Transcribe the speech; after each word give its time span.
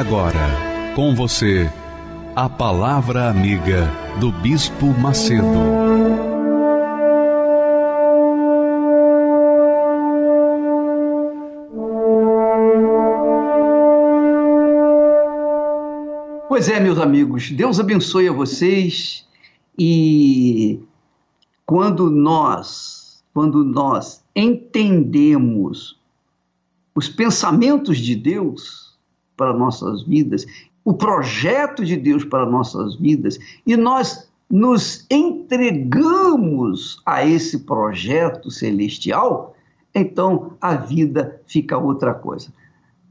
Agora, 0.00 0.94
com 0.96 1.14
você, 1.14 1.70
a 2.34 2.48
Palavra 2.48 3.28
Amiga 3.28 3.86
do 4.18 4.32
Bispo 4.32 4.86
Macedo. 4.98 5.44
Pois 16.48 16.70
é, 16.70 16.80
meus 16.80 16.98
amigos, 16.98 17.50
Deus 17.50 17.78
abençoe 17.78 18.26
a 18.26 18.32
vocês 18.32 19.28
e 19.78 20.80
quando 21.66 22.10
nós, 22.10 23.22
quando 23.34 23.62
nós 23.62 24.24
entendemos 24.34 26.00
os 26.94 27.06
pensamentos 27.06 27.98
de 27.98 28.16
Deus 28.16 28.79
para 29.40 29.54
nossas 29.54 30.02
vidas 30.02 30.44
o 30.84 30.92
projeto 30.92 31.82
de 31.82 31.96
Deus 31.96 32.24
para 32.24 32.44
nossas 32.44 32.94
vidas 32.96 33.38
e 33.66 33.74
nós 33.74 34.28
nos 34.50 35.06
entregamos 35.10 37.00
a 37.06 37.24
esse 37.24 37.60
projeto 37.60 38.50
celestial, 38.50 39.56
então 39.94 40.58
a 40.60 40.74
vida 40.74 41.40
fica 41.46 41.78
outra 41.78 42.12
coisa. 42.12 42.52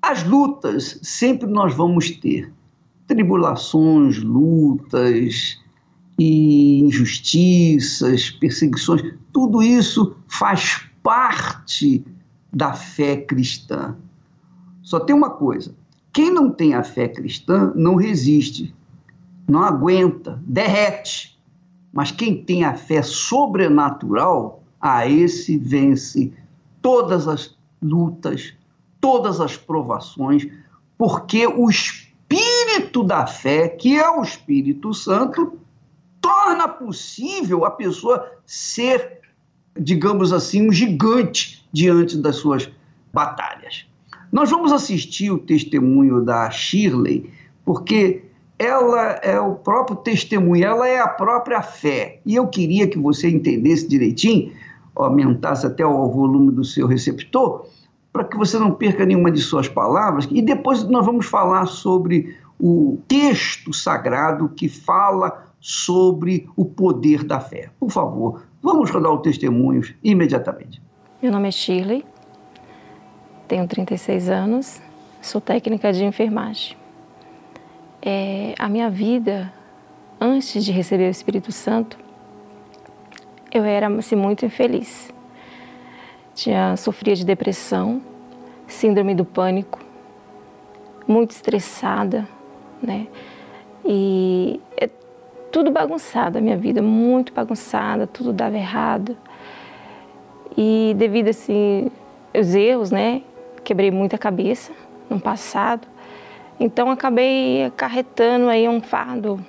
As 0.03 0.23
lutas 0.23 0.99
sempre 1.01 1.49
nós 1.49 1.73
vamos 1.73 2.11
ter 2.11 2.53
tribulações, 3.07 4.19
lutas 4.19 5.59
e 6.19 6.81
injustiças, 6.81 8.29
perseguições, 8.29 9.01
tudo 9.33 9.63
isso 9.63 10.15
faz 10.27 10.85
parte 11.01 12.05
da 12.53 12.73
fé 12.73 13.17
cristã. 13.17 13.95
Só 14.83 14.99
tem 14.99 15.15
uma 15.15 15.31
coisa: 15.31 15.73
quem 16.11 16.31
não 16.31 16.49
tem 16.51 16.73
a 16.73 16.83
fé 16.83 17.07
cristã 17.07 17.71
não 17.75 17.95
resiste, 17.95 18.75
não 19.47 19.63
aguenta, 19.63 20.41
derrete. 20.45 21.39
Mas 21.91 22.11
quem 22.11 22.43
tem 22.43 22.63
a 22.63 22.75
fé 22.75 23.01
sobrenatural, 23.01 24.63
a 24.79 25.07
esse 25.07 25.57
vence 25.57 26.33
todas 26.81 27.27
as 27.27 27.57
lutas, 27.81 28.53
todas 29.01 29.39
as 29.41 29.57
provações, 29.57 30.47
porque 30.97 31.47
o 31.47 31.69
espírito 31.69 33.03
da 33.03 33.25
fé, 33.25 33.69
que 33.69 33.97
é 33.97 34.09
o 34.09 34.21
Espírito 34.21 34.93
Santo, 34.93 35.57
torna 36.21 36.67
possível 36.67 37.65
a 37.65 37.71
pessoa 37.71 38.29
ser, 38.45 39.21
digamos 39.79 40.31
assim, 40.31 40.67
um 40.67 40.71
gigante 40.71 41.67
diante 41.71 42.17
das 42.17 42.35
suas 42.35 42.69
batalhas. 43.13 43.58
Nós 44.31 44.49
vamos 44.49 44.71
assistir 44.71 45.31
o 45.31 45.39
testemunho 45.39 46.21
da 46.21 46.49
Shirley, 46.49 47.29
porque 47.65 48.23
ela 48.59 49.19
é 49.23 49.39
o 49.39 49.55
próprio 49.55 49.97
testemunho, 49.97 50.63
ela 50.63 50.87
é 50.87 50.99
a 50.99 51.07
própria 51.07 51.61
fé. 51.61 52.19
E 52.25 52.35
eu 52.35 52.47
queria 52.47 52.87
que 52.87 52.99
você 52.99 53.29
entendesse 53.29 53.87
direitinho, 53.87 54.51
aumentasse 54.95 55.65
até 55.65 55.85
o 55.85 56.09
volume 56.09 56.51
do 56.51 56.63
seu 56.63 56.85
receptor, 56.85 57.65
para 58.11 58.23
que 58.23 58.37
você 58.37 58.59
não 58.59 58.71
perca 58.71 59.05
nenhuma 59.05 59.31
de 59.31 59.39
suas 59.39 59.67
palavras. 59.67 60.27
E 60.29 60.41
depois 60.41 60.83
nós 60.83 61.05
vamos 61.05 61.25
falar 61.25 61.65
sobre 61.67 62.35
o 62.59 62.99
texto 63.07 63.73
sagrado 63.73 64.49
que 64.49 64.67
fala 64.67 65.45
sobre 65.59 66.49
o 66.55 66.65
poder 66.65 67.23
da 67.23 67.39
fé. 67.39 67.69
Por 67.79 67.89
favor, 67.89 68.43
vamos 68.61 68.89
rodar 68.89 69.11
o 69.11 69.19
testemunho 69.19 69.81
imediatamente. 70.03 70.81
Meu 71.21 71.31
nome 71.31 71.47
é 71.47 71.51
Shirley, 71.51 72.03
tenho 73.49 73.67
36 73.67 74.29
anos, 74.29 74.79
sou 75.19 75.41
técnica 75.41 75.91
de 75.91 76.05
enfermagem. 76.05 76.77
É, 77.99 78.53
a 78.59 78.69
minha 78.69 78.91
vida, 78.91 79.51
antes 80.21 80.63
de 80.63 80.71
receber 80.71 81.07
o 81.07 81.09
Espírito 81.09 81.51
Santo, 81.51 81.97
eu 83.51 83.63
era 83.63 83.87
assim, 83.87 84.15
muito 84.15 84.45
infeliz. 84.45 85.11
Tinha, 86.35 86.77
sofria 86.77 87.15
de 87.15 87.25
depressão, 87.25 88.03
síndrome 88.67 89.15
do 89.15 89.25
pânico, 89.25 89.79
muito 91.07 91.31
estressada, 91.31 92.29
né? 92.79 93.07
E 93.83 94.61
é 94.77 94.87
tudo 95.51 95.71
bagunçado 95.71 96.37
a 96.37 96.41
minha 96.41 96.55
vida, 96.55 96.83
muito 96.83 97.33
bagunçada, 97.33 98.05
tudo 98.05 98.31
dava 98.31 98.55
errado. 98.55 99.17
E 100.55 100.93
devido 100.95 101.29
assim 101.29 101.89
os 102.31 102.53
erros, 102.53 102.91
né, 102.91 103.23
quebrei 103.69 103.91
muita 103.91 104.17
cabeça 104.17 104.71
no 105.07 105.19
passado. 105.19 105.87
Então 106.59 106.89
acabei 106.89 107.65
acarretando 107.65 108.49
aí 108.49 108.67
um 108.67 108.81
fardo 108.81 109.39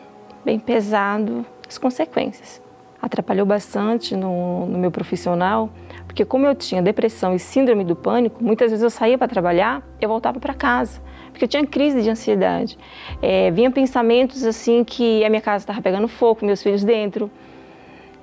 bem 0.45 0.59
pesado, 0.59 1.47
as 1.67 1.79
consequências. 1.79 2.61
Atrapalhou 3.01 3.47
bastante 3.47 4.15
no, 4.15 4.67
no 4.67 4.79
meu 4.79 4.91
profissional, 4.91 5.71
porque 6.05 6.23
como 6.23 6.45
eu 6.45 6.55
tinha 6.55 6.83
depressão 6.83 7.35
e 7.35 7.39
síndrome 7.39 7.83
do 7.83 7.97
pânico, 7.97 8.45
muitas 8.45 8.71
vezes 8.71 8.83
eu 8.83 8.91
saía 8.91 9.17
para 9.17 9.27
trabalhar, 9.27 9.83
eu 9.99 10.07
voltava 10.11 10.39
para 10.39 10.53
casa, 10.53 11.01
porque 11.31 11.47
eu 11.47 11.49
tinha 11.49 11.67
crise 11.67 12.03
de 12.03 12.11
ansiedade. 12.11 12.77
É, 13.23 13.51
vinha 13.51 13.71
pensamentos 13.71 14.45
assim 14.45 14.85
que 14.85 15.25
a 15.25 15.31
minha 15.31 15.41
casa 15.41 15.63
estava 15.63 15.81
pegando 15.81 16.07
fogo, 16.09 16.45
meus 16.45 16.63
filhos 16.63 16.85
dentro, 16.85 17.31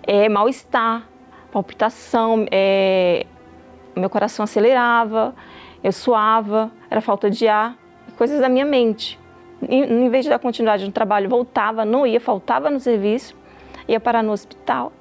é, 0.03 0.29
mal-estar, 0.29 1.09
palpitação, 1.51 2.45
é, 2.51 3.25
meu 3.95 4.11
coração 4.11 4.43
acelerava, 4.43 5.33
eu 5.87 5.91
suava, 5.93 6.69
era 6.91 6.99
falta 6.99 7.29
de 7.29 7.47
ar, 7.47 7.77
coisas 8.17 8.41
da 8.41 8.49
minha 8.49 8.65
mente. 8.65 9.17
Em, 9.69 9.83
em 9.83 10.09
vez 10.09 10.25
de 10.25 10.29
dar 10.29 10.37
continuidade 10.37 10.85
no 10.85 10.91
trabalho, 10.91 11.29
voltava, 11.29 11.85
não 11.85 12.05
ia, 12.05 12.19
faltava 12.19 12.69
no 12.69 12.77
serviço, 12.77 13.33
ia 13.87 13.97
parar 13.97 14.21
no 14.21 14.33
hospital. 14.33 14.91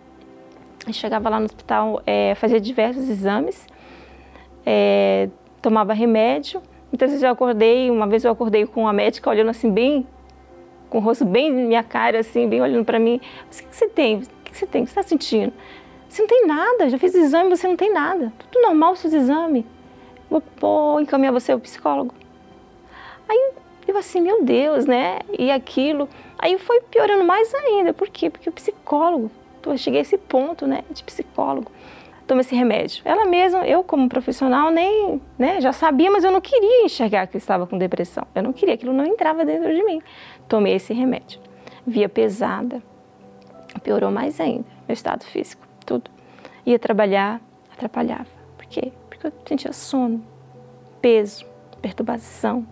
Chegava 0.92 1.28
lá 1.28 1.40
no 1.40 1.46
hospital, 1.46 2.00
é, 2.06 2.36
fazia 2.36 2.60
diversos 2.60 3.10
exames, 3.10 3.66
é, 4.64 5.28
tomava 5.60 5.92
remédio. 5.92 6.62
Muitas 6.92 7.10
vezes 7.10 7.24
eu 7.24 7.30
acordei, 7.30 7.90
uma 7.90 8.06
vez 8.06 8.24
eu 8.24 8.30
acordei 8.30 8.64
com 8.64 8.86
a 8.86 8.92
médica 8.92 9.28
olhando 9.28 9.50
assim 9.50 9.72
bem, 9.72 10.06
com 10.88 10.98
o 10.98 11.00
rosto 11.00 11.24
bem 11.24 11.52
na 11.52 11.62
minha 11.62 11.82
cara, 11.82 12.20
assim, 12.20 12.48
bem 12.48 12.62
olhando 12.62 12.84
para 12.84 13.00
mim. 13.00 13.20
O 13.48 13.50
que, 13.50 13.64
que 13.64 13.74
você 13.74 13.88
tem? 13.88 14.18
O 14.18 14.20
que, 14.20 14.52
que 14.52 14.56
você 14.56 14.66
tem? 14.68 14.82
O 14.82 14.86
que 14.86 14.92
você 14.92 15.00
está 15.00 15.08
sentindo? 15.08 15.52
Você 16.08 16.22
não 16.22 16.28
tem 16.28 16.46
nada, 16.46 16.88
já 16.88 16.96
fiz 16.96 17.12
exame, 17.12 17.50
você 17.50 17.66
não 17.66 17.74
tem 17.74 17.92
nada. 17.92 18.32
Tudo 18.38 18.62
normal 18.62 18.94
seus 18.94 19.12
exames 19.12 19.64
vou, 20.30 20.42
vou 20.58 21.00
encaminhar 21.00 21.32
você 21.32 21.52
ao 21.52 21.60
psicólogo. 21.60 22.14
Aí 23.28 23.52
eu 23.86 23.96
assim, 23.96 24.20
meu 24.20 24.42
Deus, 24.42 24.86
né? 24.86 25.20
E 25.38 25.50
aquilo. 25.50 26.08
Aí 26.38 26.58
foi 26.58 26.80
piorando 26.82 27.24
mais 27.24 27.54
ainda. 27.54 27.92
Por 27.92 28.08
quê? 28.08 28.28
Porque 28.30 28.48
o 28.48 28.52
psicólogo, 28.52 29.30
eu 29.64 29.76
cheguei 29.78 30.00
a 30.00 30.02
esse 30.02 30.18
ponto, 30.18 30.66
né, 30.66 30.82
de 30.90 31.02
psicólogo. 31.02 31.70
Toma 32.26 32.40
esse 32.40 32.54
remédio. 32.54 33.02
Ela 33.04 33.24
mesma, 33.24 33.66
eu 33.66 33.84
como 33.84 34.08
profissional, 34.08 34.70
nem, 34.70 35.20
né, 35.38 35.60
já 35.60 35.72
sabia, 35.72 36.10
mas 36.10 36.24
eu 36.24 36.32
não 36.32 36.40
queria 36.40 36.84
enxergar 36.84 37.26
que 37.28 37.36
eu 37.36 37.38
estava 37.38 37.66
com 37.66 37.78
depressão. 37.78 38.26
Eu 38.34 38.42
não 38.42 38.52
queria, 38.52 38.74
aquilo 38.74 38.92
não 38.92 39.04
entrava 39.04 39.44
dentro 39.44 39.72
de 39.72 39.82
mim. 39.84 40.02
Tomei 40.48 40.74
esse 40.74 40.92
remédio. 40.92 41.40
Via 41.86 42.08
pesada. 42.08 42.82
Piorou 43.82 44.10
mais 44.10 44.40
ainda, 44.40 44.64
meu 44.88 44.94
estado 44.94 45.24
físico, 45.24 45.66
tudo. 45.84 46.10
Ia 46.64 46.78
trabalhar, 46.78 47.40
atrapalhava. 47.72 48.26
Por 48.56 48.66
quê? 48.66 48.90
Eu 49.26 49.32
sentia 49.46 49.72
sono, 49.72 50.22
peso, 51.00 51.44
perturbação. 51.80 52.66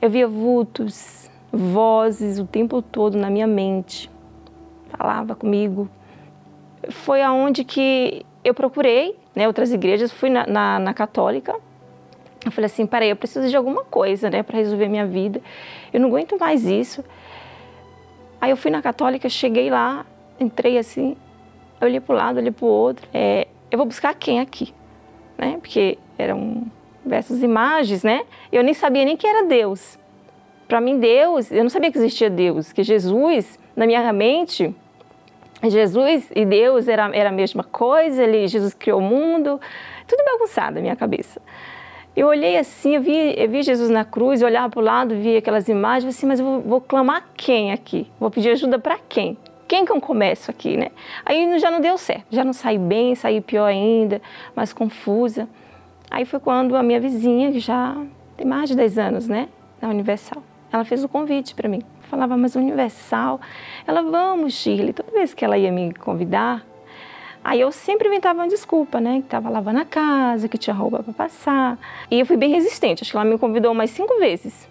Eu 0.00 0.08
via 0.08 0.26
vultos, 0.26 1.30
vozes 1.52 2.38
o 2.38 2.46
tempo 2.46 2.80
todo 2.80 3.18
na 3.18 3.28
minha 3.28 3.46
mente. 3.46 4.10
Falava 4.88 5.34
comigo. 5.34 5.88
Foi 6.88 7.22
aonde 7.22 7.64
que 7.64 8.24
eu 8.42 8.54
procurei 8.54 9.18
né, 9.34 9.46
outras 9.46 9.72
igrejas, 9.72 10.10
fui 10.10 10.30
na, 10.30 10.46
na, 10.46 10.78
na 10.78 10.94
católica. 10.94 11.54
Eu 12.44 12.50
falei 12.50 12.66
assim, 12.66 12.86
peraí, 12.86 13.10
eu 13.10 13.16
preciso 13.16 13.48
de 13.48 13.56
alguma 13.56 13.84
coisa, 13.84 14.30
né, 14.30 14.42
para 14.42 14.56
resolver 14.56 14.88
minha 14.88 15.06
vida. 15.06 15.42
Eu 15.92 16.00
não 16.00 16.08
aguento 16.08 16.38
mais 16.38 16.64
isso. 16.64 17.04
Aí 18.40 18.50
eu 18.50 18.56
fui 18.56 18.70
na 18.70 18.80
católica, 18.80 19.28
cheguei 19.28 19.68
lá, 19.68 20.06
entrei 20.38 20.78
assim, 20.78 21.16
olhei 21.80 22.00
para 22.00 22.14
o 22.14 22.16
lado, 22.16 22.38
olhei 22.38 22.50
para 22.50 22.64
o 22.64 22.68
outro. 22.68 23.06
É, 23.12 23.46
eu 23.70 23.76
vou 23.76 23.86
buscar 23.86 24.14
quem 24.14 24.40
aqui? 24.40 24.72
Né? 25.40 25.58
Porque 25.60 25.96
era 26.18 26.36
um, 26.36 26.66
diversas 27.02 27.42
imagens, 27.42 28.04
né? 28.04 28.22
Eu 28.52 28.62
nem 28.62 28.74
sabia 28.74 29.04
nem 29.04 29.16
que 29.16 29.26
era 29.26 29.46
Deus. 29.46 29.98
Para 30.68 30.80
mim, 30.80 31.00
Deus, 31.00 31.50
eu 31.50 31.62
não 31.62 31.70
sabia 31.70 31.90
que 31.90 31.98
existia 31.98 32.28
Deus, 32.30 32.72
que 32.72 32.82
Jesus, 32.82 33.58
na 33.74 33.86
minha 33.86 34.12
mente, 34.12 34.72
Jesus 35.64 36.30
e 36.34 36.44
Deus 36.44 36.86
era, 36.86 37.10
era 37.14 37.30
a 37.30 37.32
mesma 37.32 37.64
coisa, 37.64 38.22
ele, 38.22 38.46
Jesus 38.46 38.74
criou 38.74 39.00
o 39.00 39.02
mundo, 39.02 39.60
tudo 40.06 40.22
bagunçado 40.24 40.76
na 40.76 40.80
minha 40.80 40.94
cabeça. 40.94 41.40
Eu 42.14 42.28
olhei 42.28 42.56
assim, 42.56 42.96
eu 42.96 43.02
vi, 43.02 43.34
eu 43.36 43.48
vi 43.48 43.62
Jesus 43.62 43.88
na 43.88 44.04
cruz, 44.04 44.42
eu 44.42 44.48
olhava 44.48 44.68
para 44.68 44.80
o 44.80 44.82
lado, 44.82 45.14
via 45.16 45.38
aquelas 45.38 45.68
imagens, 45.68 46.16
assim, 46.16 46.26
mas 46.26 46.38
eu 46.38 46.46
vou, 46.46 46.60
vou 46.60 46.80
clamar 46.80 47.28
quem 47.34 47.72
aqui? 47.72 48.06
Vou 48.20 48.30
pedir 48.30 48.50
ajuda 48.50 48.78
para 48.78 48.98
quem? 49.08 49.36
Quem 49.70 49.84
que 49.84 49.92
eu 49.92 50.00
começo 50.00 50.50
aqui, 50.50 50.76
né? 50.76 50.88
Aí 51.24 51.56
já 51.60 51.70
não 51.70 51.80
deu 51.80 51.96
certo, 51.96 52.24
já 52.28 52.42
não 52.42 52.52
saí 52.52 52.76
bem, 52.76 53.14
saí 53.14 53.40
pior 53.40 53.66
ainda, 53.66 54.20
mais 54.52 54.72
confusa. 54.72 55.48
Aí 56.10 56.24
foi 56.24 56.40
quando 56.40 56.74
a 56.74 56.82
minha 56.82 56.98
vizinha, 56.98 57.52
que 57.52 57.60
já 57.60 57.96
tem 58.36 58.44
mais 58.44 58.68
de 58.68 58.74
10 58.74 58.98
anos, 58.98 59.28
né, 59.28 59.48
na 59.80 59.88
Universal, 59.90 60.42
ela 60.72 60.84
fez 60.84 61.04
o 61.04 61.08
convite 61.08 61.54
para 61.54 61.68
mim. 61.68 61.82
falava, 62.02 62.36
mas 62.36 62.56
Universal, 62.56 63.40
ela, 63.86 64.02
vamos, 64.02 64.54
Shirley. 64.54 64.92
Toda 64.92 65.12
vez 65.12 65.34
que 65.34 65.44
ela 65.44 65.56
ia 65.56 65.70
me 65.70 65.94
convidar, 65.94 66.66
Aí 67.44 67.60
eu 67.60 67.70
sempre 67.70 68.08
inventava 68.08 68.40
uma 68.40 68.48
desculpa, 68.48 69.00
né? 69.00 69.20
Que 69.20 69.26
estava 69.26 69.48
lavando 69.48 69.78
a 69.78 69.84
casa, 69.84 70.46
que 70.46 70.58
tinha 70.58 70.74
roupa 70.74 71.02
para 71.02 71.12
passar. 71.12 71.78
E 72.10 72.18
eu 72.18 72.26
fui 72.26 72.36
bem 72.36 72.50
resistente. 72.50 73.02
Acho 73.02 73.12
que 73.12 73.16
ela 73.16 73.24
me 73.24 73.38
convidou 73.38 73.72
mais 73.72 73.90
cinco 73.92 74.18
vezes. 74.18 74.68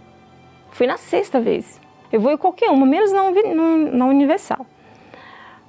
Fui 0.72 0.86
na 0.86 0.98
sexta 0.98 1.40
vez. 1.40 1.81
Eu 2.12 2.19
vou 2.19 2.31
em 2.31 2.38
qualquer 2.38 2.69
uma, 2.69 2.86
menos 2.86 3.12
na, 3.12 3.24
na 3.98 4.06
Universal. 4.06 4.68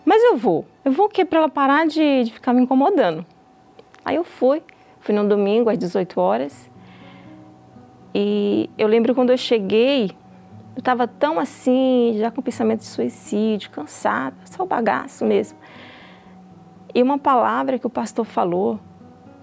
Mas 0.04 0.22
eu 0.22 0.36
vou. 0.36 0.64
Eu 0.84 0.92
vou 0.92 1.08
que 1.08 1.24
para 1.24 1.38
ela 1.38 1.48
parar 1.48 1.86
de, 1.86 2.24
de 2.24 2.32
ficar 2.32 2.52
me 2.52 2.62
incomodando. 2.62 3.24
Aí 4.04 4.16
eu 4.16 4.24
fui. 4.24 4.62
Fui 5.00 5.14
no 5.14 5.26
domingo 5.28 5.70
às 5.70 5.78
18 5.78 6.20
horas. 6.20 6.70
E 8.14 8.68
eu 8.76 8.88
lembro 8.88 9.14
quando 9.14 9.30
eu 9.30 9.38
cheguei, 9.38 10.10
eu 10.74 10.80
estava 10.80 11.06
tão 11.06 11.38
assim, 11.38 12.16
já 12.18 12.30
com 12.30 12.42
pensamento 12.42 12.80
de 12.80 12.86
suicídio, 12.86 13.70
cansada, 13.70 14.36
só 14.44 14.64
o 14.64 14.66
bagaço 14.66 15.24
mesmo 15.24 15.56
e 16.94 17.02
uma 17.02 17.18
palavra 17.18 17.78
que 17.78 17.86
o 17.86 17.90
pastor 17.90 18.24
falou. 18.24 18.78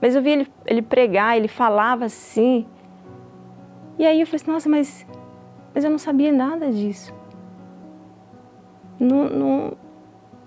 Mas 0.01 0.15
eu 0.15 0.21
vi 0.21 0.31
ele, 0.31 0.47
ele 0.65 0.81
pregar, 0.81 1.37
ele 1.37 1.47
falava 1.47 2.05
assim. 2.05 2.65
E 3.97 4.05
aí 4.05 4.19
eu 4.19 4.27
falei 4.27 4.41
assim, 4.41 4.51
nossa, 4.51 4.69
mas, 4.69 5.07
mas 5.73 5.83
eu 5.83 5.89
não 5.89 5.97
sabia 5.97 6.31
nada 6.31 6.71
disso. 6.71 7.13
Não, 8.99 9.29
não, 9.29 9.77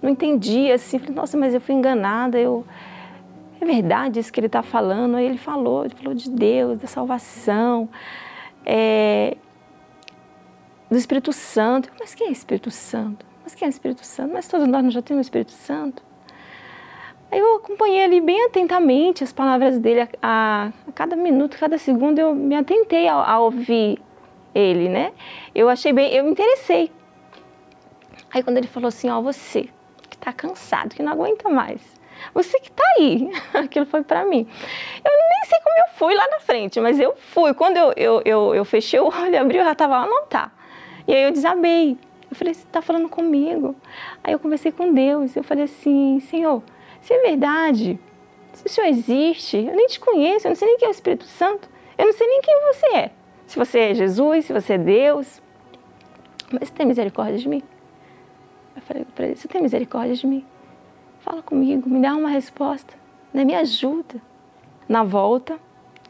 não 0.02 0.10
entendia 0.10 0.74
assim. 0.74 0.98
Falei, 0.98 1.14
nossa, 1.14 1.36
mas 1.36 1.54
eu 1.54 1.60
fui 1.60 1.74
enganada. 1.74 2.38
Eu, 2.38 2.64
é 3.60 3.64
verdade 3.64 4.18
isso 4.18 4.32
que 4.32 4.40
ele 4.40 4.46
está 4.46 4.62
falando. 4.62 5.16
Aí 5.16 5.26
ele 5.26 5.38
falou, 5.38 5.84
ele 5.84 5.94
falou 5.94 6.14
de 6.14 6.30
Deus, 6.30 6.78
da 6.78 6.86
salvação, 6.86 7.88
é, 8.64 9.36
do 10.90 10.96
Espírito 10.96 11.32
Santo. 11.32 11.90
Mas 11.98 12.14
quem 12.14 12.28
é 12.28 12.30
Espírito 12.30 12.70
Santo? 12.70 13.26
Mas 13.42 13.54
quem 13.54 13.66
é 13.66 13.68
Espírito 13.68 14.04
Santo? 14.04 14.32
Mas 14.32 14.48
todos 14.48 14.66
nós 14.66 14.92
já 14.92 15.02
temos 15.02 15.26
Espírito 15.26 15.52
Santo. 15.52 16.02
Aí 17.30 17.38
eu 17.38 17.56
acompanhei 17.56 18.02
ali 18.02 18.20
bem 18.20 18.46
atentamente 18.46 19.22
as 19.22 19.32
palavras 19.32 19.78
dele, 19.78 20.00
a, 20.00 20.08
a, 20.20 20.66
a 20.88 20.92
cada 20.92 21.14
minuto, 21.14 21.56
cada 21.56 21.78
segundo 21.78 22.18
eu 22.18 22.34
me 22.34 22.56
atentei 22.56 23.06
a, 23.06 23.14
a, 23.14 23.38
ouvir 23.38 24.02
ele, 24.52 24.88
né? 24.88 25.12
Eu 25.54 25.68
achei 25.68 25.92
bem, 25.92 26.12
eu 26.12 26.24
me 26.24 26.32
interessei. 26.32 26.90
Aí 28.32 28.42
quando 28.42 28.56
ele 28.56 28.66
falou 28.66 28.88
assim, 28.88 29.08
ó, 29.08 29.20
você 29.20 29.68
que 30.20 30.26
tá 30.26 30.32
cansado, 30.32 30.94
que 30.94 31.02
não 31.02 31.12
aguenta 31.12 31.48
mais, 31.48 31.80
você 32.34 32.60
que 32.60 32.70
tá 32.70 32.84
aí, 32.98 33.30
aquilo 33.54 33.86
foi 33.86 34.02
para 34.02 34.24
mim. 34.24 34.46
Eu 35.04 35.10
nem 35.10 35.44
sei 35.48 35.58
como 35.60 35.78
eu 35.78 35.94
fui 35.94 36.14
lá 36.14 36.28
na 36.28 36.40
frente, 36.40 36.80
mas 36.80 37.00
eu 37.00 37.16
fui. 37.16 37.54
Quando 37.54 37.76
eu, 37.76 37.92
eu, 37.96 38.22
eu, 38.24 38.54
eu 38.54 38.64
fechei 38.64 39.00
o 39.00 39.06
olho, 39.06 39.40
abri, 39.40 39.58
eu 39.58 39.64
já 39.64 39.74
tava 39.74 39.98
lá, 39.98 40.06
não 40.06 40.26
tá. 40.26 40.52
E 41.08 41.14
aí 41.14 41.22
eu 41.22 41.32
desabei. 41.32 41.98
Eu 42.30 42.36
falei, 42.36 42.54
você 42.54 42.64
tá 42.70 42.80
falando 42.80 43.08
comigo? 43.08 43.74
Aí 44.22 44.32
eu 44.32 44.38
conversei 44.38 44.70
com 44.70 44.92
Deus, 44.92 45.34
eu 45.34 45.42
falei 45.42 45.64
assim, 45.64 46.20
Senhor, 46.20 46.62
se 47.00 47.12
é 47.12 47.18
verdade, 47.22 47.98
se 48.52 48.66
o 48.66 48.68
Senhor 48.68 48.86
existe, 48.86 49.56
eu 49.56 49.74
nem 49.74 49.88
te 49.88 49.98
conheço, 49.98 50.46
eu 50.46 50.50
não 50.50 50.56
sei 50.56 50.68
nem 50.68 50.78
quem 50.78 50.86
é 50.86 50.90
o 50.90 50.92
Espírito 50.92 51.24
Santo, 51.24 51.68
eu 51.98 52.06
não 52.06 52.12
sei 52.12 52.28
nem 52.28 52.40
quem 52.40 52.60
você 52.72 52.86
é. 52.94 53.10
Se 53.48 53.58
você 53.58 53.78
é 53.80 53.94
Jesus, 53.94 54.44
se 54.44 54.52
você 54.52 54.74
é 54.74 54.78
Deus, 54.78 55.42
mas 56.52 56.70
tem 56.70 56.86
misericórdia 56.86 57.36
de 57.36 57.48
mim? 57.48 57.64
Eu 58.80 58.86
falei 58.86 59.06
para 59.14 59.26
ele, 59.26 59.36
você 59.36 59.46
tem 59.46 59.60
misericórdia 59.60 60.14
de 60.14 60.26
mim? 60.26 60.44
Fala 61.20 61.42
comigo, 61.42 61.88
me 61.88 62.00
dá 62.00 62.14
uma 62.14 62.30
resposta, 62.30 62.94
né? 63.32 63.44
me 63.44 63.54
ajuda. 63.54 64.16
Na 64.88 65.04
volta, 65.04 65.58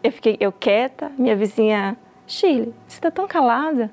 eu 0.02 0.12
fiquei 0.12 0.36
eu 0.40 0.52
quieta, 0.52 1.10
minha 1.18 1.34
vizinha, 1.34 1.96
Shirley, 2.26 2.72
você 2.86 2.96
está 2.96 3.10
tão 3.10 3.26
calada. 3.26 3.92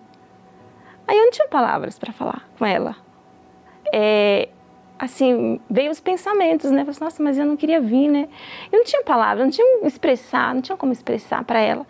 Aí 1.07 1.17
eu 1.17 1.23
não 1.25 1.31
tinha 1.31 1.47
palavras 1.47 1.97
para 1.97 2.13
falar 2.13 2.47
com 2.57 2.65
ela. 2.65 2.95
É, 3.91 4.49
assim, 4.99 5.59
veio 5.69 5.89
os 5.89 5.99
pensamentos, 5.99 6.69
né? 6.69 6.81
Eu 6.81 6.85
falei, 6.85 6.99
nossa, 7.01 7.23
mas 7.23 7.37
eu 7.37 7.45
não 7.45 7.57
queria 7.57 7.81
vir, 7.81 8.07
né? 8.07 8.29
Eu 8.71 8.77
não 8.79 8.85
tinha 8.85 9.01
palavra, 9.01 9.43
não 9.43 9.51
tinha 9.51 9.87
expressar, 9.87 10.53
não 10.53 10.61
tinha 10.61 10.77
como 10.77 10.91
expressar 10.91 11.43
para 11.43 11.59
ela 11.59 11.85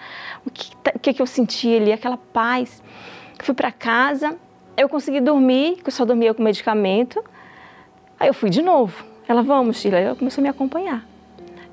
o 0.45 0.49
que, 0.49 0.71
o 0.95 0.99
que, 0.99 1.13
que 1.13 1.21
eu 1.21 1.27
sentia 1.27 1.77
ali, 1.77 1.91
aquela 1.91 2.17
paz. 2.17 2.81
Fui 3.39 3.53
para 3.53 3.71
casa, 3.71 4.37
eu 4.77 4.87
consegui 4.87 5.19
dormir, 5.19 5.77
que 5.77 5.87
eu 5.87 5.91
só 5.91 6.05
dormia 6.05 6.33
com 6.35 6.43
medicamento. 6.43 7.23
Aí 8.19 8.27
eu 8.27 8.33
fui 8.33 8.49
de 8.51 8.61
novo. 8.61 9.03
Ela, 9.27 9.41
vamos, 9.41 9.77
Sheila. 9.77 9.97
Ela 9.97 10.15
começou 10.15 10.39
a 10.39 10.43
me 10.43 10.49
acompanhar. 10.49 11.03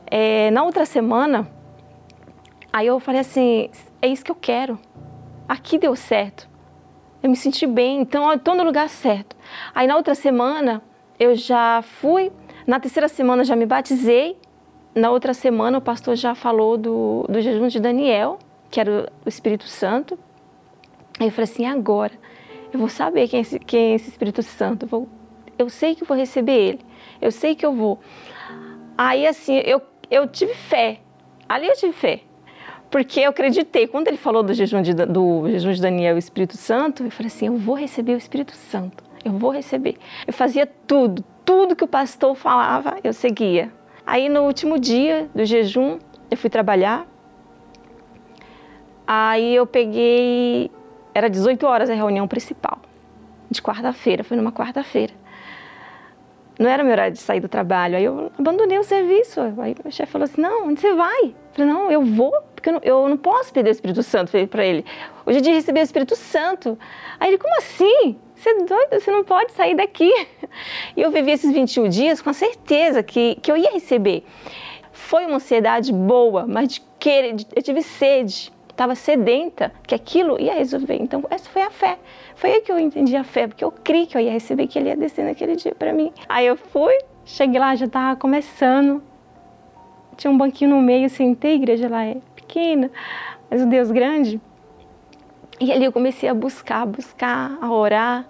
É, 0.06 0.51
na 0.51 0.65
outra 0.65 0.87
semana, 0.87 1.47
aí 2.73 2.87
eu 2.87 2.99
falei 2.99 3.21
assim, 3.21 3.69
é 4.01 4.09
isso 4.09 4.25
que 4.25 4.31
eu 4.31 4.35
quero. 4.35 4.79
Aqui 5.47 5.77
deu 5.77 5.95
certo. 5.95 6.49
Eu 7.23 7.29
me 7.29 7.37
senti 7.37 7.67
bem, 7.67 8.01
então 8.01 8.31
eu 8.31 8.37
estou 8.37 8.55
no 8.55 8.65
lugar 8.65 8.89
certo. 8.89 9.37
Aí 9.75 9.87
na 9.87 9.97
outra 9.97 10.15
semana, 10.15 10.83
eu 11.19 11.35
já 11.35 11.83
fui, 11.83 12.33
na 12.67 12.81
terceira 12.81 13.09
semana 13.09 13.45
já 13.45 13.55
me 13.55 13.67
batizei, 13.67 14.39
na 14.95 15.11
outra 15.11 15.35
semana 15.35 15.79
o 15.79 15.81
pastor 15.81 16.17
já 16.17 16.35
falou 16.35 16.79
do, 16.79 17.27
do 17.29 17.41
jejum 17.41 17.67
de 17.69 17.81
Daniel, 17.81 18.39
que 18.71 18.81
era 18.81 19.12
o 19.25 19.29
Espírito 19.29 19.67
Santo. 19.67 20.19
Aí 21.19 21.27
eu 21.27 21.33
falei 21.33 21.51
assim, 21.51 21.67
agora 21.67 22.12
eu 22.75 22.81
vou 22.81 22.88
saber 22.88 23.29
quem 23.29 23.38
é 23.38 23.41
esse, 23.43 23.59
quem 23.59 23.93
é 23.93 23.94
esse 23.94 24.09
Espírito 24.11 24.43
Santo, 24.43 24.85
eu, 24.85 24.88
vou, 24.88 25.09
eu 25.59 25.69
sei 25.69 25.94
que 25.94 26.05
vou 26.05 26.17
receber 26.17 26.53
ele, 26.53 26.81
eu 27.21 27.31
sei 27.31 27.55
que 27.55 27.65
eu 27.65 27.73
vou. 27.73 27.99
Aí 28.97 29.26
assim, 29.26 29.56
eu, 29.65 29.81
eu 30.10 30.29
tive 30.29 30.55
fé, 30.55 31.01
ali 31.49 31.67
eu 31.67 31.75
tive 31.75 31.93
fé, 31.93 32.20
porque 32.91 33.20
eu 33.20 33.31
acreditei. 33.31 33.87
Quando 33.87 34.08
ele 34.08 34.17
falou 34.17 34.43
do 34.43 34.53
jejum 34.53 34.82
de, 34.82 34.94
do 34.94 35.49
jejum 35.49 35.72
de 35.72 35.81
Daniel 35.81 36.15
e 36.15 36.17
o 36.17 36.19
Espírito 36.19 36.56
Santo, 36.56 37.03
eu 37.03 37.10
falei 37.10 37.29
assim, 37.29 37.46
eu 37.46 37.56
vou 37.56 37.75
receber 37.75 38.15
o 38.15 38.19
Espírito 38.19 38.55
Santo 38.55 39.05
eu 39.25 39.32
vou 39.32 39.51
receber. 39.51 39.96
Eu 40.27 40.32
fazia 40.32 40.67
tudo, 40.67 41.25
tudo 41.44 41.75
que 41.75 41.82
o 41.82 41.89
pastor 41.89 42.34
falava, 42.34 42.96
eu 43.03 43.13
seguia. 43.13 43.72
Aí 44.06 44.29
no 44.29 44.43
último 44.43 44.79
dia 44.79 45.29
do 45.34 45.44
jejum, 45.44 45.99
eu 46.31 46.37
fui 46.37 46.51
trabalhar. 46.51 47.06
Aí 49.06 49.55
eu 49.55 49.67
peguei, 49.67 50.70
era 51.15 51.31
18 51.31 51.65
horas 51.67 51.89
a 51.89 51.94
reunião 51.94 52.27
principal, 52.27 52.79
de 53.51 53.63
quarta-feira, 53.63 54.25
foi 54.25 54.37
numa 54.37 54.53
quarta-feira. 54.53 55.13
Não 56.59 56.71
era 56.71 56.85
meu 56.85 56.93
horário 56.93 57.13
de 57.13 57.19
sair 57.19 57.41
do 57.41 57.49
trabalho, 57.49 57.97
aí 57.97 58.05
eu 58.05 58.31
abandonei 58.39 58.79
o 58.79 58.85
serviço. 58.85 59.41
Aí 59.59 59.75
o 59.85 59.91
chefe 59.91 60.13
falou 60.13 60.25
assim: 60.25 60.41
Não, 60.41 60.69
onde 60.69 60.81
você 60.81 60.94
vai? 60.94 61.25
Eu 61.25 61.35
falei: 61.53 61.73
Não, 61.73 61.91
eu 61.91 62.03
vou, 62.03 62.33
porque 62.55 62.69
eu 62.69 62.73
não, 62.75 62.81
eu 62.85 63.09
não 63.09 63.17
posso 63.17 63.53
perder 63.53 63.71
o 63.71 63.73
Espírito 63.73 64.03
Santo 64.05 64.31
para 64.49 64.65
ele. 64.65 64.85
Hoje 65.27 65.39
é 65.39 65.41
dia 65.41 65.53
de 65.53 65.59
receber 65.59 65.81
o 65.81 65.83
Espírito 65.83 66.15
Santo. 66.15 66.79
Aí 67.19 67.31
ele: 67.31 67.39
Como 67.39 67.56
assim? 67.59 68.17
Você 68.37 68.51
é 68.51 68.55
doido, 68.65 69.01
você 69.01 69.11
não 69.11 69.25
pode 69.25 69.53
sair 69.53 69.75
daqui. 69.75 70.13
E 70.97 71.03
eu 71.03 71.11
vivi 71.11 71.33
esses 71.33 71.51
21 71.51 71.89
dias 71.89 72.23
com 72.23 72.31
a 72.31 72.33
certeza 72.33 73.03
que, 73.03 73.37
que 73.37 73.51
eu 73.51 73.56
ia 73.56 73.73
receber. 73.73 74.25
Foi 74.93 75.27
uma 75.27 75.37
ansiedade 75.37 75.93
boa, 75.93 76.47
mas 76.47 76.69
de 76.69 76.83
querer, 76.99 77.37
eu 77.55 77.63
tive 77.63 77.83
sede, 77.83 78.53
estava 78.75 78.95
sedenta, 78.95 79.73
que 79.87 79.95
aquilo 79.95 80.39
ia 80.41 80.55
resolver. 80.55 80.97
Então, 81.01 81.25
essa 81.31 81.49
foi 81.49 81.63
a 81.63 81.71
fé. 81.71 81.99
Foi 82.35 82.51
aí 82.51 82.61
que 82.61 82.71
eu 82.71 82.79
entendi 82.79 83.17
a 83.17 83.25
fé, 83.25 83.47
porque 83.47 83.65
eu 83.65 83.71
criei 83.71 84.07
que 84.07 84.17
eu 84.17 84.21
ia 84.21 84.33
receber, 84.33 84.67
que 84.67 84.79
ele 84.79 84.89
ia 84.89 84.97
descer 84.97 85.25
naquele 85.25 85.57
dia 85.57 85.75
para 85.75 85.93
mim. 85.93 86.13
Aí 86.29 86.47
eu 86.47 86.57
fui, 86.57 86.97
cheguei 87.25 87.59
lá, 87.59 87.75
já 87.75 87.87
estava 87.87 88.19
começando. 88.19 89.03
Tinha 90.17 90.31
um 90.31 90.37
banquinho 90.37 90.71
no 90.71 90.83
meio, 90.83 91.09
sentei, 91.09 91.53
a 91.53 91.55
igreja 91.55 91.89
lá 91.89 92.05
é 92.05 92.17
pequena, 92.35 92.91
mas 93.51 93.63
o 93.63 93.67
Deus 93.67 93.91
grande. 93.91 94.41
E 95.61 95.73
ali 95.73 95.85
eu 95.85 95.93
comecei 95.93 96.29
a 96.29 96.35
buscar, 96.35 96.85
buscar, 96.85 97.57
a 97.61 97.73
orar. 97.73 98.27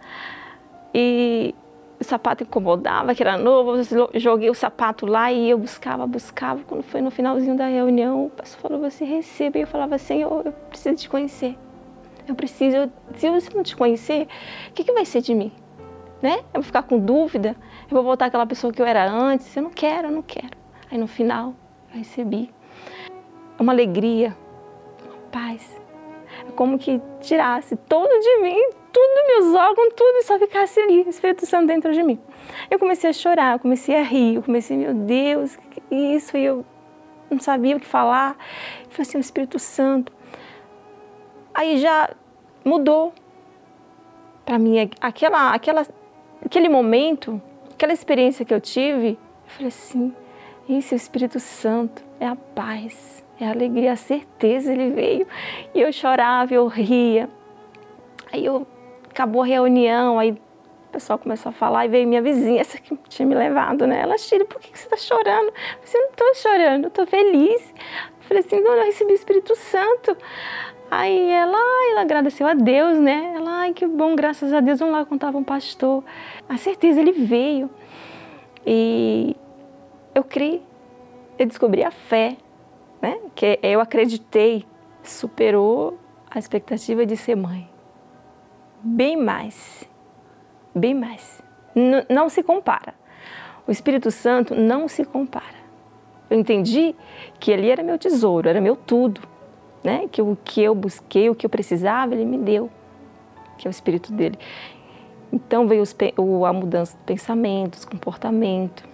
E 0.95 1.55
o 2.05 2.09
sapato 2.09 2.45
incomodava, 2.45 3.15
que 3.15 3.23
era 3.23 3.39
novo, 3.39 3.73
joguei 4.15 4.51
o 4.51 4.55
sapato 4.55 5.07
lá 5.07 5.33
e 5.33 5.51
eu 5.51 5.59
buscava, 5.59 6.07
buscava. 6.07 6.63
Quando 6.65 6.83
foi 6.83 7.01
no 7.01 7.11
finalzinho 7.11 7.57
da 7.57 7.67
reunião, 7.67 8.27
o 8.27 8.31
pastor 8.31 8.61
falou, 8.61 8.79
você 8.79 9.05
recebe. 9.05 9.59
E 9.59 9.63
eu 9.63 9.67
falava, 9.67 9.97
Senhor, 9.99 10.47
eu 10.47 10.53
preciso 10.53 10.97
te 10.97 11.09
conhecer. 11.09 11.57
Eu 12.29 12.35
preciso, 12.35 12.91
se 13.17 13.27
eu 13.27 13.33
não 13.55 13.63
te 13.63 13.77
conhecer, 13.77 14.29
o 14.69 14.73
que, 14.73 14.85
que 14.85 14.93
vai 14.93 15.05
ser 15.05 15.21
de 15.21 15.35
mim? 15.35 15.53
Né? 16.23 16.39
Eu 16.55 16.61
vou 16.61 16.63
ficar 16.63 16.83
com 16.83 16.99
dúvida, 16.99 17.57
eu 17.83 17.91
vou 17.91 18.03
voltar 18.03 18.27
aquela 18.27 18.47
pessoa 18.47 18.73
que 18.73 18.81
eu 18.81 18.87
era 18.87 19.11
antes. 19.11 19.55
Eu 19.57 19.63
não 19.63 19.71
quero, 19.71 20.09
eu 20.09 20.13
não 20.13 20.23
quero. 20.23 20.57
Aí 20.91 20.99
no 20.99 21.07
final, 21.07 21.55
eu 21.93 21.99
recebi. 21.99 22.51
É 23.59 23.63
uma 23.63 23.73
alegria, 23.73 24.37
paz. 25.33 25.81
É 26.47 26.51
como 26.53 26.79
que 26.79 27.01
tirasse 27.21 27.77
tudo 27.77 28.09
de 28.09 28.43
mim, 28.43 28.84
tudo 28.95 29.27
meus 29.27 29.55
órgãos, 29.57 29.93
tudo, 29.97 30.23
só 30.23 30.39
ficasse 30.39 30.79
ali, 30.79 31.01
Espírito 31.09 31.45
Santo 31.45 31.67
dentro 31.67 31.93
de 31.93 32.01
mim. 32.01 32.17
Eu 32.71 32.79
comecei 32.79 33.11
a 33.11 33.13
chorar, 33.13 33.59
comecei 33.59 33.97
a 33.97 34.03
rir, 34.03 34.37
eu 34.37 34.43
comecei, 34.43 34.77
meu 34.77 34.95
Deus, 34.95 35.57
que 35.57 35.83
isso? 35.93 36.37
E 36.37 36.45
eu 36.45 36.65
não 37.29 37.41
sabia 37.41 37.77
o 37.77 37.81
que 37.81 37.87
falar. 37.87 38.37
Eu 38.85 38.91
falei 38.91 39.03
assim, 39.03 39.19
o 39.19 39.21
Espírito 39.21 39.59
Santo. 39.59 40.13
Aí 41.53 41.79
já 41.79 42.11
mudou 42.65 43.13
para 44.47 44.61
mim 44.61 44.89
aquela, 45.01 45.53
aquela, 45.53 45.85
aquele 46.45 46.69
momento, 46.69 47.43
aquela 47.73 47.93
experiência 47.93 48.45
que 48.45 48.55
eu 48.55 48.61
tive. 48.61 49.09
Eu 49.09 49.19
falei 49.49 49.69
assim, 49.69 50.15
isso 50.69 50.95
é 50.95 50.97
o 50.97 50.99
Espírito 50.99 51.41
Santo, 51.41 52.05
é 52.21 52.29
a 52.29 52.37
paz, 52.37 53.25
é 53.41 53.47
a 53.47 53.51
alegria, 53.51 53.91
a 53.91 53.97
certeza. 53.97 54.73
Ele 54.73 54.91
veio 54.91 55.27
e 55.75 55.81
eu 55.81 55.93
chorava, 55.93 56.55
eu 56.55 56.69
ria. 56.69 57.29
Aí 58.33 58.45
eu 58.45 58.65
acabou 59.15 59.43
a 59.43 59.47
reunião, 59.47 60.19
aí 60.19 60.33
o 60.33 60.93
pessoal 60.93 61.19
começou 61.19 61.51
a 61.51 61.53
falar 61.53 61.87
e 61.87 61.89
veio 61.89 62.07
minha 62.07 62.21
vizinha, 62.21 62.61
essa 62.61 62.79
que 62.79 62.97
tinha 63.09 63.27
me 63.27 63.35
levado, 63.35 63.87
né? 63.87 64.01
Ela, 64.01 64.19
Chile, 64.19 64.45
por 64.45 64.61
que 64.61 64.77
você 64.77 64.85
está 64.85 64.97
chorando? 64.97 65.49
Eu 65.49 65.87
falei, 65.87 66.03
não 66.03 66.11
estou 66.11 66.35
chorando, 66.35 66.87
estou 66.89 67.07
feliz. 67.07 67.75
Eu 68.19 68.23
falei 68.29 68.43
assim, 68.45 68.61
não, 68.61 68.75
eu 68.75 68.85
recebi 68.85 69.13
o 69.13 69.15
Espírito 69.15 69.55
Santo. 69.55 70.17
Aí 70.91 71.31
ela, 71.31 71.59
ela 71.91 72.03
agradeceu 72.03 72.47
a 72.47 72.55
Deus, 72.55 72.99
né? 72.99 73.33
Ela, 73.37 73.51
ai, 73.63 73.73
que 73.73 73.87
bom, 73.87 74.15
graças 74.15 74.53
a 74.53 74.61
Deus, 74.61 74.79
vamos 74.79 74.95
lá 74.95 75.05
contar 75.05 75.31
para 75.31 75.39
um 75.39 75.45
pastor. 75.45 76.05
A 76.49 76.57
certeza, 76.57 77.01
ele 77.01 77.13
veio. 77.13 77.71
E 78.67 79.37
eu 80.15 80.23
criei, 80.23 80.63
eu 81.39 81.47
descobri 81.47 81.83
a 81.83 81.91
fé, 81.91 82.37
né? 83.01 83.19
Que 83.35 83.59
eu 83.63 83.81
acreditei, 83.81 84.65
superou 85.03 85.99
a 86.31 86.39
expectativa 86.39 87.05
de 87.05 87.17
ser 87.17 87.37
mãe. 87.37 87.74
Bem 88.85 89.17
mais, 89.17 89.89
bem 90.75 90.95
mais. 90.95 91.43
N 91.75 92.05
não 92.09 92.29
se 92.29 92.43
compara. 92.43 92.95
O 93.67 93.71
Espírito 93.71 94.11
Santo 94.11 94.55
não 94.55 94.87
se 94.87 95.05
compara. 95.05 95.65
Eu 96.29 96.39
entendi 96.39 96.95
que 97.41 97.51
ele 97.51 97.69
era 97.69 97.83
meu 97.83 97.99
tesouro, 97.99 98.49
era 98.49 98.61
meu 98.61 98.77
tudo 98.77 99.35
né? 99.85 100.09
Que 100.11 100.23
o 100.23 100.37
que 100.43 100.63
eu 100.63 100.75
busquei, 100.75 101.29
o 101.29 101.35
que 101.35 101.45
eu 101.45 101.51
precisava, 101.51 102.15
ele 102.15 102.25
me 102.25 102.39
deu, 102.39 102.71
que 103.59 103.69
é 103.69 103.71
o 103.71 103.71
espírito 103.71 104.11
dele. 104.11 104.39
Então 105.31 105.69
veio 105.69 105.83
os, 105.83 105.95
a 106.49 106.53
mudança 106.53 106.97
de 106.97 107.05
pensamentos, 107.05 107.85
comportamento. 107.85 108.89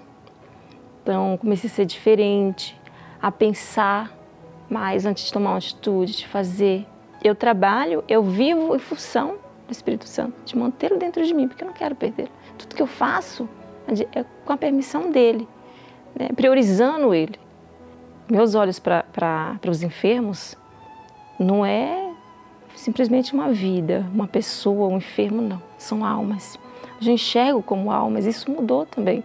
Então 1.00 1.38
comecei 1.38 1.70
a 1.70 1.72
ser 1.72 1.84
diferente, 1.86 2.78
a 3.22 3.30
pensar 3.30 4.12
mais 4.68 5.06
antes 5.06 5.24
de 5.24 5.32
tomar 5.32 5.50
uma 5.50 5.58
atitude, 5.58 6.16
de 6.16 6.26
fazer. 6.26 6.84
Eu 7.22 7.34
trabalho, 7.34 8.02
eu 8.08 8.22
vivo 8.24 8.74
em 8.74 8.78
função 8.78 9.36
do 9.70 9.72
Espírito 9.72 10.06
Santo, 10.08 10.34
de 10.44 10.56
mantê-lo 10.58 10.98
dentro 10.98 11.24
de 11.24 11.32
mim, 11.32 11.46
porque 11.46 11.62
eu 11.62 11.68
não 11.68 11.74
quero 11.74 11.94
perder. 11.94 12.28
Tudo 12.58 12.74
que 12.74 12.82
eu 12.82 12.86
faço 12.86 13.48
é 14.12 14.24
com 14.44 14.52
a 14.52 14.56
permissão 14.56 15.10
dele, 15.10 15.48
né? 16.14 16.28
priorizando 16.34 17.14
ele. 17.14 17.38
Meus 18.28 18.54
olhos 18.54 18.78
para 18.78 19.58
os 19.68 19.82
enfermos 19.82 20.56
não 21.38 21.64
é 21.64 22.12
simplesmente 22.74 23.32
uma 23.32 23.50
vida, 23.52 24.06
uma 24.12 24.26
pessoa, 24.26 24.88
um 24.88 24.98
enfermo, 24.98 25.40
não. 25.40 25.62
São 25.78 26.04
almas. 26.04 26.58
Eu 27.00 27.12
enxergo 27.12 27.62
como 27.62 27.90
almas, 27.90 28.26
isso 28.26 28.50
mudou 28.50 28.84
também. 28.84 29.24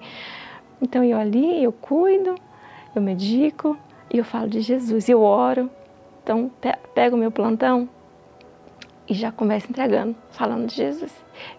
Então 0.82 1.04
eu 1.04 1.18
ali, 1.18 1.64
eu 1.64 1.72
cuido, 1.72 2.36
eu 2.96 3.02
medico 3.02 3.78
e 4.12 4.18
eu 4.18 4.24
falo 4.24 4.48
de 4.48 4.62
Jesus, 4.62 5.10
eu 5.10 5.22
oro. 5.22 5.70
Então 6.24 6.52
pego 6.94 7.16
o 7.16 7.20
meu 7.20 7.32
plantão 7.32 7.90
e 9.08 9.14
já 9.14 9.32
começo 9.32 9.68
entregando, 9.70 10.16
falando 10.32 10.68
de 10.68 10.76
Jesus. 10.76 11.14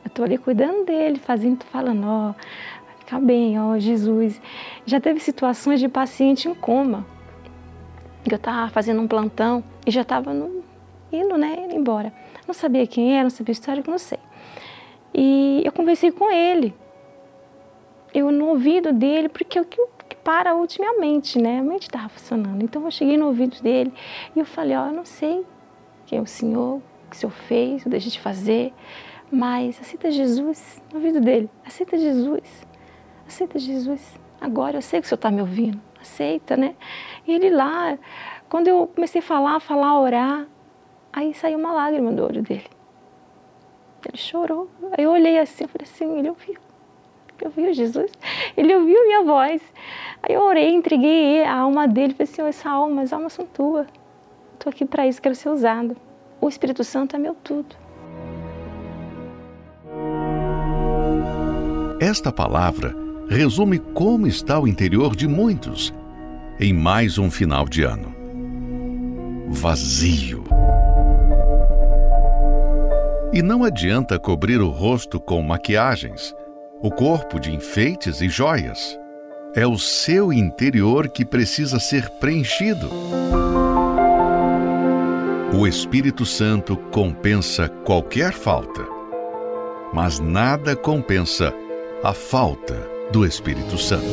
Eu 0.05 0.09
estou 0.09 0.25
ali 0.25 0.39
cuidando 0.39 0.85
dele, 0.85 1.19
fazendo, 1.19 1.65
falando, 1.65 2.07
ó, 2.07 2.33
vai 2.33 2.97
ficar 2.99 3.21
bem, 3.21 3.59
ó, 3.61 3.79
Jesus. 3.79 4.41
Já 4.85 5.01
teve 5.01 5.21
situações 5.21 5.81
de 5.81 5.89
paciente 5.89 6.49
em 6.49 6.55
coma 6.55 7.07
que 8.25 8.35
eu 8.35 8.37
estava 8.37 8.69
fazendo 8.71 9.01
um 9.01 9.07
plantão 9.07 9.63
e 9.87 9.91
já 9.91 10.03
estava 10.03 10.33
indo, 11.13 11.39
né, 11.39 11.65
indo 11.65 11.75
embora. 11.75 12.13
Não 12.47 12.55
sabia 12.55 12.87
quem 12.87 13.15
era, 13.15 13.25
não 13.25 13.31
sabia 13.31 13.53
a 13.53 13.55
história, 13.55 13.85
não 13.87 13.99
sei. 13.99 14.19
E 15.15 15.63
eu 15.65 15.73
conversei 15.73 16.11
com 16.11 16.31
ele. 16.31 16.75
Eu 18.13 18.31
no 18.33 18.49
ouvido 18.49 18.93
dele, 18.93 19.29
porque 19.29 19.61
o 19.61 19.65
que, 19.65 19.81
para 20.27 20.57
ultimamente, 20.57 21.39
né? 21.39 21.61
A 21.61 21.63
mente 21.63 21.83
estava 21.83 22.09
funcionando. 22.09 22.61
Então 22.61 22.85
eu 22.85 22.91
cheguei 22.91 23.17
no 23.17 23.27
ouvido 23.27 23.63
dele 23.63 23.93
e 24.35 24.41
eu 24.41 24.45
falei, 24.45 24.77
ó, 24.77 24.87
eu 24.87 24.93
não 24.93 25.05
sei 25.05 25.47
quem 26.05 26.19
é 26.19 26.21
o 26.21 26.27
Senhor, 26.27 26.83
que 27.09 27.17
o 27.17 27.19
Senhor 27.19 27.33
fez, 27.33 27.85
eu 27.85 27.91
deixei 27.91 28.11
de 28.11 28.21
fazer, 28.21 28.73
mas 29.31 29.81
aceita 29.81 30.11
Jesus 30.11 30.83
no 30.93 30.99
ouvido 30.99 31.21
dele. 31.21 31.51
Aceita 31.65 31.97
Jesus. 31.99 32.67
Aceita 33.27 33.59
Jesus. 33.59 34.19
Agora 34.41 34.77
eu 34.77 34.83
sei 34.83 35.01
que 35.01 35.07
o 35.07 35.09
Senhor 35.09 35.17
está 35.17 35.31
me 35.31 35.41
ouvindo 35.41 35.81
aceita, 36.07 36.57
né? 36.57 36.75
E 37.27 37.35
ele 37.35 37.51
lá, 37.51 37.99
quando 38.49 38.69
eu 38.69 38.87
comecei 38.95 39.19
a 39.19 39.23
falar, 39.23 39.61
falar, 39.61 40.01
orar, 40.01 40.47
aí 41.13 41.35
saiu 41.35 41.59
uma 41.59 41.73
lágrima 41.73 42.13
do 42.13 42.25
olho 42.25 42.43
dele. 42.43 42.67
Ele 44.07 44.17
chorou. 44.17 44.71
Aí 44.97 45.05
eu 45.05 45.11
olhei 45.11 45.39
assim, 45.39 45.65
eu 45.65 45.69
falei 45.69 45.85
assim, 45.85 46.19
ele 46.19 46.29
ouviu. 46.29 46.57
Ele 47.39 47.47
ouviu 47.47 47.73
Jesus. 47.75 48.13
Ele 48.57 48.75
ouviu 48.75 49.05
minha 49.05 49.25
voz. 49.25 49.61
Aí 50.23 50.35
eu 50.35 50.43
orei, 50.43 50.71
entreguei 50.71 51.45
a 51.45 51.57
alma 51.57 51.89
dele. 51.89 52.15
Falei 52.15 52.31
assim, 52.31 52.43
essa 52.43 52.71
alma, 52.71 53.03
as 53.03 53.13
almas 53.13 53.33
são 53.33 53.45
tuas. 53.45 53.87
Estou 54.55 54.71
aqui 54.71 54.85
para 54.85 55.07
isso, 55.07 55.21
quero 55.21 55.35
ser 55.35 55.49
usado. 55.49 55.97
O 56.41 56.49
Espírito 56.49 56.85
Santo 56.85 57.17
é 57.17 57.19
meu 57.19 57.35
tudo. 57.35 57.75
Esta 62.01 62.31
palavra 62.31 62.95
resume 63.29 63.79
como 63.79 64.27
está 64.27 64.59
o 64.59 64.69
interior 64.69 65.17
de 65.17 65.27
muitos 65.27 65.93
em 66.61 66.73
mais 66.73 67.19
um 67.19 67.31
final 67.31 67.69
de 67.69 67.83
ano. 67.83 68.15
Vazio. 69.49 70.45
E 73.33 73.43
não 73.43 73.65
adianta 73.65 74.19
cobrir 74.19 74.61
o 74.61 74.69
rosto 74.69 75.21
com 75.21 75.43
maquiagens, 75.43 76.35
o 76.81 76.91
corpo 76.91 77.39
de 77.39 77.53
enfeites 77.53 78.21
e 78.21 78.29
joias. 78.29 78.99
É 79.55 79.67
o 79.67 79.79
seu 79.79 80.33
interior 80.33 81.09
que 81.09 81.25
precisa 81.25 81.79
ser 81.79 82.09
preenchido. 82.21 82.89
O 85.59 85.67
Espírito 85.67 86.27
Santo 86.27 86.77
compensa 86.77 87.67
qualquer 87.67 88.35
falta, 88.35 88.87
mas 89.91 90.21
nada 90.21 90.77
compensa 90.77 91.51
a 92.05 92.13
falta 92.13 92.87
do 93.11 93.25
Espírito 93.25 93.79
Santo. 93.79 94.05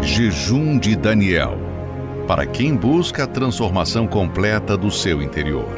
Jejum 0.00 0.78
de 0.78 0.96
Daniel 0.96 1.58
para 2.26 2.46
quem 2.46 2.74
busca 2.74 3.24
a 3.24 3.26
transformação 3.26 4.06
completa 4.06 4.78
do 4.78 4.90
seu 4.90 5.20
interior. 5.20 5.68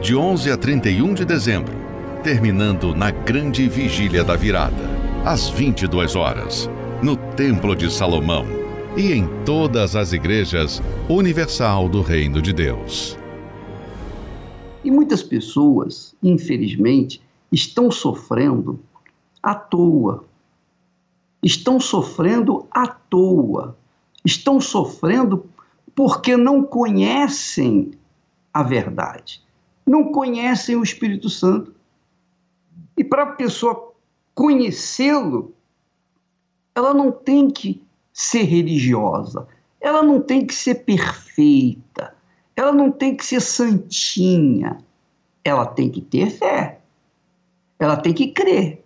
De 0.00 0.14
11 0.14 0.52
a 0.52 0.56
31 0.56 1.14
de 1.14 1.24
dezembro, 1.24 1.74
terminando 2.22 2.94
na 2.94 3.10
grande 3.10 3.68
vigília 3.68 4.22
da 4.22 4.36
virada, 4.36 4.88
às 5.24 5.48
22 5.48 6.14
horas, 6.14 6.70
no 7.02 7.16
Templo 7.16 7.74
de 7.74 7.92
Salomão 7.92 8.63
e 8.96 9.12
em 9.12 9.26
todas 9.44 9.96
as 9.96 10.12
igrejas 10.12 10.82
universal 11.08 11.88
do 11.88 12.02
Reino 12.02 12.40
de 12.40 12.52
Deus. 12.52 13.18
E 14.84 14.90
muitas 14.90 15.22
pessoas, 15.22 16.14
infelizmente, 16.22 17.20
estão 17.50 17.90
sofrendo 17.90 18.78
à 19.42 19.54
toa 19.54 20.24
estão 21.44 21.78
sofrendo 21.78 22.66
à 22.70 22.86
toa, 22.86 23.76
estão 24.24 24.58
sofrendo 24.58 25.44
porque 25.94 26.36
não 26.36 26.64
conhecem 26.64 27.92
a 28.52 28.62
verdade, 28.62 29.42
não 29.86 30.10
conhecem 30.10 30.74
o 30.74 30.82
Espírito 30.82 31.28
Santo. 31.28 31.74
E 32.96 33.04
para 33.04 33.24
a 33.24 33.32
pessoa 33.32 33.92
conhecê-lo, 34.34 35.52
ela 36.74 36.94
não 36.94 37.12
tem 37.12 37.50
que 37.50 37.83
ser 38.14 38.44
religiosa, 38.44 39.46
ela 39.80 40.02
não 40.02 40.20
tem 40.20 40.46
que 40.46 40.54
ser 40.54 40.76
perfeita, 40.76 42.14
ela 42.56 42.72
não 42.72 42.90
tem 42.90 43.16
que 43.16 43.26
ser 43.26 43.40
santinha, 43.40 44.78
ela 45.42 45.66
tem 45.66 45.90
que 45.90 46.00
ter 46.00 46.30
fé, 46.30 46.80
ela 47.78 47.96
tem 47.96 48.14
que 48.14 48.28
crer. 48.28 48.82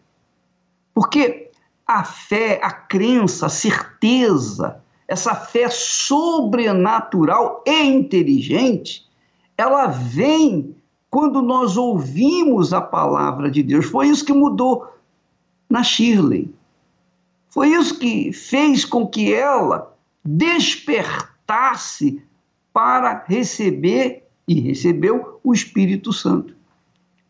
Porque 0.94 1.50
a 1.86 2.02
fé, 2.02 2.58
a 2.62 2.72
crença, 2.72 3.46
a 3.46 3.50
certeza, 3.50 4.82
essa 5.06 5.34
fé 5.34 5.68
sobrenatural 5.68 7.62
e 7.66 7.82
inteligente, 7.82 9.06
ela 9.56 9.86
vem 9.86 10.74
quando 11.10 11.42
nós 11.42 11.76
ouvimos 11.76 12.72
a 12.72 12.80
palavra 12.80 13.50
de 13.50 13.62
Deus. 13.62 13.86
Foi 13.86 14.08
isso 14.08 14.24
que 14.24 14.32
mudou 14.32 14.86
na 15.68 15.82
Shirley. 15.82 16.52
Foi 17.58 17.70
isso 17.70 17.98
que 17.98 18.32
fez 18.32 18.84
com 18.84 19.04
que 19.04 19.34
ela 19.34 19.92
despertasse 20.24 22.22
para 22.72 23.24
receber 23.26 24.28
e 24.46 24.60
recebeu 24.60 25.40
o 25.42 25.52
Espírito 25.52 26.12
Santo. 26.12 26.54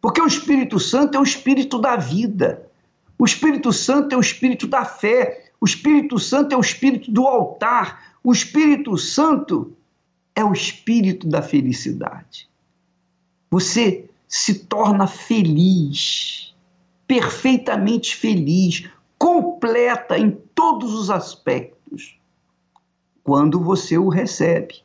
Porque 0.03 0.21
o 0.21 0.27
Espírito 0.27 0.79
Santo 0.79 1.17
é 1.17 1.19
o 1.19 1.23
espírito 1.23 1.79
da 1.79 1.97
vida. 1.97 2.71
O 3.19 3.25
Espírito 3.25 3.73
Santo 3.73 4.13
é 4.13 4.19
o 4.19 4.21
espírito 4.21 4.67
da 4.67 4.85
fé. 4.85 5.51
O 5.59 5.65
Espírito 5.65 6.19
Santo 6.19 6.53
é 6.53 6.59
o 6.59 6.61
espírito 6.61 7.11
do 7.11 7.27
altar. 7.27 8.19
O 8.23 8.31
Espírito 8.31 8.99
Santo 8.99 9.75
é 10.35 10.45
o 10.45 10.53
espírito 10.53 11.27
da 11.27 11.41
felicidade. 11.41 12.47
Você 13.51 14.11
se 14.29 14.67
torna 14.67 15.07
feliz, 15.07 16.55
perfeitamente 17.07 18.15
feliz, 18.15 18.85
completa 19.19 20.19
em 20.19 20.31
todos 20.55 20.95
os 20.95 21.11
aspectos, 21.11 22.19
quando 23.25 23.61
você 23.61 23.99
o 23.99 24.09
recebe. 24.09 24.83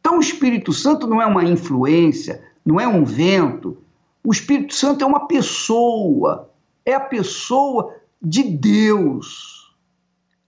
Então, 0.00 0.18
o 0.18 0.20
Espírito 0.20 0.72
Santo 0.72 1.06
não 1.06 1.20
é 1.20 1.26
uma 1.26 1.44
influência, 1.44 2.42
não 2.64 2.80
é 2.80 2.88
um 2.88 3.04
vento. 3.04 3.76
O 4.24 4.32
Espírito 4.32 4.74
Santo 4.74 5.04
é 5.04 5.06
uma 5.06 5.26
pessoa, 5.26 6.50
é 6.84 6.94
a 6.94 7.00
pessoa 7.00 7.94
de 8.20 8.42
Deus, 8.42 9.74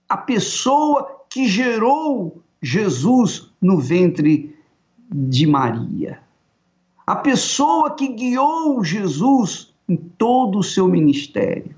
a 0.09 0.17
pessoa 0.17 1.25
que 1.29 1.47
gerou 1.47 2.41
Jesus 2.61 3.51
no 3.61 3.77
ventre 3.79 4.55
de 5.09 5.45
Maria, 5.45 6.19
a 7.05 7.15
pessoa 7.15 7.91
que 7.91 8.07
guiou 8.07 8.83
Jesus 8.83 9.73
em 9.87 9.95
todo 9.95 10.59
o 10.59 10.63
seu 10.63 10.87
ministério. 10.87 11.76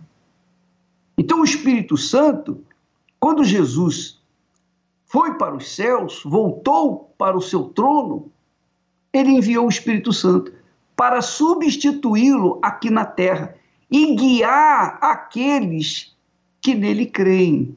Então, 1.19 1.41
o 1.41 1.43
Espírito 1.43 1.97
Santo, 1.97 2.63
quando 3.19 3.43
Jesus 3.43 4.21
foi 5.05 5.33
para 5.33 5.53
os 5.53 5.75
céus, 5.75 6.21
voltou 6.23 7.13
para 7.17 7.35
o 7.35 7.41
seu 7.41 7.63
trono, 7.63 8.31
ele 9.11 9.31
enviou 9.31 9.65
o 9.65 9.69
Espírito 9.69 10.13
Santo 10.13 10.53
para 10.95 11.21
substituí-lo 11.21 12.57
aqui 12.61 12.89
na 12.89 13.03
terra 13.03 13.53
e 13.91 14.15
guiar 14.15 14.97
aqueles 15.01 16.15
que 16.61 16.73
nele 16.73 17.05
creem. 17.05 17.75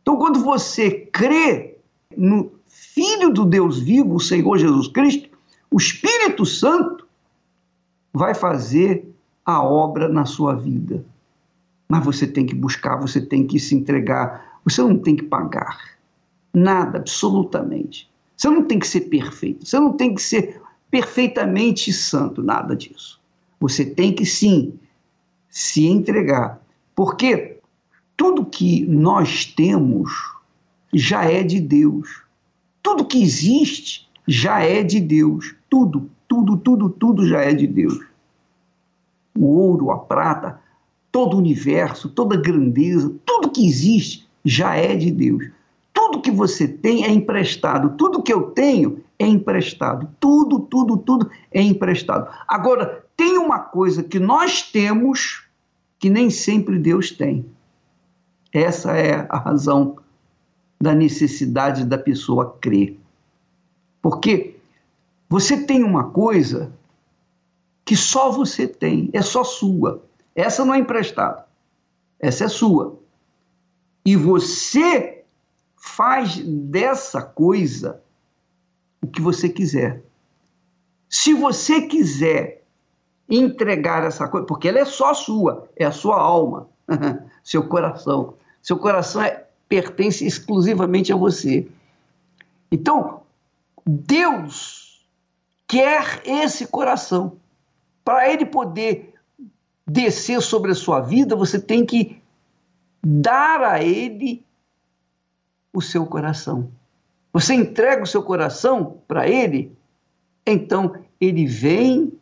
Então, 0.00 0.16
quando 0.16 0.40
você 0.40 0.90
crê 1.12 1.76
no 2.16 2.50
Filho 2.66 3.30
do 3.30 3.44
Deus 3.44 3.78
vivo, 3.78 4.16
o 4.16 4.20
Senhor 4.20 4.58
Jesus 4.58 4.88
Cristo, 4.88 5.28
o 5.70 5.76
Espírito 5.76 6.44
Santo 6.44 7.06
vai 8.12 8.34
fazer 8.34 9.08
a 9.44 9.62
obra 9.62 10.08
na 10.08 10.24
sua 10.24 10.56
vida. 10.56 11.11
Mas 11.92 12.06
você 12.06 12.26
tem 12.26 12.46
que 12.46 12.54
buscar, 12.54 12.96
você 12.96 13.20
tem 13.20 13.46
que 13.46 13.60
se 13.60 13.74
entregar, 13.74 14.58
você 14.64 14.80
não 14.80 14.96
tem 14.96 15.14
que 15.14 15.24
pagar. 15.24 15.78
Nada, 16.50 16.96
absolutamente. 16.96 18.10
Você 18.34 18.48
não 18.48 18.62
tem 18.64 18.78
que 18.78 18.86
ser 18.88 19.02
perfeito, 19.10 19.66
você 19.66 19.78
não 19.78 19.92
tem 19.92 20.14
que 20.14 20.22
ser 20.22 20.62
perfeitamente 20.90 21.92
santo, 21.92 22.42
nada 22.42 22.74
disso. 22.74 23.20
Você 23.60 23.84
tem 23.84 24.10
que 24.10 24.24
sim 24.24 24.72
se 25.50 25.84
entregar, 25.84 26.62
porque 26.96 27.58
tudo 28.16 28.46
que 28.46 28.86
nós 28.86 29.44
temos 29.44 30.10
já 30.94 31.26
é 31.26 31.42
de 31.42 31.60
Deus. 31.60 32.22
Tudo 32.82 33.04
que 33.04 33.22
existe 33.22 34.08
já 34.26 34.60
é 34.60 34.82
de 34.82 34.98
Deus. 34.98 35.54
Tudo, 35.68 36.10
tudo, 36.26 36.56
tudo, 36.56 36.88
tudo 36.88 37.28
já 37.28 37.42
é 37.42 37.52
de 37.52 37.66
Deus. 37.66 38.02
O 39.36 39.44
ouro, 39.44 39.90
a 39.90 39.98
prata, 39.98 40.58
todo 41.12 41.34
o 41.34 41.38
universo, 41.38 42.08
toda 42.08 42.34
a 42.34 42.40
grandeza, 42.40 43.14
tudo 43.24 43.50
que 43.50 43.66
existe 43.66 44.26
já 44.44 44.74
é 44.74 44.96
de 44.96 45.10
Deus. 45.10 45.50
Tudo 45.92 46.22
que 46.22 46.30
você 46.30 46.66
tem 46.66 47.04
é 47.04 47.10
emprestado, 47.10 47.90
tudo 47.98 48.22
que 48.22 48.32
eu 48.32 48.50
tenho 48.50 49.04
é 49.18 49.26
emprestado, 49.26 50.08
tudo, 50.18 50.58
tudo, 50.60 50.96
tudo 50.96 51.30
é 51.52 51.60
emprestado. 51.60 52.28
Agora, 52.48 53.04
tem 53.14 53.36
uma 53.36 53.58
coisa 53.58 54.02
que 54.02 54.18
nós 54.18 54.62
temos 54.62 55.44
que 55.98 56.08
nem 56.10 56.30
sempre 56.30 56.78
Deus 56.78 57.12
tem. 57.12 57.44
Essa 58.52 58.96
é 58.96 59.26
a 59.28 59.38
razão 59.38 59.96
da 60.80 60.94
necessidade 60.94 61.84
da 61.84 61.96
pessoa 61.96 62.56
crer. 62.60 62.98
Porque 64.00 64.56
você 65.28 65.64
tem 65.64 65.84
uma 65.84 66.10
coisa 66.10 66.72
que 67.84 67.94
só 67.94 68.32
você 68.32 68.66
tem, 68.66 69.08
é 69.12 69.22
só 69.22 69.44
sua. 69.44 70.02
Essa 70.34 70.64
não 70.64 70.74
é 70.74 70.78
emprestada. 70.78 71.46
Essa 72.18 72.44
é 72.44 72.48
sua. 72.48 72.98
E 74.04 74.16
você 74.16 75.24
faz 75.76 76.38
dessa 76.38 77.22
coisa 77.22 78.00
o 79.02 79.06
que 79.06 79.20
você 79.20 79.48
quiser. 79.48 80.02
Se 81.08 81.34
você 81.34 81.82
quiser 81.82 82.62
entregar 83.28 84.04
essa 84.04 84.28
coisa, 84.28 84.46
porque 84.46 84.68
ela 84.68 84.78
é 84.78 84.84
só 84.84 85.12
sua, 85.12 85.68
é 85.76 85.84
a 85.84 85.92
sua 85.92 86.18
alma, 86.18 86.68
seu 87.42 87.66
coração. 87.66 88.34
Seu 88.62 88.78
coração 88.78 89.22
é, 89.22 89.46
pertence 89.68 90.24
exclusivamente 90.24 91.12
a 91.12 91.16
você. 91.16 91.66
Então, 92.70 93.22
Deus 93.84 95.04
quer 95.66 96.22
esse 96.24 96.66
coração. 96.66 97.36
Para 98.04 98.30
ele 98.32 98.44
poder 98.44 99.11
descer 99.92 100.40
sobre 100.40 100.72
a 100.72 100.74
sua 100.74 101.00
vida, 101.00 101.36
você 101.36 101.60
tem 101.60 101.84
que 101.84 102.20
dar 103.04 103.62
a 103.62 103.82
ele 103.82 104.44
o 105.72 105.82
seu 105.82 106.06
coração. 106.06 106.70
Você 107.32 107.54
entrega 107.54 108.02
o 108.02 108.06
seu 108.06 108.22
coração 108.22 108.98
para 109.06 109.28
ele, 109.28 109.76
então 110.46 110.94
ele 111.20 111.46
vem 111.46 112.18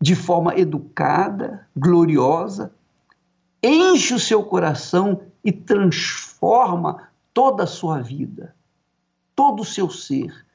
de 0.00 0.14
forma 0.16 0.58
educada, 0.58 1.68
gloriosa, 1.76 2.72
enche 3.62 4.14
o 4.14 4.20
seu 4.20 4.42
coração 4.42 5.22
e 5.44 5.52
transforma 5.52 7.08
toda 7.32 7.64
a 7.64 7.66
sua 7.66 8.00
vida, 8.00 8.54
todo 9.36 9.60
o 9.60 9.64
seu 9.64 9.88
ser 9.88 10.49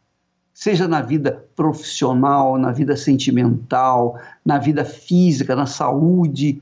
seja 0.55 0.87
na 0.87 1.01
vida 1.01 1.45
profissional, 1.53 2.57
na 2.57 2.71
vida 2.71 2.95
sentimental, 2.95 4.17
na 4.43 4.57
vida 4.57 4.85
física, 4.85 5.53
na 5.53 5.65
saúde, 5.65 6.61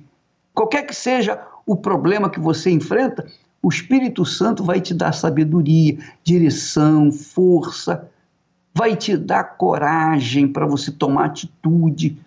qualquer 0.51 0.81
que 0.81 0.95
seja 0.95 1.39
o 1.63 1.75
problema 1.75 2.27
que 2.27 2.39
você 2.39 2.71
enfrenta, 2.71 3.23
o 3.61 3.69
Espírito 3.69 4.25
Santo 4.25 4.63
vai 4.63 4.81
te 4.81 4.95
dar 4.95 5.13
sabedoria, 5.13 5.95
direção, 6.23 7.11
força, 7.11 8.09
vai 8.73 8.95
te 8.95 9.15
dar 9.15 9.43
coragem 9.57 10.47
para 10.47 10.65
você 10.65 10.91
tomar 10.91 11.25
atitude 11.25 12.17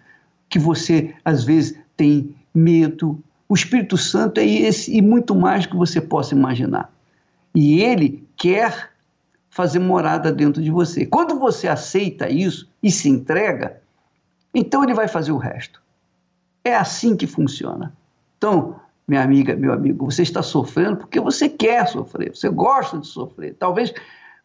que 0.49 0.61
você 0.61 1.17
às 1.25 1.43
vezes 1.43 1.77
tem 1.97 2.33
medo. 2.55 3.19
O 3.49 3.55
Espírito 3.55 3.99
Santo 3.99 4.39
é 4.39 4.47
esse 4.47 4.97
e 4.97 5.03
muito 5.03 5.35
mais 5.35 5.67
que 5.67 5.77
você 5.77 6.01
possa 6.01 6.33
imaginar. 6.33 6.93
E 7.53 7.81
ele 7.83 8.25
quer 8.37 8.96
fazer 9.57 9.79
morada 9.79 10.31
dentro 10.31 10.63
de 10.63 10.71
você. 10.71 11.07
Quando 11.07 11.39
você 11.39 11.67
aceita 11.67 12.29
isso 12.29 12.69
e 12.83 12.91
se 12.91 13.09
entrega, 13.09 13.81
então 14.55 14.85
ele 14.85 14.93
vai 14.93 15.09
fazer 15.09 15.33
o 15.33 15.39
resto. 15.39 15.81
É 16.63 16.77
assim 16.77 17.17
que 17.17 17.27
funciona. 17.27 17.97
Então, 18.37 18.79
minha 19.09 19.23
amiga, 19.23 19.57
meu 19.57 19.73
amigo, 19.73 20.05
você 20.05 20.21
está 20.21 20.43
sofrendo 20.43 20.99
porque 20.99 21.19
você 21.19 21.49
quer 21.49 21.89
sofrer, 21.89 22.37
você 22.37 22.51
gosta 22.51 22.99
de 22.99 23.07
sofrer. 23.07 23.57
Talvez 23.59 23.95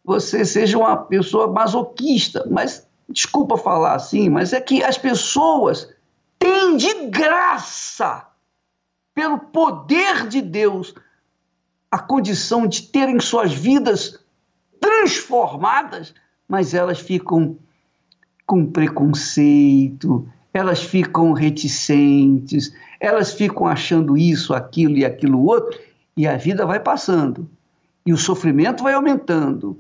você 0.02 0.46
seja 0.46 0.78
uma 0.78 0.96
pessoa 0.96 1.52
masoquista, 1.52 2.48
mas 2.50 2.88
desculpa 3.10 3.58
falar 3.58 3.96
assim, 3.96 4.30
mas 4.30 4.54
é 4.54 4.62
que 4.62 4.82
as 4.82 4.98
pessoas 4.98 5.94
têm 6.40 6.78
de 6.78 7.08
graça, 7.08 8.28
pelo 9.14 9.38
poder 9.38 10.26
de 10.30 10.42
Deus, 10.42 10.96
a 11.92 12.00
condição 12.00 12.66
de 12.66 12.84
terem 12.84 13.20
suas 13.20 13.52
vidas 13.52 14.21
transformadas, 14.82 16.14
mas 16.48 16.74
elas 16.74 17.00
ficam 17.00 17.58
com 18.46 18.66
preconceito, 18.66 20.28
elas 20.54 20.84
ficam 20.84 21.32
reticentes, 21.32 22.76
elas 23.00 23.32
ficam 23.32 23.68
achando 23.68 24.18
isso, 24.18 24.54
aquilo 24.54 24.98
e 24.98 25.06
aquilo 25.06 25.46
outro, 25.46 25.80
e 26.18 26.28
a 26.28 26.36
vida 26.36 26.66
vai 26.66 26.80
passando. 26.80 27.50
E 28.06 28.12
o 28.12 28.18
sofrimento 28.18 28.84
vai 28.84 28.94
aumentando. 28.94 29.80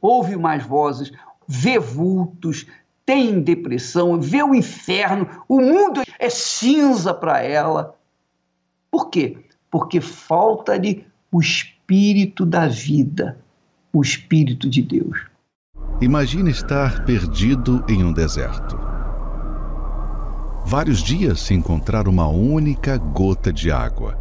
Ouve 0.00 0.36
mais 0.36 0.62
vozes, 0.62 1.10
vê 1.48 1.78
vultos, 1.78 2.66
tem 3.04 3.40
depressão, 3.40 4.20
vê 4.20 4.42
o 4.42 4.54
inferno, 4.54 5.28
o 5.48 5.60
mundo 5.60 6.02
é 6.18 6.30
cinza 6.30 7.12
para 7.12 7.42
ela. 7.42 7.96
Por 8.90 9.10
quê? 9.10 9.38
Porque 9.70 10.00
falta-lhe 10.00 11.06
o 11.32 11.40
espírito 11.40 12.46
da 12.46 12.68
vida 12.68 13.43
o 13.94 14.02
Espírito 14.02 14.68
de 14.68 14.82
Deus. 14.82 15.26
Imagine 16.00 16.50
estar 16.50 17.04
perdido 17.04 17.84
em 17.88 18.02
um 18.04 18.12
deserto. 18.12 18.76
Vários 20.66 21.00
dias 21.00 21.40
sem 21.40 21.58
encontrar 21.58 22.08
uma 22.08 22.26
única 22.26 22.98
gota 22.98 23.52
de 23.52 23.70
água. 23.70 24.18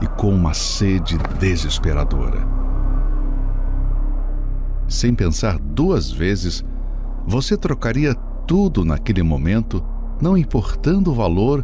E 0.00 0.06
com 0.06 0.34
uma 0.34 0.54
sede 0.54 1.18
desesperadora. 1.38 2.56
sem 4.88 5.14
pensar 5.14 5.58
duas 5.58 6.10
vezes, 6.10 6.64
você 7.26 7.58
trocaria 7.58 8.14
tudo 8.46 8.86
naquele 8.86 9.22
momento, 9.22 9.84
não 10.18 10.34
importando 10.34 11.10
o 11.10 11.14
valor, 11.14 11.62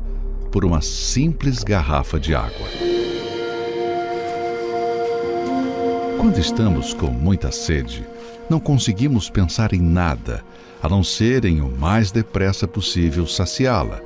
por 0.52 0.62
uma 0.62 0.82
simples 0.82 1.64
garrafa 1.64 2.20
de 2.20 2.34
água. 2.34 2.93
Quando 6.24 6.38
estamos 6.38 6.94
com 6.94 7.08
muita 7.08 7.52
sede, 7.52 8.02
não 8.48 8.58
conseguimos 8.58 9.28
pensar 9.28 9.74
em 9.74 9.80
nada 9.82 10.42
a 10.82 10.88
não 10.88 11.04
ser 11.04 11.44
em 11.44 11.60
o 11.60 11.68
mais 11.68 12.10
depressa 12.10 12.66
possível 12.66 13.26
saciá-la, 13.26 14.00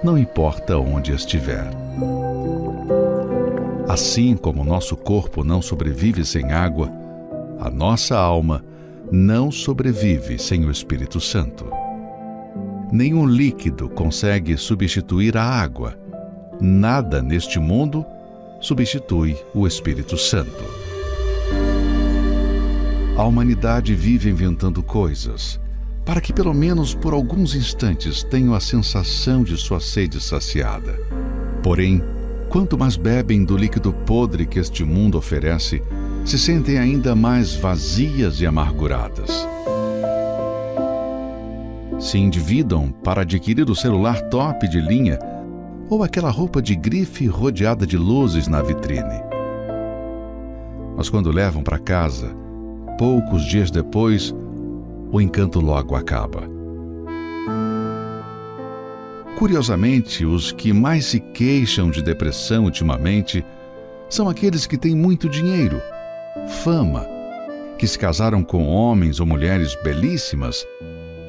não 0.00 0.16
importa 0.16 0.78
onde 0.78 1.12
estiver. 1.12 1.68
Assim 3.88 4.36
como 4.36 4.62
nosso 4.62 4.96
corpo 4.96 5.42
não 5.42 5.60
sobrevive 5.60 6.24
sem 6.24 6.52
água, 6.52 6.92
a 7.58 7.68
nossa 7.68 8.16
alma 8.16 8.64
não 9.10 9.50
sobrevive 9.50 10.38
sem 10.38 10.64
o 10.64 10.70
Espírito 10.70 11.20
Santo. 11.20 11.68
Nenhum 12.92 13.26
líquido 13.26 13.88
consegue 13.88 14.56
substituir 14.56 15.36
a 15.36 15.42
água. 15.42 15.98
Nada 16.60 17.20
neste 17.20 17.58
mundo 17.58 18.06
substitui 18.60 19.36
o 19.52 19.66
Espírito 19.66 20.16
Santo. 20.16 20.87
A 23.18 23.24
humanidade 23.24 23.96
vive 23.96 24.30
inventando 24.30 24.80
coisas 24.80 25.58
para 26.04 26.20
que, 26.20 26.32
pelo 26.32 26.54
menos 26.54 26.94
por 26.94 27.12
alguns 27.12 27.52
instantes, 27.56 28.22
tenham 28.22 28.54
a 28.54 28.60
sensação 28.60 29.42
de 29.42 29.56
sua 29.56 29.80
sede 29.80 30.20
saciada. 30.20 30.96
Porém, 31.60 32.00
quanto 32.48 32.78
mais 32.78 32.96
bebem 32.96 33.44
do 33.44 33.56
líquido 33.56 33.92
podre 33.92 34.46
que 34.46 34.60
este 34.60 34.84
mundo 34.84 35.18
oferece, 35.18 35.82
se 36.24 36.38
sentem 36.38 36.78
ainda 36.78 37.16
mais 37.16 37.56
vazias 37.56 38.40
e 38.40 38.46
amarguradas. 38.46 39.48
Se 41.98 42.18
endividam 42.18 42.92
para 43.02 43.22
adquirir 43.22 43.68
o 43.68 43.74
celular 43.74 44.22
top 44.30 44.68
de 44.68 44.80
linha 44.80 45.18
ou 45.90 46.04
aquela 46.04 46.30
roupa 46.30 46.62
de 46.62 46.76
grife 46.76 47.26
rodeada 47.26 47.84
de 47.84 47.98
luzes 47.98 48.46
na 48.46 48.62
vitrine. 48.62 49.20
Mas 50.96 51.10
quando 51.10 51.32
levam 51.32 51.64
para 51.64 51.80
casa, 51.80 52.47
poucos 52.98 53.44
dias 53.44 53.70
depois, 53.70 54.34
o 55.12 55.20
encanto 55.20 55.60
logo 55.60 55.94
acaba. 55.94 56.42
Curiosamente, 59.38 60.26
os 60.26 60.50
que 60.50 60.72
mais 60.72 61.06
se 61.06 61.20
queixam 61.20 61.90
de 61.90 62.02
depressão 62.02 62.64
ultimamente 62.64 63.44
são 64.08 64.28
aqueles 64.28 64.66
que 64.66 64.76
têm 64.76 64.96
muito 64.96 65.28
dinheiro, 65.28 65.80
fama, 66.64 67.06
que 67.78 67.86
se 67.86 67.96
casaram 67.96 68.42
com 68.42 68.66
homens 68.66 69.20
ou 69.20 69.26
mulheres 69.26 69.76
belíssimas, 69.84 70.66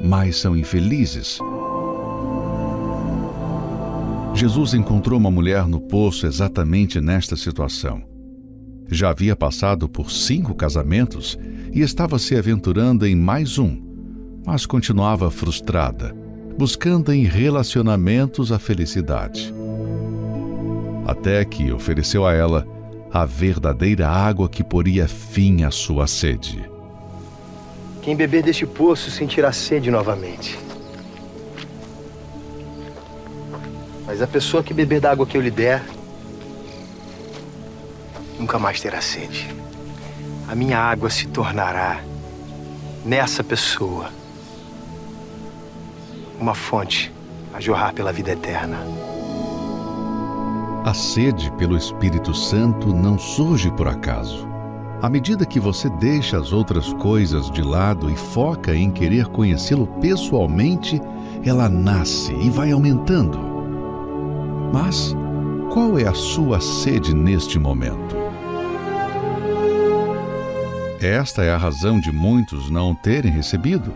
mas 0.01 0.37
são 0.37 0.57
infelizes. 0.57 1.37
Jesus 4.33 4.73
encontrou 4.73 5.19
uma 5.19 5.29
mulher 5.29 5.67
no 5.67 5.79
poço 5.79 6.25
exatamente 6.25 6.99
nesta 6.99 7.35
situação. 7.35 8.01
Já 8.91 9.09
havia 9.09 9.35
passado 9.35 9.87
por 9.87 10.11
cinco 10.11 10.55
casamentos 10.55 11.37
e 11.71 11.81
estava 11.81 12.17
se 12.17 12.35
aventurando 12.35 13.05
em 13.05 13.15
mais 13.15 13.59
um, 13.59 13.79
mas 14.45 14.65
continuava 14.65 15.29
frustrada, 15.29 16.15
buscando 16.57 17.13
em 17.13 17.23
relacionamentos 17.23 18.51
a 18.51 18.57
felicidade. 18.57 19.53
Até 21.05 21.45
que 21.45 21.71
ofereceu 21.71 22.25
a 22.25 22.33
ela 22.33 22.67
a 23.11 23.25
verdadeira 23.25 24.07
água 24.07 24.49
que 24.49 24.63
poria 24.63 25.07
fim 25.07 25.63
à 25.63 25.71
sua 25.71 26.07
sede. 26.07 26.69
Quem 28.01 28.15
beber 28.15 28.43
deste 28.43 28.65
poço 28.65 29.11
sentirá 29.11 29.51
sede 29.51 29.91
novamente. 29.91 30.57
Mas 34.05 34.21
a 34.21 34.27
pessoa 34.27 34.63
que 34.63 34.73
beber 34.73 34.99
da 34.99 35.11
água 35.11 35.25
que 35.25 35.37
eu 35.37 35.41
lhe 35.41 35.51
der 35.51 35.83
nunca 38.39 38.57
mais 38.57 38.79
terá 38.79 39.01
sede. 39.01 39.53
A 40.47 40.55
minha 40.55 40.79
água 40.79 41.09
se 41.09 41.27
tornará, 41.27 42.01
nessa 43.05 43.43
pessoa, 43.43 44.09
uma 46.39 46.55
fonte 46.55 47.11
a 47.53 47.59
jorrar 47.59 47.93
pela 47.93 48.13
vida 48.13 48.31
eterna. 48.31 48.77
A 50.85 50.93
sede 50.93 51.51
pelo 51.51 51.77
Espírito 51.77 52.33
Santo 52.33 52.95
não 52.95 53.19
surge 53.19 53.69
por 53.71 53.87
acaso. 53.87 54.47
À 55.01 55.09
medida 55.09 55.45
que 55.45 55.59
você 55.59 55.89
deixa 55.89 56.37
as 56.37 56.51
outras 56.51 56.91
coisas 56.93 57.51
de 57.51 57.61
lado 57.61 58.09
e 58.09 58.15
foca 58.15 58.73
em 58.75 58.89
querer 58.89 59.27
conhecê-lo 59.27 59.87
pessoalmente, 60.01 61.01
ela 61.45 61.69
nasce 61.69 62.33
e 62.33 62.49
vai 62.49 62.71
aumentando. 62.71 63.39
Mas 64.73 65.15
qual 65.71 65.97
é 65.97 66.07
a 66.07 66.13
sua 66.13 66.59
sede 66.59 67.13
neste 67.13 67.59
momento? 67.59 68.18
Esta 71.01 71.43
é 71.43 71.51
a 71.51 71.57
razão 71.57 71.97
de 71.97 72.11
muitos 72.11 72.69
não 72.69 72.93
terem 72.93 73.31
recebido, 73.31 73.93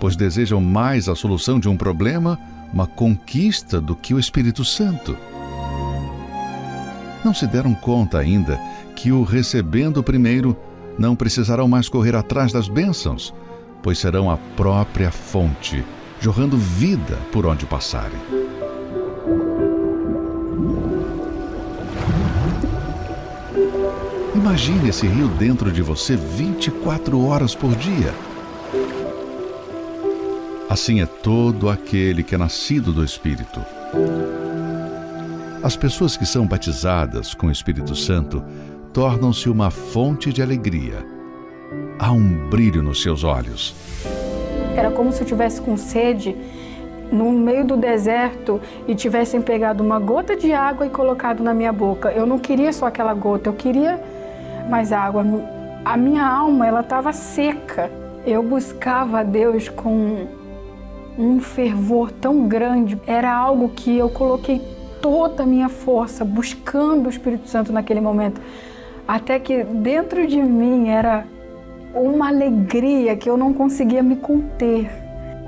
pois 0.00 0.16
desejam 0.16 0.60
mais 0.60 1.08
a 1.08 1.14
solução 1.14 1.60
de 1.60 1.68
um 1.68 1.76
problema, 1.76 2.36
uma 2.72 2.86
conquista, 2.86 3.80
do 3.80 3.94
que 3.94 4.12
o 4.12 4.18
Espírito 4.18 4.64
Santo. 4.64 5.16
Não 7.24 7.32
se 7.32 7.46
deram 7.46 7.74
conta 7.74 8.18
ainda 8.18 8.58
que, 8.96 9.12
o 9.12 9.22
recebendo 9.22 10.02
primeiro, 10.02 10.56
não 10.98 11.14
precisarão 11.14 11.68
mais 11.68 11.88
correr 11.88 12.16
atrás 12.16 12.52
das 12.52 12.68
bênçãos, 12.68 13.32
pois 13.80 13.98
serão 13.98 14.28
a 14.28 14.36
própria 14.56 15.12
fonte, 15.12 15.84
jorrando 16.20 16.56
vida 16.56 17.16
por 17.30 17.46
onde 17.46 17.66
passarem. 17.66 18.18
Imagine 24.42 24.88
esse 24.88 25.06
rio 25.06 25.28
dentro 25.28 25.70
de 25.70 25.80
você 25.82 26.16
24 26.16 27.24
horas 27.24 27.54
por 27.54 27.76
dia. 27.76 28.12
Assim 30.68 31.00
é 31.00 31.06
todo 31.06 31.70
aquele 31.70 32.24
que 32.24 32.34
é 32.34 32.38
nascido 32.38 32.92
do 32.92 33.04
Espírito. 33.04 33.64
As 35.62 35.76
pessoas 35.76 36.16
que 36.16 36.26
são 36.26 36.44
batizadas 36.44 37.34
com 37.34 37.46
o 37.46 37.52
Espírito 37.52 37.94
Santo 37.94 38.42
tornam-se 38.92 39.48
uma 39.48 39.70
fonte 39.70 40.32
de 40.32 40.42
alegria. 40.42 41.06
Há 41.96 42.10
um 42.10 42.48
brilho 42.50 42.82
nos 42.82 43.00
seus 43.00 43.22
olhos. 43.22 43.76
Era 44.74 44.90
como 44.90 45.12
se 45.12 45.20
eu 45.20 45.26
tivesse 45.26 45.60
com 45.60 45.76
sede 45.76 46.36
no 47.12 47.30
meio 47.30 47.64
do 47.64 47.76
deserto 47.76 48.60
e 48.88 48.94
tivessem 48.96 49.40
pegado 49.40 49.84
uma 49.84 50.00
gota 50.00 50.34
de 50.34 50.52
água 50.52 50.84
e 50.84 50.90
colocado 50.90 51.44
na 51.44 51.54
minha 51.54 51.72
boca. 51.72 52.10
Eu 52.10 52.26
não 52.26 52.40
queria 52.40 52.72
só 52.72 52.86
aquela 52.86 53.14
gota, 53.14 53.48
eu 53.48 53.52
queria 53.52 54.02
mais 54.68 54.92
água. 54.92 55.24
A 55.84 55.96
minha 55.96 56.24
alma, 56.24 56.66
ela 56.66 56.80
estava 56.80 57.12
seca. 57.12 57.90
Eu 58.24 58.42
buscava 58.42 59.20
a 59.20 59.22
Deus 59.22 59.68
com 59.68 60.26
um 61.18 61.40
fervor 61.40 62.10
tão 62.12 62.46
grande. 62.46 63.00
Era 63.06 63.32
algo 63.32 63.68
que 63.70 63.96
eu 63.96 64.08
coloquei 64.08 64.60
toda 65.00 65.42
a 65.42 65.46
minha 65.46 65.68
força 65.68 66.24
buscando 66.24 67.06
o 67.06 67.10
Espírito 67.10 67.48
Santo 67.48 67.72
naquele 67.72 68.00
momento. 68.00 68.40
Até 69.06 69.38
que 69.38 69.64
dentro 69.64 70.26
de 70.26 70.40
mim 70.40 70.88
era 70.88 71.26
uma 71.94 72.28
alegria 72.28 73.16
que 73.16 73.28
eu 73.28 73.36
não 73.36 73.52
conseguia 73.52 74.02
me 74.02 74.16
conter. 74.16 74.88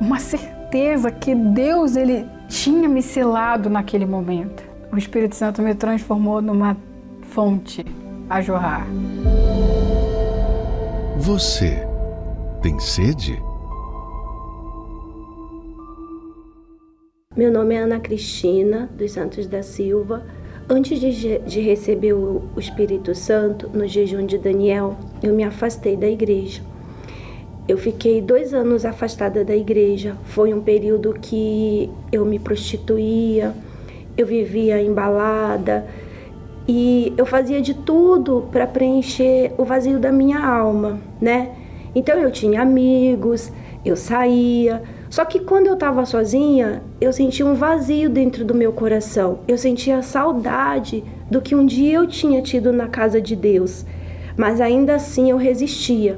Uma 0.00 0.18
certeza 0.18 1.10
que 1.10 1.34
Deus 1.34 1.96
ele 1.96 2.26
tinha 2.48 2.88
me 2.88 3.00
selado 3.00 3.70
naquele 3.70 4.04
momento. 4.04 4.62
O 4.92 4.98
Espírito 4.98 5.36
Santo 5.36 5.62
me 5.62 5.74
transformou 5.74 6.42
numa 6.42 6.76
fonte 7.22 7.84
a 8.28 8.40
jorrar. 8.40 8.86
Você 11.18 11.86
tem 12.62 12.78
sede? 12.78 13.42
Meu 17.36 17.50
nome 17.50 17.74
é 17.74 17.78
Ana 17.78 17.98
Cristina 17.98 18.88
dos 18.96 19.12
Santos 19.12 19.46
da 19.46 19.62
Silva. 19.62 20.24
Antes 20.68 20.98
de, 20.98 21.38
de 21.40 21.60
receber 21.60 22.14
o, 22.14 22.42
o 22.54 22.60
Espírito 22.60 23.14
Santo, 23.14 23.68
no 23.68 23.86
jejum 23.86 24.24
de 24.24 24.38
Daniel, 24.38 24.96
eu 25.22 25.34
me 25.34 25.44
afastei 25.44 25.96
da 25.96 26.08
igreja. 26.08 26.62
Eu 27.66 27.76
fiquei 27.76 28.22
dois 28.22 28.54
anos 28.54 28.84
afastada 28.84 29.44
da 29.44 29.56
igreja. 29.56 30.16
Foi 30.24 30.54
um 30.54 30.60
período 30.60 31.14
que 31.14 31.90
eu 32.12 32.24
me 32.24 32.38
prostituía, 32.38 33.54
eu 34.16 34.26
vivia 34.26 34.80
embalada, 34.80 35.86
e 36.66 37.12
eu 37.16 37.26
fazia 37.26 37.60
de 37.60 37.74
tudo 37.74 38.48
para 38.50 38.66
preencher 38.66 39.52
o 39.58 39.64
vazio 39.64 39.98
da 39.98 40.10
minha 40.10 40.44
alma, 40.44 40.98
né? 41.20 41.50
Então 41.94 42.18
eu 42.18 42.30
tinha 42.30 42.62
amigos, 42.62 43.52
eu 43.84 43.96
saía, 43.96 44.82
só 45.14 45.24
que 45.24 45.38
quando 45.38 45.68
eu 45.68 45.74
estava 45.74 46.04
sozinha, 46.04 46.82
eu 47.00 47.12
sentia 47.12 47.46
um 47.46 47.54
vazio 47.54 48.10
dentro 48.10 48.44
do 48.44 48.52
meu 48.52 48.72
coração. 48.72 49.38
Eu 49.46 49.56
sentia 49.56 50.02
saudade 50.02 51.04
do 51.30 51.40
que 51.40 51.54
um 51.54 51.64
dia 51.64 51.94
eu 51.94 52.06
tinha 52.08 52.42
tido 52.42 52.72
na 52.72 52.88
casa 52.88 53.20
de 53.20 53.36
Deus, 53.36 53.86
mas 54.36 54.60
ainda 54.60 54.96
assim 54.96 55.30
eu 55.30 55.36
resistia. 55.36 56.16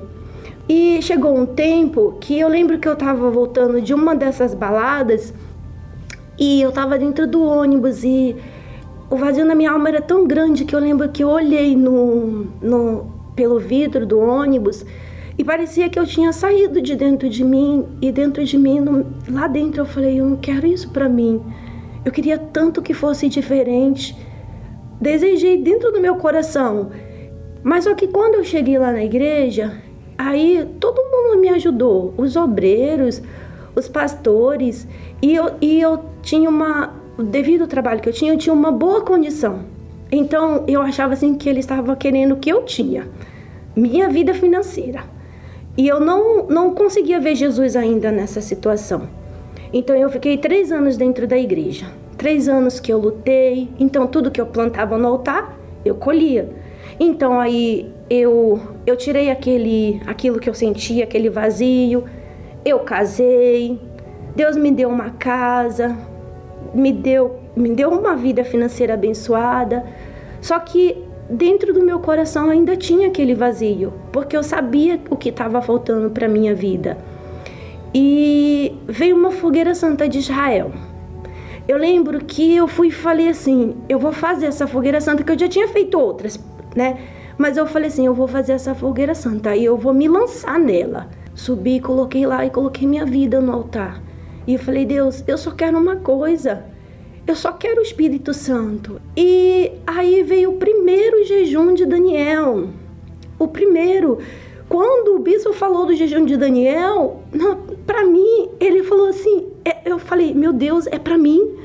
E 0.68 1.02
chegou 1.02 1.36
um 1.36 1.44
tempo 1.44 2.16
que 2.20 2.38
eu 2.38 2.48
lembro 2.48 2.78
que 2.78 2.88
eu 2.88 2.94
estava 2.94 3.30
voltando 3.30 3.82
de 3.82 3.92
uma 3.92 4.16
dessas 4.16 4.54
baladas 4.54 5.34
e 6.38 6.62
eu 6.62 6.70
estava 6.70 6.98
dentro 6.98 7.26
do 7.26 7.44
ônibus 7.44 8.02
e 8.02 8.34
o 9.08 9.16
vazio 9.16 9.44
na 9.44 9.54
minha 9.54 9.70
alma 9.70 9.88
era 9.88 10.00
tão 10.00 10.26
grande 10.26 10.64
que 10.64 10.74
eu 10.74 10.80
lembro 10.80 11.08
que 11.08 11.22
eu 11.22 11.28
olhei 11.28 11.76
no, 11.76 12.46
no, 12.60 13.12
pelo 13.36 13.58
vidro 13.58 14.04
do 14.04 14.18
ônibus 14.18 14.84
e 15.38 15.44
parecia 15.44 15.88
que 15.88 15.98
eu 15.98 16.06
tinha 16.06 16.32
saído 16.32 16.80
de 16.80 16.96
dentro 16.96 17.28
de 17.28 17.44
mim 17.44 17.86
e 18.00 18.10
dentro 18.10 18.42
de 18.44 18.56
mim, 18.58 18.80
no, 18.80 19.06
lá 19.30 19.46
dentro 19.46 19.82
eu 19.82 19.86
falei, 19.86 20.18
eu 20.18 20.24
não 20.24 20.36
quero 20.36 20.66
isso 20.66 20.90
para 20.90 21.08
mim. 21.08 21.40
Eu 22.04 22.10
queria 22.10 22.38
tanto 22.38 22.80
que 22.80 22.94
fosse 22.94 23.28
diferente. 23.28 24.16
Desejei 25.00 25.58
dentro 25.58 25.92
do 25.92 26.00
meu 26.00 26.16
coração. 26.16 26.90
Mas 27.62 27.84
só 27.84 27.94
que 27.94 28.08
quando 28.08 28.36
eu 28.36 28.44
cheguei 28.44 28.78
lá 28.78 28.92
na 28.92 29.04
igreja, 29.04 29.72
aí 30.16 30.66
todo 30.80 31.02
mundo 31.02 31.40
me 31.40 31.48
ajudou, 31.50 32.14
os 32.16 32.34
obreiros, 32.34 33.20
os 33.74 33.88
pastores, 33.88 34.88
e 35.20 35.34
eu, 35.34 35.50
e 35.60 35.80
eu 35.80 36.04
tinha 36.22 36.48
uma 36.48 36.94
devido 37.18 37.62
ao 37.62 37.66
trabalho 37.66 38.00
que 38.00 38.08
eu 38.08 38.12
tinha, 38.12 38.32
eu 38.32 38.38
tinha 38.38 38.52
uma 38.52 38.70
boa 38.70 39.00
condição. 39.02 39.60
Então 40.10 40.64
eu 40.68 40.80
achava 40.80 41.14
assim 41.14 41.34
que 41.34 41.48
ele 41.48 41.60
estava 41.60 41.96
querendo 41.96 42.32
o 42.32 42.36
que 42.36 42.50
eu 42.50 42.62
tinha, 42.62 43.08
minha 43.74 44.08
vida 44.08 44.34
financeira. 44.34 45.04
E 45.76 45.86
eu 45.86 46.00
não, 46.00 46.46
não 46.46 46.74
conseguia 46.74 47.20
ver 47.20 47.34
Jesus 47.34 47.76
ainda 47.76 48.10
nessa 48.10 48.40
situação. 48.40 49.08
Então 49.72 49.94
eu 49.96 50.08
fiquei 50.08 50.38
três 50.38 50.72
anos 50.72 50.96
dentro 50.96 51.26
da 51.26 51.36
igreja. 51.36 51.86
Três 52.16 52.48
anos 52.48 52.80
que 52.80 52.92
eu 52.92 52.98
lutei. 52.98 53.68
Então 53.78 54.06
tudo 54.06 54.30
que 54.30 54.40
eu 54.40 54.46
plantava 54.46 54.96
no 54.96 55.08
altar, 55.08 55.58
eu 55.84 55.94
colhia. 55.94 56.48
Então 56.98 57.38
aí 57.38 57.92
eu, 58.08 58.60
eu 58.86 58.96
tirei 58.96 59.30
aquele, 59.30 60.00
aquilo 60.06 60.38
que 60.38 60.48
eu 60.48 60.54
sentia, 60.54 61.04
aquele 61.04 61.28
vazio. 61.28 62.04
Eu 62.64 62.78
casei. 62.80 63.78
Deus 64.34 64.56
me 64.56 64.70
deu 64.70 64.88
uma 64.88 65.10
casa, 65.10 65.96
me 66.76 66.92
deu, 66.92 67.40
me 67.56 67.70
deu 67.70 67.90
uma 67.90 68.14
vida 68.14 68.44
financeira 68.44 68.94
abençoada. 68.94 69.84
Só 70.40 70.58
que 70.58 71.02
dentro 71.28 71.72
do 71.72 71.82
meu 71.82 71.98
coração 71.98 72.50
ainda 72.50 72.76
tinha 72.76 73.08
aquele 73.08 73.34
vazio, 73.34 73.92
porque 74.12 74.36
eu 74.36 74.42
sabia 74.42 75.00
o 75.10 75.16
que 75.16 75.30
estava 75.30 75.60
faltando 75.60 76.10
para 76.10 76.28
minha 76.28 76.54
vida. 76.54 76.96
E 77.94 78.76
veio 78.86 79.16
uma 79.16 79.30
fogueira 79.30 79.74
santa 79.74 80.08
de 80.08 80.18
Israel. 80.18 80.70
Eu 81.66 81.78
lembro 81.78 82.24
que 82.24 82.54
eu 82.54 82.68
fui 82.68 82.88
e 82.88 82.92
falei 82.92 83.28
assim: 83.28 83.74
eu 83.88 83.98
vou 83.98 84.12
fazer 84.12 84.46
essa 84.46 84.66
fogueira 84.66 85.00
santa, 85.00 85.24
que 85.24 85.32
eu 85.32 85.38
já 85.38 85.48
tinha 85.48 85.66
feito 85.68 85.98
outras, 85.98 86.38
né? 86.76 86.98
Mas 87.38 87.56
eu 87.56 87.66
falei 87.66 87.88
assim: 87.88 88.06
eu 88.06 88.14
vou 88.14 88.28
fazer 88.28 88.52
essa 88.52 88.74
fogueira 88.74 89.14
santa 89.14 89.56
e 89.56 89.64
eu 89.64 89.76
vou 89.76 89.94
me 89.94 90.06
lançar 90.06 90.58
nela. 90.58 91.08
Subi, 91.34 91.80
coloquei 91.80 92.26
lá 92.26 92.46
e 92.46 92.50
coloquei 92.50 92.86
minha 92.86 93.04
vida 93.04 93.40
no 93.40 93.52
altar. 93.52 94.00
E 94.46 94.54
eu 94.54 94.58
falei, 94.60 94.84
Deus, 94.84 95.24
eu 95.26 95.36
só 95.36 95.50
quero 95.50 95.76
uma 95.76 95.96
coisa. 95.96 96.64
Eu 97.26 97.34
só 97.34 97.50
quero 97.50 97.80
o 97.80 97.82
Espírito 97.82 98.32
Santo. 98.32 99.00
E 99.16 99.72
aí 99.84 100.22
veio 100.22 100.52
o 100.52 100.56
primeiro 100.58 101.24
jejum 101.24 101.74
de 101.74 101.84
Daniel. 101.84 102.68
O 103.38 103.48
primeiro. 103.48 104.18
Quando 104.68 105.16
o 105.16 105.18
bispo 105.18 105.52
falou 105.52 105.86
do 105.86 105.94
jejum 105.94 106.24
de 106.24 106.36
Daniel, 106.36 107.22
para 107.84 108.04
mim, 108.04 108.48
ele 108.60 108.84
falou 108.84 109.08
assim: 109.08 109.48
é, 109.64 109.78
eu 109.84 109.98
falei, 109.98 110.32
meu 110.34 110.52
Deus, 110.52 110.86
é 110.86 110.98
para 110.98 111.18
mim. 111.18 111.56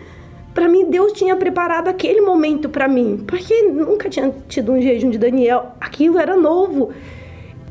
Para 0.53 0.67
mim, 0.67 0.89
Deus 0.89 1.13
tinha 1.13 1.35
preparado 1.35 1.87
aquele 1.87 2.21
momento 2.21 2.67
para 2.67 2.87
mim, 2.87 3.23
porque 3.25 3.61
nunca 3.63 4.09
tinha 4.09 4.33
tido 4.49 4.73
um 4.73 4.81
jejum 4.81 5.09
de 5.09 5.17
Daniel, 5.17 5.73
aquilo 5.79 6.19
era 6.19 6.35
novo. 6.35 6.91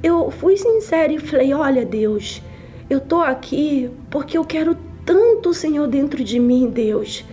Eu 0.03 0.31
fui 0.31 0.57
sincera 0.57 1.13
e 1.13 1.19
falei: 1.19 1.53
Olha, 1.53 1.85
Deus, 1.85 2.41
eu 2.89 3.01
tô 3.01 3.21
aqui 3.21 3.91
porque 4.11 4.39
eu 4.39 4.45
quero 4.45 4.77
tanto 5.11 5.49
o 5.49 5.55
Senhor 5.55 5.89
dentro 5.89 6.23
de 6.23 6.39
mim, 6.39 6.71
Deus. 6.71 7.25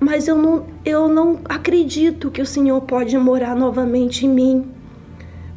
Mas 0.00 0.26
eu 0.26 0.38
não, 0.38 0.64
eu 0.86 1.06
não 1.06 1.38
acredito 1.44 2.30
que 2.30 2.40
o 2.40 2.46
Senhor 2.46 2.80
pode 2.80 3.14
morar 3.18 3.54
novamente 3.54 4.24
em 4.24 4.28
mim. 4.30 4.70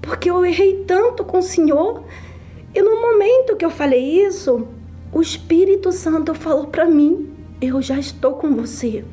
Porque 0.02 0.30
eu 0.30 0.46
errei 0.46 0.84
tanto 0.86 1.24
com 1.24 1.40
o 1.40 1.42
Senhor. 1.42 2.04
E 2.76 2.82
no 2.82 3.00
momento 3.00 3.56
que 3.56 3.64
eu 3.64 3.70
falei 3.70 4.26
isso, 4.26 4.68
o 5.10 5.22
Espírito 5.22 5.94
Santo 5.94 6.34
falou 6.34 6.68
para 6.68 6.86
mim: 6.86 7.30
Eu 7.62 7.82
já 7.82 7.98
estou 7.98 8.34
com 8.34 8.54
você. 8.54 9.06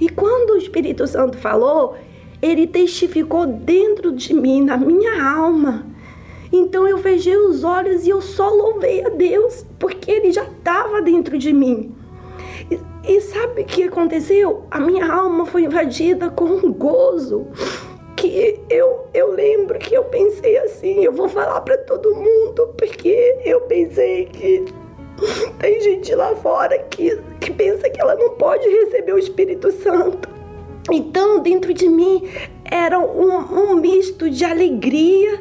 E 0.00 0.08
quando 0.08 0.54
o 0.54 0.56
Espírito 0.56 1.06
Santo 1.06 1.36
falou, 1.36 1.94
ele 2.40 2.66
testificou 2.66 3.46
dentro 3.46 4.12
de 4.12 4.32
mim, 4.32 4.64
na 4.64 4.78
minha 4.78 5.30
alma. 5.30 5.84
Então 6.50 6.88
eu 6.88 6.96
fechei 6.96 7.36
os 7.36 7.64
olhos 7.64 8.06
e 8.06 8.08
eu 8.08 8.22
só 8.22 8.48
louvei 8.48 9.04
a 9.04 9.10
Deus, 9.10 9.66
porque 9.78 10.10
ele 10.10 10.32
já 10.32 10.44
estava 10.44 11.02
dentro 11.02 11.36
de 11.36 11.52
mim. 11.52 11.97
E 13.08 13.20
sabe 13.22 13.62
o 13.62 13.64
que 13.64 13.84
aconteceu? 13.84 14.64
A 14.70 14.78
minha 14.78 15.10
alma 15.10 15.46
foi 15.46 15.62
invadida 15.62 16.28
com 16.28 16.44
um 16.44 16.72
gozo 16.72 17.46
que 18.14 18.58
eu, 18.68 19.06
eu 19.14 19.32
lembro 19.32 19.78
que 19.78 19.94
eu 19.94 20.04
pensei 20.04 20.58
assim, 20.58 21.04
eu 21.04 21.12
vou 21.12 21.28
falar 21.28 21.60
para 21.60 21.78
todo 21.78 22.14
mundo, 22.14 22.74
porque 22.76 23.38
eu 23.44 23.60
pensei 23.62 24.26
que 24.26 24.64
tem 25.58 25.80
gente 25.80 26.14
lá 26.14 26.34
fora 26.36 26.78
que, 26.80 27.18
que 27.40 27.52
pensa 27.52 27.88
que 27.88 28.00
ela 28.00 28.14
não 28.16 28.30
pode 28.30 28.68
receber 28.68 29.14
o 29.14 29.18
Espírito 29.18 29.70
Santo. 29.72 30.28
Então, 30.90 31.40
dentro 31.40 31.72
de 31.72 31.88
mim 31.88 32.28
era 32.64 32.98
um, 32.98 33.72
um 33.72 33.76
misto 33.76 34.28
de 34.28 34.44
alegria, 34.44 35.40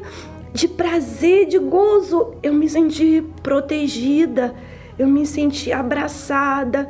de 0.53 0.67
prazer, 0.67 1.47
de 1.47 1.57
gozo. 1.57 2.35
Eu 2.43 2.53
me 2.53 2.69
senti 2.69 3.23
protegida, 3.41 4.53
eu 4.99 5.07
me 5.07 5.25
senti 5.25 5.71
abraçada 5.71 6.89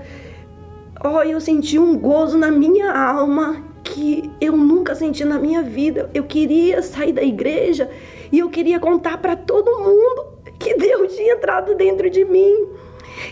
oh, 1.03 1.21
eu 1.21 1.39
senti 1.39 1.77
um 1.77 1.97
gozo 1.97 2.37
na 2.37 2.51
minha 2.51 2.91
alma 2.91 3.63
que 3.83 4.29
eu 4.41 4.55
nunca 4.55 4.95
senti 4.95 5.23
na 5.23 5.39
minha 5.39 5.61
vida. 5.61 6.09
Eu 6.13 6.23
queria 6.23 6.81
sair 6.81 7.13
da 7.13 7.23
igreja 7.23 7.89
e 8.31 8.39
eu 8.39 8.49
queria 8.49 8.79
contar 8.79 9.17
para 9.17 9.35
todo 9.35 9.79
mundo 9.79 10.37
que 10.59 10.75
Deus 10.75 11.15
tinha 11.15 11.33
entrado 11.33 11.75
dentro 11.75 12.09
de 12.09 12.25
mim. 12.25 12.67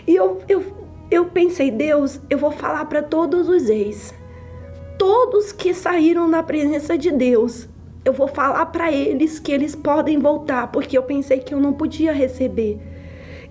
E 0.08 0.16
eu, 0.16 0.42
eu, 0.48 0.64
eu 1.12 1.26
pensei, 1.26 1.72
Deus, 1.72 2.20
eu 2.30 2.38
vou 2.38 2.52
falar 2.52 2.86
para 2.86 3.04
todos 3.04 3.50
os 3.50 3.70
ex, 3.70 4.14
todos 4.98 5.52
que 5.52 5.74
saíram 5.74 6.28
na 6.28 6.42
presença 6.42 6.98
de 6.98 7.12
Deus. 7.12 7.68
Eu 8.04 8.14
vou 8.14 8.28
falar 8.28 8.68
para 8.68 8.92
eles 8.92 9.40
que 9.40 9.52
eles 9.52 9.76
podem 9.76 10.20
voltar, 10.20 10.72
porque 10.72 10.98
eu 10.98 11.04
pensei 11.04 11.40
que 11.40 11.54
eu 11.54 11.60
não 11.60 11.74
podia 11.74 12.14
receber. 12.14 12.80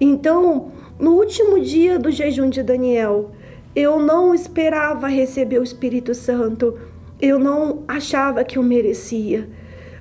Então, 0.01 0.71
no 0.99 1.13
último 1.17 1.61
dia 1.61 1.99
do 1.99 2.11
jejum 2.11 2.49
de 2.49 2.63
Daniel, 2.63 3.33
eu 3.75 3.99
não 3.99 4.35
esperava 4.35 5.09
receber 5.09 5.59
o 5.59 5.65
Espírito 5.65 6.15
Santo. 6.15 6.79
Eu 7.21 7.39
não 7.39 7.83
achava 7.89 8.45
que 8.45 8.57
eu 8.57 8.63
merecia. 8.63 9.49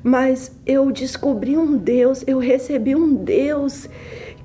Mas 0.03 0.51
eu 0.65 0.91
descobri 0.91 1.57
um 1.57 1.77
Deus, 1.77 2.23
eu 2.27 2.37
recebi 2.37 2.93
um 2.93 3.13
Deus 3.15 3.89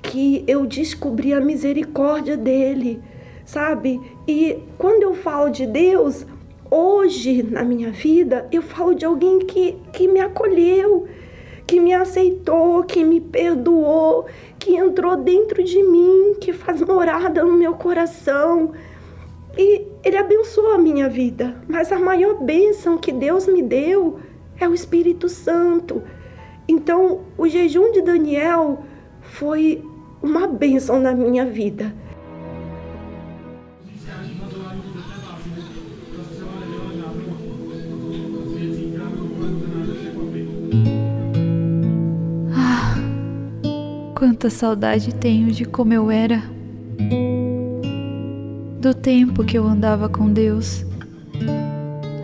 que 0.01 0.43
eu 0.47 0.65
descobri 0.65 1.33
a 1.33 1.41
misericórdia 1.41 2.37
dele, 2.37 3.01
sabe? 3.45 3.99
E 4.25 4.57
quando 4.77 5.03
eu 5.03 5.13
falo 5.13 5.49
de 5.49 5.67
Deus, 5.67 6.25
hoje 6.71 7.43
na 7.43 7.63
minha 7.63 7.91
vida, 7.91 8.47
eu 8.53 8.61
falo 8.61 8.95
de 8.95 9.05
alguém 9.05 9.39
que, 9.39 9.75
que 9.91 10.07
me 10.07 10.21
acolheu, 10.21 11.05
que 11.67 11.81
me 11.81 11.93
aceitou, 11.93 12.83
que 12.83 13.03
me 13.03 13.19
perdoou, 13.19 14.27
que 14.57 14.77
entrou 14.77 15.17
dentro 15.17 15.61
de 15.61 15.83
mim, 15.83 16.35
que 16.39 16.53
faz 16.53 16.81
morada 16.81 17.43
no 17.43 17.57
meu 17.57 17.73
coração 17.73 18.71
e 19.57 19.85
ele 20.03 20.17
abençoou 20.17 20.73
a 20.73 20.77
minha 20.77 21.09
vida, 21.09 21.55
mas 21.67 21.91
a 21.91 21.99
maior 21.99 22.41
bênção 22.43 22.97
que 22.97 23.11
Deus 23.11 23.47
me 23.47 23.61
deu 23.61 24.19
é 24.59 24.67
o 24.67 24.73
Espírito 24.73 25.27
Santo. 25.27 26.03
Então, 26.67 27.21
o 27.37 27.47
jejum 27.47 27.91
de 27.91 28.01
Daniel 28.01 28.83
foi 29.21 29.83
uma 30.21 30.47
bênção 30.47 30.99
na 30.99 31.13
minha 31.13 31.45
vida. 31.45 31.93
Ah, 42.55 42.95
quanta 44.15 44.49
saudade 44.49 45.13
tenho 45.15 45.51
de 45.51 45.65
como 45.65 45.93
eu 45.93 46.11
era 46.11 46.43
do 48.79 48.93
tempo 48.93 49.43
que 49.43 49.57
eu 49.57 49.67
andava 49.67 50.07
com 50.07 50.31
Deus. 50.31 50.85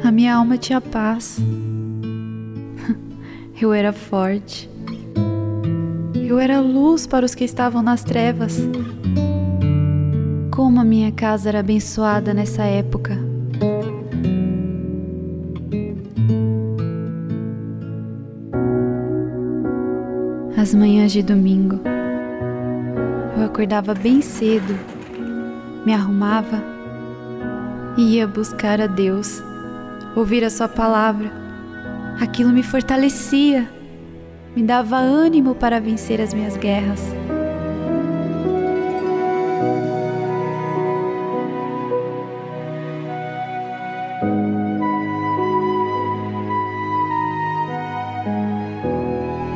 A 0.03 0.11
minha 0.11 0.35
alma 0.35 0.57
tinha 0.57 0.79
paz. 0.79 1.37
Eu 3.59 3.73
era 3.73 3.91
forte. 3.91 4.69
Eu 6.13 6.39
era 6.39 6.59
luz 6.59 7.05
para 7.05 7.25
os 7.25 7.35
que 7.35 7.43
estavam 7.43 7.81
nas 7.81 8.03
trevas. 8.03 8.57
Como 10.49 10.79
a 10.79 10.83
minha 10.83 11.11
casa 11.11 11.49
era 11.49 11.59
abençoada 11.59 12.33
nessa 12.33 12.63
época. 12.63 13.17
As 20.57 20.73
manhãs 20.73 21.11
de 21.11 21.21
domingo, 21.21 21.79
Eu 23.37 23.43
acordava 23.43 23.93
bem 23.93 24.21
cedo, 24.21 24.73
me 25.85 25.93
arrumava 25.93 26.63
e 27.95 28.15
ia 28.15 28.27
buscar 28.27 28.81
a 28.81 28.87
Deus, 28.87 29.41
ouvir 30.15 30.43
a 30.43 30.49
Sua 30.49 30.67
palavra. 30.67 31.31
Aquilo 32.19 32.49
me 32.49 32.63
fortalecia, 32.63 33.69
me 34.55 34.63
dava 34.63 34.97
ânimo 34.97 35.53
para 35.53 35.79
vencer 35.79 36.19
as 36.19 36.33
minhas 36.33 36.57
guerras. 36.57 37.01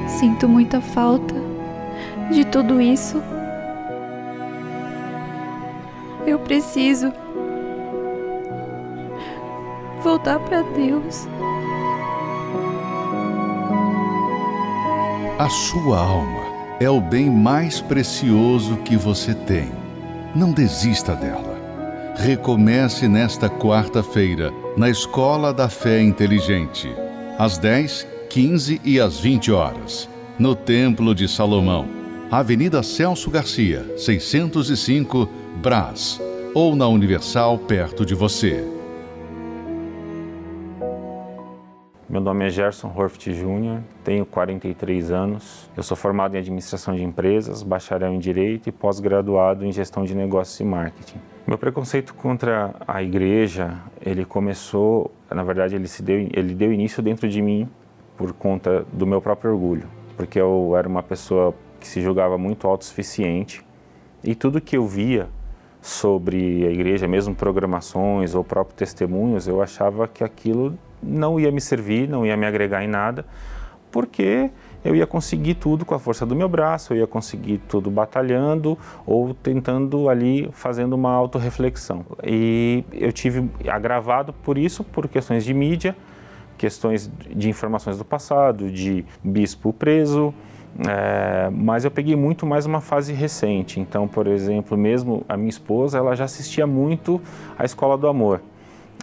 Sinto 0.07 0.49
muita 0.49 0.81
falta 0.81 1.33
de 2.29 2.45
tudo 2.45 2.81
isso. 2.81 3.38
Preciso 6.49 7.13
voltar 10.01 10.39
para 10.39 10.63
Deus. 10.63 11.27
A 15.37 15.47
sua 15.47 15.99
alma 15.99 16.41
é 16.79 16.89
o 16.89 16.99
bem 16.99 17.29
mais 17.29 17.81
precioso 17.81 18.77
que 18.77 18.97
você 18.97 19.35
tem. 19.35 19.71
Não 20.35 20.51
desista 20.51 21.13
dela. 21.13 21.55
Recomece 22.15 23.07
nesta 23.07 23.47
quarta-feira, 23.47 24.51
na 24.75 24.89
Escola 24.89 25.53
da 25.53 25.69
Fé 25.69 26.01
Inteligente, 26.01 26.91
às 27.37 27.59
10, 27.59 28.07
15 28.27 28.81
e 28.83 28.99
às 28.99 29.19
20 29.19 29.51
horas, 29.51 30.09
no 30.39 30.55
Templo 30.55 31.13
de 31.13 31.27
Salomão, 31.27 31.87
Avenida 32.31 32.81
Celso 32.81 33.29
Garcia, 33.29 33.85
605, 33.97 35.29
Brás, 35.61 36.19
ou 36.53 36.75
na 36.75 36.87
Universal 36.87 37.59
perto 37.59 38.05
de 38.05 38.15
você. 38.15 38.65
Meu 42.09 42.19
nome 42.19 42.47
é 42.47 42.49
Gerson 42.49 42.91
Horft 42.95 43.31
Júnior, 43.31 43.81
tenho 44.03 44.25
43 44.25 45.11
anos. 45.11 45.69
Eu 45.77 45.83
sou 45.83 45.95
formado 45.95 46.35
em 46.35 46.39
administração 46.39 46.95
de 46.95 47.03
empresas, 47.03 47.61
bacharel 47.61 48.11
em 48.11 48.17
direito 48.17 48.67
e 48.67 48.71
pós-graduado 48.71 49.63
em 49.63 49.71
gestão 49.71 50.03
de 50.03 50.15
negócios 50.15 50.59
e 50.59 50.63
marketing. 50.63 51.19
Meu 51.45 51.57
preconceito 51.57 52.15
contra 52.15 52.73
a 52.87 53.03
igreja, 53.03 53.77
ele 54.03 54.25
começou, 54.25 55.11
na 55.29 55.43
verdade, 55.43 55.75
ele 55.75 55.87
se 55.87 56.01
deu, 56.01 56.27
ele 56.33 56.55
deu 56.55 56.73
início 56.73 57.03
dentro 57.03 57.29
de 57.29 57.43
mim 57.43 57.69
por 58.17 58.33
conta 58.33 58.83
do 58.91 59.05
meu 59.05 59.21
próprio 59.21 59.51
orgulho, 59.51 59.87
porque 60.17 60.41
eu 60.41 60.75
era 60.75 60.87
uma 60.87 61.03
pessoa 61.03 61.53
que 61.79 61.87
se 61.87 62.01
julgava 62.01 62.39
muito 62.39 62.67
autossuficiente 62.67 63.63
e 64.23 64.33
tudo 64.33 64.59
que 64.59 64.75
eu 64.75 64.87
via 64.87 65.29
sobre 65.81 66.65
a 66.65 66.71
igreja, 66.71 67.07
mesmo 67.07 67.33
programações 67.33 68.35
ou 68.35 68.43
próprios 68.43 68.77
testemunhos, 68.77 69.47
eu 69.47 69.61
achava 69.61 70.07
que 70.07 70.23
aquilo 70.23 70.77
não 71.01 71.39
ia 71.39 71.51
me 71.51 71.61
servir, 71.61 72.07
não 72.07 72.25
ia 72.25 72.35
me 72.35 72.45
agregar 72.45 72.83
em 72.83 72.87
nada, 72.87 73.25
porque 73.91 74.49
eu 74.83 74.95
ia 74.95 75.05
conseguir 75.05 75.55
tudo 75.55 75.85
com 75.85 75.93
a 75.93 75.99
força 75.99 76.25
do 76.25 76.35
meu 76.35 76.47
braço, 76.47 76.93
eu 76.93 76.97
ia 76.97 77.07
conseguir 77.07 77.59
tudo 77.67 77.89
batalhando 77.89 78.77
ou 79.05 79.33
tentando 79.33 80.09
ali 80.09 80.49
fazendo 80.53 80.93
uma 80.93 81.11
autorreflexão. 81.11 82.05
E 82.23 82.83
eu 82.93 83.11
tive 83.11 83.49
agravado 83.67 84.33
por 84.33 84.57
isso, 84.57 84.83
por 84.83 85.07
questões 85.07 85.43
de 85.43 85.53
mídia, 85.53 85.95
questões 86.57 87.09
de 87.29 87.49
informações 87.49 87.97
do 87.97 88.05
passado, 88.05 88.69
de 88.69 89.05
bispo 89.23 89.73
preso, 89.73 90.33
é, 90.87 91.49
mas 91.51 91.83
eu 91.83 91.91
peguei 91.91 92.15
muito 92.15 92.45
mais 92.45 92.65
uma 92.65 92.81
fase 92.81 93.13
recente. 93.13 93.79
Então, 93.79 94.07
por 94.07 94.27
exemplo, 94.27 94.77
mesmo 94.77 95.25
a 95.27 95.35
minha 95.35 95.49
esposa, 95.49 95.97
ela 95.97 96.15
já 96.15 96.25
assistia 96.25 96.65
muito 96.67 97.21
à 97.57 97.65
Escola 97.65 97.97
do 97.97 98.07
Amor. 98.07 98.41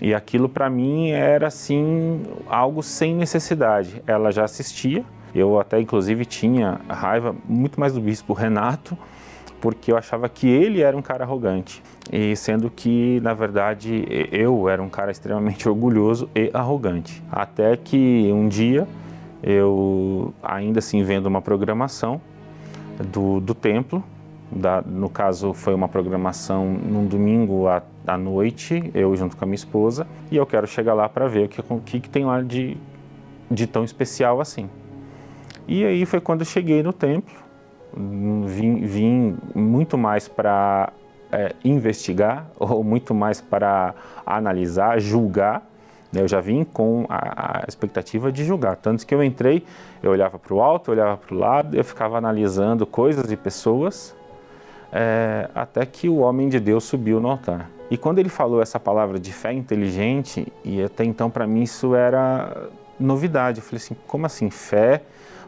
E 0.01 0.15
aquilo 0.15 0.49
para 0.49 0.69
mim 0.69 1.11
era 1.11 1.47
assim 1.47 2.23
algo 2.49 2.83
sem 2.83 3.15
necessidade. 3.15 4.03
Ela 4.07 4.31
já 4.31 4.45
assistia. 4.45 5.05
Eu 5.35 5.59
até 5.59 5.81
inclusive 5.81 6.25
tinha 6.25 6.81
raiva 6.89 7.35
muito 7.47 7.79
mais 7.79 7.93
do 7.93 8.01
bispo 8.01 8.33
Renato, 8.33 8.97
porque 9.61 9.93
eu 9.93 9.97
achava 9.97 10.29
que 10.29 10.47
ele 10.49 10.81
era 10.81 10.97
um 10.97 11.03
cara 11.03 11.25
arrogante. 11.25 11.83
E 12.13 12.37
sendo 12.37 12.71
que, 12.71 13.21
na 13.23 13.35
verdade, 13.35 14.07
eu 14.31 14.69
era 14.69 14.83
um 14.83 14.89
cara 14.89 15.11
extremamente 15.11 15.69
orgulhoso 15.69 16.29
e 16.35 16.51
arrogante. 16.55 17.23
Até 17.31 17.77
que 17.77 18.31
um 18.33 18.49
dia 18.49 18.87
eu 19.43 20.33
ainda 20.43 20.79
assim 20.79 21.03
vendo 21.03 21.27
uma 21.27 21.43
programação 21.43 22.21
do, 23.13 23.41
do 23.41 23.55
templo, 23.55 24.03
da, 24.51 24.81
no 24.83 25.09
caso 25.09 25.53
foi 25.53 25.75
uma 25.75 25.89
programação 25.89 26.67
num 26.67 27.07
domingo 27.07 27.67
à, 27.67 27.83
à 28.07 28.17
noite, 28.17 28.91
eu 28.95 29.15
junto 29.17 29.37
com 29.37 29.45
a 29.45 29.47
minha 29.47 29.57
esposa, 29.57 30.07
e 30.31 30.37
eu 30.37 30.47
quero 30.47 30.67
chegar 30.67 30.95
lá 30.95 31.09
para 31.09 31.27
ver 31.27 31.47
o 31.47 31.49
que, 31.49 31.63
que, 31.85 32.01
que 32.01 32.09
tem 32.09 32.25
lá 32.25 32.41
de, 32.43 32.77
de 33.51 33.67
tão 33.67 33.85
especial 33.85 34.41
assim. 34.41 34.69
E 35.67 35.85
aí 35.85 36.07
foi 36.07 36.21
quando 36.21 36.41
eu 36.41 36.47
cheguei 36.47 36.83
no 36.83 36.93
templo, 36.93 37.35
vim, 38.47 38.87
vim 38.87 39.37
muito 39.55 39.99
mais 39.99 40.29
para 40.29 40.93
é, 41.33 41.55
investigar, 41.65 42.49
ou 42.59 42.85
muito 42.85 43.15
mais 43.15 43.41
para 43.41 43.95
analisar, 44.25 45.01
julgar, 45.01 45.67
eu 46.15 46.29
já 46.29 46.41
vim 46.41 46.65
com 46.65 47.07
a, 47.09 47.63
a, 47.63 47.65
expectativa 47.67 48.31
de 48.31 48.45
julgar. 48.45 48.77
Tanto 48.77 49.07
que 49.07 49.15
eu 49.15 49.23
entrei, 49.23 49.65
eu 50.03 50.11
olhava 50.11 50.39
para 50.39 50.55
o 50.55 50.63
alto, 50.63 50.91
eu 50.91 50.95
olhava 50.95 51.17
para 51.17 51.35
o 51.35 51.39
lado, 51.39 51.77
eu 51.77 51.85
ficava 51.85 52.17
analisando 52.17 52.87
coisas 52.87 53.31
e 53.31 53.37
pessoas, 53.37 54.15
é, 54.93 55.49
até 55.55 55.85
que 55.85 56.09
o 56.09 56.19
homem 56.19 56.49
de 56.49 56.61
Deus 56.61 56.85
subiu 56.85 57.21
no 57.21 57.29
altar. 57.29 57.71
E 57.91 57.97
quando 57.97 58.19
ele 58.19 58.29
falou 58.29 58.61
essa 58.61 58.81
palavra 58.81 59.19
de 59.19 59.33
fé 59.33 59.53
inteligente, 59.53 60.53
e 60.65 60.83
até 60.83 61.05
então 61.05 61.31
para 61.31 61.47
mim 61.47 61.63
isso 61.63 61.95
era 61.95 62.69
novidade. 62.99 63.59
Eu 63.59 63.65
falei 63.65 63.77
assim: 63.77 63.97
como 64.07 64.27
assim? 64.27 64.51
Fé? 64.51 65.03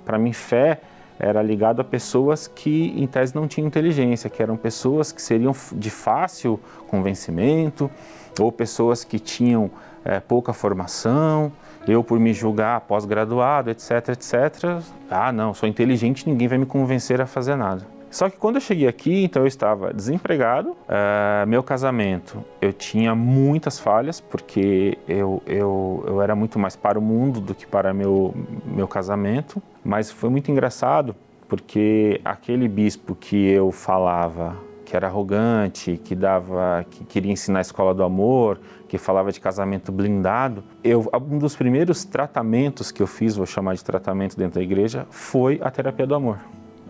Para 0.05 0.19
mim, 0.19 0.33
fé 0.33 0.81
era 1.19 1.43
ligado 1.43 1.81
a 1.81 1.85
pessoas 1.85 2.47
que 2.47 2.95
em 2.97 3.07
tese 3.07 3.35
não 3.35 3.49
tinham 3.49 3.67
inteligência, 3.67 4.31
que 4.31 4.43
eram 4.43 4.57
pessoas 4.57 5.11
que 5.11 5.21
seriam 5.21 5.53
de 5.73 5.91
fácil 5.91 6.61
convencimento, 6.87 7.91
ou 8.39 8.53
pessoas 8.53 9.03
que 9.03 9.19
tinham 9.19 9.71
é, 10.05 10.21
pouca 10.21 10.53
formação, 10.53 11.53
eu 11.87 12.05
por 12.05 12.19
me 12.19 12.33
julgar 12.33 12.81
pós-graduado, 12.83 13.71
etc, 13.71 14.11
etc. 14.11 14.81
Ah, 15.11 15.33
não, 15.33 15.55
sou 15.55 15.69
inteligente, 15.69 16.29
ninguém 16.29 16.49
vai 16.49 16.59
me 16.59 16.67
convencer 16.67 17.21
a 17.21 17.27
fazer 17.27 17.57
nada. 17.57 17.87
Só 18.11 18.31
que 18.31 18.39
quando 18.39 18.57
eu 18.57 18.61
cheguei 18.61 18.89
aqui, 18.89 19.25
então 19.25 19.43
eu 19.43 19.47
estava 19.47 19.93
desempregado, 19.93 20.71
uh, 20.71 21.47
meu 21.47 21.63
casamento, 21.63 22.43
eu 22.61 22.73
tinha 22.73 23.15
muitas 23.15 23.79
falhas, 23.79 24.19
porque 24.19 24.97
eu, 25.07 25.43
eu, 25.47 26.05
eu 26.07 26.23
era 26.23 26.35
muito 26.35 26.59
mais 26.59 26.75
para 26.75 26.99
o 26.99 27.03
mundo 27.03 27.41
do 27.41 27.55
que 27.55 27.67
para 27.67 27.93
meu, 27.93 28.35
meu 28.65 28.89
casamento, 28.89 29.63
mas 29.85 30.11
foi 30.11 30.31
muito 30.31 30.51
engraçado, 30.51 31.15
porque 31.47 32.21
aquele 32.25 32.67
bispo 32.67 33.15
que 33.15 33.49
eu 33.49 33.71
falava 33.71 34.57
que 34.89 34.97
era 34.97 35.07
arrogante, 35.07 36.01
que 36.03 36.15
dava, 36.15 36.85
que 36.91 37.05
queria 37.05 37.31
ensinar 37.31 37.59
a 37.59 37.61
escola 37.61 37.93
do 37.93 38.03
amor, 38.03 38.59
que 38.89 38.97
falava 38.97 39.31
de 39.31 39.39
casamento 39.39 39.93
blindado. 39.93 40.65
Eu, 40.83 41.07
um 41.31 41.37
dos 41.37 41.55
primeiros 41.55 42.07
tratamentos 42.07 42.91
que 42.91 43.03
eu 43.03 43.07
fiz, 43.07 43.37
vou 43.37 43.45
chamar 43.45 43.75
de 43.75 43.85
tratamento 43.85 44.35
dentro 44.35 44.55
da 44.55 44.63
igreja, 44.63 45.07
foi 45.11 45.61
a 45.63 45.71
terapia 45.71 46.07
do 46.07 46.15
amor. 46.15 46.39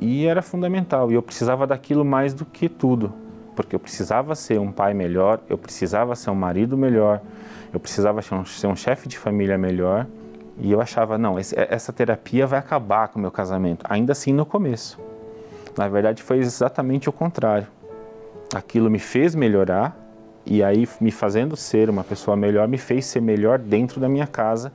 E 0.01 0.27
era 0.27 0.41
fundamental, 0.43 1.11
e 1.11 1.15
eu 1.15 1.23
precisava 1.23 1.67
daquilo 1.67 2.05
mais 2.05 2.33
do 2.33 2.45
que 2.45 2.69
tudo, 2.69 3.13
porque 3.57 3.75
eu 3.75 3.81
precisava 3.81 4.37
ser 4.37 4.61
um 4.61 4.71
pai 4.71 4.95
melhor, 4.95 5.41
eu 5.51 5.59
precisava 5.59 6.15
ser 6.15 6.31
um 6.31 6.37
marido 6.37 6.79
melhor, 6.79 7.21
eu 7.73 7.81
precisava 7.81 8.23
ser 8.23 8.69
um, 8.69 8.77
chefe 8.77 9.09
de 9.09 9.19
família 9.19 9.59
melhor, 9.59 10.07
e 10.57 10.71
eu 10.71 10.81
achava, 10.81 11.19
não, 11.19 11.37
esse, 11.37 11.53
essa 11.59 11.93
terapia 11.93 12.47
vai 12.47 12.61
acabar 12.61 13.09
com 13.09 13.19
o 13.19 13.23
meu 13.23 13.33
casamento, 13.33 13.85
ainda 13.89 14.13
assim 14.13 14.33
no 14.33 14.47
começo. 14.47 15.01
Na 15.77 15.89
verdade, 15.89 16.23
foi 16.23 16.39
exatamente 16.39 17.09
o 17.09 17.13
contrário 17.13 17.67
aquilo 18.55 18.91
me 18.91 18.99
fez 18.99 19.35
melhorar 19.35 19.97
e 20.47 20.63
aí 20.63 20.89
me 21.01 21.11
fazendo 21.11 21.57
ser 21.57 21.91
uma 21.91 22.03
pessoa 22.03 22.37
melhor 22.37 22.67
me 22.67 22.79
fez 22.79 23.07
ser 23.07 23.21
melhor 23.21 23.59
dentro 23.59 24.01
da 24.01 24.09
minha 24.09 24.27
casa 24.27 24.73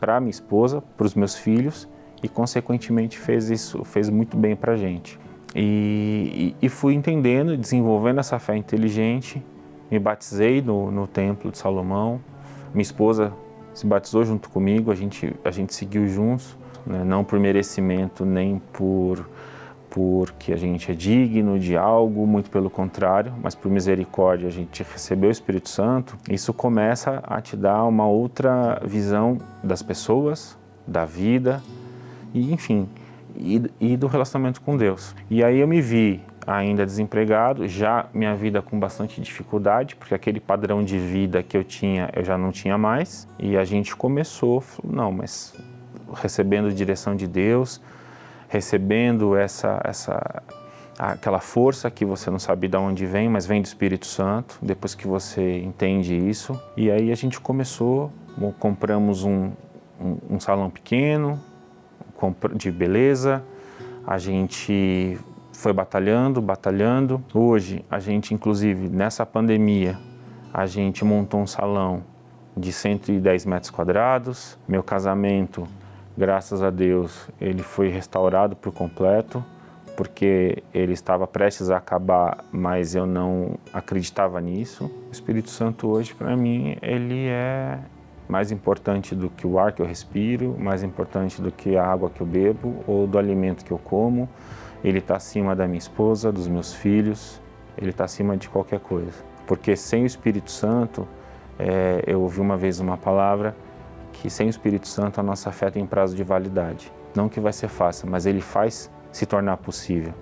para 0.00 0.20
minha 0.20 0.30
esposa, 0.30 0.82
para 0.96 1.06
os 1.06 1.14
meus 1.14 1.34
filhos 1.34 1.88
e 2.22 2.28
consequentemente 2.28 3.18
fez 3.18 3.50
isso 3.50 3.84
fez 3.84 4.08
muito 4.08 4.36
bem 4.36 4.56
para 4.56 4.76
gente 4.76 5.18
e, 5.54 6.54
e, 6.60 6.66
e, 6.66 6.68
fui 6.68 6.94
entendendo 6.94 7.56
desenvolvendo 7.56 8.20
essa 8.20 8.38
fé 8.38 8.56
inteligente 8.56 9.42
me 9.90 9.98
batizei 9.98 10.60
no, 10.60 10.90
no 10.90 11.06
templo 11.06 11.50
de 11.50 11.58
Salomão 11.58 12.20
minha 12.72 12.82
esposa 12.82 13.32
se 13.74 13.86
batizou 13.86 14.24
junto 14.24 14.50
comigo 14.50 14.90
a 14.90 14.94
gente 14.94 15.34
a 15.44 15.50
gente 15.50 15.74
seguiu 15.74 16.08
juntos 16.08 16.56
né? 16.86 17.04
não 17.04 17.22
por 17.22 17.38
merecimento 17.38 18.24
nem 18.24 18.60
por 18.72 19.28
porque 19.90 20.52
a 20.52 20.56
gente 20.56 20.90
é 20.90 20.94
digno 20.94 21.58
de 21.58 21.76
algo, 21.76 22.26
muito 22.26 22.50
pelo 22.50 22.68
contrário, 22.68 23.32
mas 23.42 23.54
por 23.54 23.70
misericórdia 23.70 24.48
a 24.48 24.50
gente 24.50 24.82
recebeu 24.82 25.28
o 25.28 25.32
Espírito 25.32 25.68
Santo, 25.68 26.16
isso 26.28 26.52
começa 26.52 27.22
a 27.26 27.40
te 27.40 27.56
dar 27.56 27.84
uma 27.84 28.06
outra 28.06 28.80
visão 28.84 29.38
das 29.62 29.82
pessoas, 29.82 30.58
da 30.86 31.04
vida 31.04 31.62
e, 32.34 32.52
enfim, 32.52 32.88
e, 33.36 33.62
e 33.80 33.96
do 33.96 34.06
relacionamento 34.06 34.60
com 34.60 34.76
Deus. 34.76 35.14
E 35.30 35.42
aí 35.42 35.60
eu 35.60 35.68
me 35.68 35.80
vi 35.80 36.22
ainda 36.46 36.86
desempregado, 36.86 37.68
já 37.68 38.06
minha 38.14 38.34
vida 38.34 38.62
com 38.62 38.78
bastante 38.80 39.20
dificuldade, 39.20 39.94
porque 39.94 40.14
aquele 40.14 40.40
padrão 40.40 40.82
de 40.82 40.98
vida 40.98 41.42
que 41.42 41.56
eu 41.56 41.62
tinha, 41.62 42.08
eu 42.14 42.24
já 42.24 42.38
não 42.38 42.50
tinha 42.50 42.78
mais. 42.78 43.28
E 43.38 43.56
a 43.56 43.64
gente 43.64 43.94
começou, 43.94 44.64
não, 44.82 45.12
mas 45.12 45.54
recebendo 46.14 46.72
direção 46.72 47.14
de 47.14 47.26
Deus, 47.28 47.82
recebendo 48.48 49.36
essa 49.36 49.80
essa 49.84 50.42
aquela 50.98 51.38
força 51.38 51.90
que 51.90 52.04
você 52.04 52.28
não 52.28 52.40
sabe 52.40 52.66
de 52.66 52.76
onde 52.76 53.06
vem, 53.06 53.28
mas 53.28 53.46
vem 53.46 53.62
do 53.62 53.66
Espírito 53.66 54.06
Santo, 54.06 54.58
depois 54.60 54.96
que 54.96 55.06
você 55.06 55.60
entende 55.60 56.16
isso. 56.16 56.60
E 56.76 56.90
aí 56.90 57.12
a 57.12 57.14
gente 57.14 57.38
começou, 57.40 58.10
compramos 58.58 59.22
um, 59.22 59.52
um, 60.00 60.18
um 60.30 60.40
salão 60.40 60.68
pequeno 60.68 61.40
de 62.56 62.72
beleza, 62.72 63.44
a 64.04 64.18
gente 64.18 65.16
foi 65.52 65.72
batalhando, 65.72 66.40
batalhando. 66.40 67.22
Hoje, 67.32 67.84
a 67.90 68.00
gente, 68.00 68.34
inclusive, 68.34 68.88
nessa 68.88 69.24
pandemia, 69.24 69.98
a 70.52 70.66
gente 70.66 71.04
montou 71.04 71.40
um 71.40 71.46
salão 71.46 72.02
de 72.56 72.72
110 72.72 73.44
metros 73.44 73.70
quadrados. 73.70 74.58
Meu 74.66 74.82
casamento, 74.82 75.68
graças 76.18 76.64
a 76.64 76.68
Deus, 76.68 77.28
ele 77.40 77.62
foi 77.62 77.88
restaurado 77.88 78.56
por 78.56 78.72
completo 78.72 79.42
porque 79.96 80.62
ele 80.72 80.92
estava 80.92 81.26
prestes 81.26 81.70
a 81.70 81.76
acabar, 81.76 82.44
mas 82.52 82.94
eu 82.94 83.04
não 83.04 83.58
acreditava 83.72 84.40
nisso. 84.40 84.84
O 85.08 85.12
Espírito 85.12 85.50
Santo 85.50 85.88
hoje, 85.88 86.14
para 86.14 86.36
mim, 86.36 86.76
ele 86.80 87.26
é 87.26 87.78
mais 88.28 88.52
importante 88.52 89.14
do 89.14 89.28
que 89.28 89.44
o 89.44 89.58
ar 89.58 89.72
que 89.72 89.82
eu 89.82 89.86
respiro, 89.86 90.56
mais 90.56 90.84
importante 90.84 91.42
do 91.42 91.50
que 91.50 91.76
a 91.76 91.84
água 91.84 92.10
que 92.10 92.20
eu 92.20 92.26
bebo 92.26 92.76
ou 92.86 93.08
do 93.08 93.18
alimento 93.18 93.64
que 93.64 93.72
eu 93.72 93.78
como. 93.78 94.28
Ele 94.84 94.98
está 94.98 95.16
acima 95.16 95.56
da 95.56 95.66
minha 95.66 95.78
esposa, 95.78 96.30
dos 96.30 96.46
meus 96.46 96.72
filhos, 96.72 97.40
ele 97.76 97.90
está 97.90 98.04
acima 98.04 98.36
de 98.36 98.48
qualquer 98.48 98.78
coisa. 98.78 99.24
Porque 99.48 99.74
sem 99.74 100.04
o 100.04 100.06
Espírito 100.06 100.52
Santo, 100.52 101.08
é, 101.58 102.04
eu 102.06 102.20
ouvi 102.20 102.40
uma 102.40 102.56
vez 102.56 102.78
uma 102.78 102.96
palavra 102.96 103.56
que 104.20 104.28
sem 104.28 104.48
o 104.48 104.50
Espírito 104.50 104.88
Santo 104.88 105.20
a 105.20 105.22
nossa 105.22 105.50
fé 105.52 105.70
tem 105.70 105.86
prazo 105.86 106.16
de 106.16 106.24
validade. 106.24 106.92
Não 107.14 107.28
que 107.28 107.40
vai 107.40 107.52
ser 107.52 107.68
fácil, 107.68 108.08
mas 108.10 108.26
ele 108.26 108.40
faz 108.40 108.90
se 109.12 109.24
tornar 109.26 109.56
possível. 109.58 110.12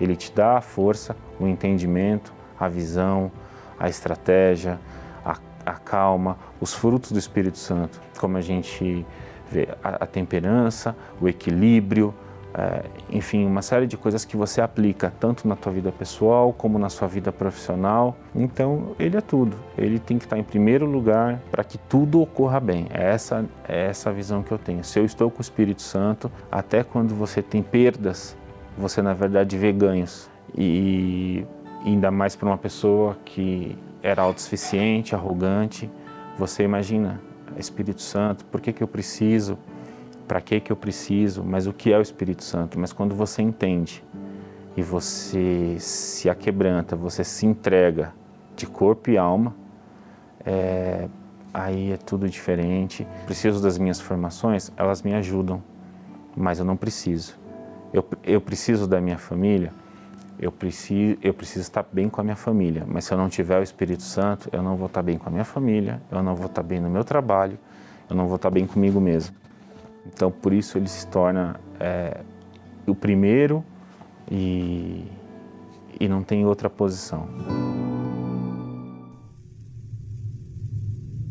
Ele 0.00 0.16
te 0.16 0.32
dá 0.32 0.56
a 0.56 0.60
força, 0.60 1.14
o 1.38 1.46
entendimento, 1.46 2.32
a 2.58 2.66
visão, 2.66 3.30
a 3.78 3.88
estratégia, 3.88 4.80
a, 5.24 5.36
a 5.66 5.72
calma, 5.74 6.38
os 6.60 6.72
frutos 6.72 7.12
do 7.12 7.18
Espírito 7.18 7.58
Santo, 7.58 8.00
como 8.18 8.36
a 8.36 8.40
gente 8.40 9.06
vê 9.50 9.68
a, 9.82 10.04
a 10.04 10.06
temperança, 10.06 10.96
o 11.20 11.28
equilíbrio, 11.28 12.14
é, 12.54 12.84
enfim, 13.10 13.46
uma 13.46 13.62
série 13.62 13.86
de 13.86 13.96
coisas 13.96 14.24
que 14.24 14.36
você 14.36 14.60
aplica 14.60 15.12
tanto 15.18 15.48
na 15.48 15.56
tua 15.56 15.72
vida 15.72 15.90
pessoal 15.90 16.52
como 16.52 16.78
na 16.78 16.88
sua 16.88 17.08
vida 17.08 17.32
profissional. 17.32 18.16
Então, 18.34 18.94
ele 18.98 19.16
é 19.16 19.20
tudo. 19.20 19.56
Ele 19.76 19.98
tem 19.98 20.18
que 20.18 20.24
estar 20.24 20.38
em 20.38 20.42
primeiro 20.42 20.84
lugar 20.84 21.40
para 21.50 21.64
que 21.64 21.78
tudo 21.78 22.20
ocorra 22.20 22.60
bem. 22.60 22.86
É 22.90 23.10
essa, 23.10 23.44
é 23.66 23.86
essa 23.86 24.12
visão 24.12 24.42
que 24.42 24.52
eu 24.52 24.58
tenho. 24.58 24.84
Se 24.84 24.98
eu 24.98 25.04
estou 25.04 25.30
com 25.30 25.38
o 25.38 25.40
Espírito 25.40 25.82
Santo, 25.82 26.30
até 26.50 26.82
quando 26.82 27.14
você 27.14 27.40
tem 27.40 27.62
perdas, 27.62 28.36
você 28.76 29.00
na 29.00 29.14
verdade 29.14 29.56
vê 29.56 29.72
ganhos. 29.72 30.30
E 30.56 31.46
ainda 31.84 32.10
mais 32.10 32.36
para 32.36 32.48
uma 32.48 32.58
pessoa 32.58 33.16
que 33.24 33.78
era 34.02 34.22
autossuficiente, 34.22 35.14
arrogante, 35.14 35.90
você 36.36 36.64
imagina, 36.64 37.20
Espírito 37.56 38.02
Santo, 38.02 38.44
por 38.46 38.60
que, 38.60 38.72
que 38.72 38.82
eu 38.82 38.88
preciso? 38.88 39.58
Para 40.32 40.40
que 40.40 40.60
que 40.60 40.72
eu 40.72 40.76
preciso, 40.76 41.44
mas 41.44 41.66
o 41.66 41.74
que 41.74 41.92
é 41.92 41.98
o 41.98 42.00
Espírito 42.00 42.42
Santo. 42.42 42.78
Mas 42.78 42.90
quando 42.90 43.14
você 43.14 43.42
entende 43.42 44.02
e 44.74 44.80
você 44.80 45.76
se 45.78 46.30
aquebranta, 46.30 46.96
você 46.96 47.22
se 47.22 47.44
entrega 47.44 48.14
de 48.56 48.66
corpo 48.66 49.10
e 49.10 49.18
alma, 49.18 49.54
é, 50.42 51.06
aí 51.52 51.92
é 51.92 51.98
tudo 51.98 52.30
diferente. 52.30 53.06
Preciso 53.26 53.62
das 53.62 53.76
minhas 53.76 54.00
formações, 54.00 54.72
elas 54.74 55.02
me 55.02 55.12
ajudam, 55.12 55.62
mas 56.34 56.58
eu 56.58 56.64
não 56.64 56.78
preciso. 56.78 57.38
Eu, 57.92 58.02
eu 58.24 58.40
preciso 58.40 58.86
da 58.86 59.02
minha 59.02 59.18
família, 59.18 59.70
eu 60.38 60.50
preciso, 60.50 61.18
eu 61.20 61.34
preciso 61.34 61.60
estar 61.60 61.84
bem 61.92 62.08
com 62.08 62.22
a 62.22 62.24
minha 62.24 62.36
família, 62.36 62.86
mas 62.88 63.04
se 63.04 63.12
eu 63.12 63.18
não 63.18 63.28
tiver 63.28 63.58
o 63.58 63.62
Espírito 63.62 64.02
Santo, 64.02 64.48
eu 64.50 64.62
não 64.62 64.76
vou 64.76 64.86
estar 64.86 65.02
bem 65.02 65.18
com 65.18 65.28
a 65.28 65.30
minha 65.30 65.44
família, 65.44 66.00
eu 66.10 66.22
não 66.22 66.34
vou 66.34 66.46
estar 66.46 66.62
bem 66.62 66.80
no 66.80 66.88
meu 66.88 67.04
trabalho, 67.04 67.58
eu 68.08 68.16
não 68.16 68.26
vou 68.26 68.36
estar 68.36 68.48
bem 68.48 68.66
comigo 68.66 68.98
mesmo. 68.98 69.41
Então, 70.06 70.30
por 70.30 70.52
isso 70.52 70.78
ele 70.78 70.88
se 70.88 71.06
torna 71.06 71.60
é, 71.78 72.20
o 72.86 72.94
primeiro 72.94 73.64
e, 74.30 75.04
e 76.00 76.08
não 76.08 76.22
tem 76.22 76.44
outra 76.44 76.68
posição. 76.68 77.28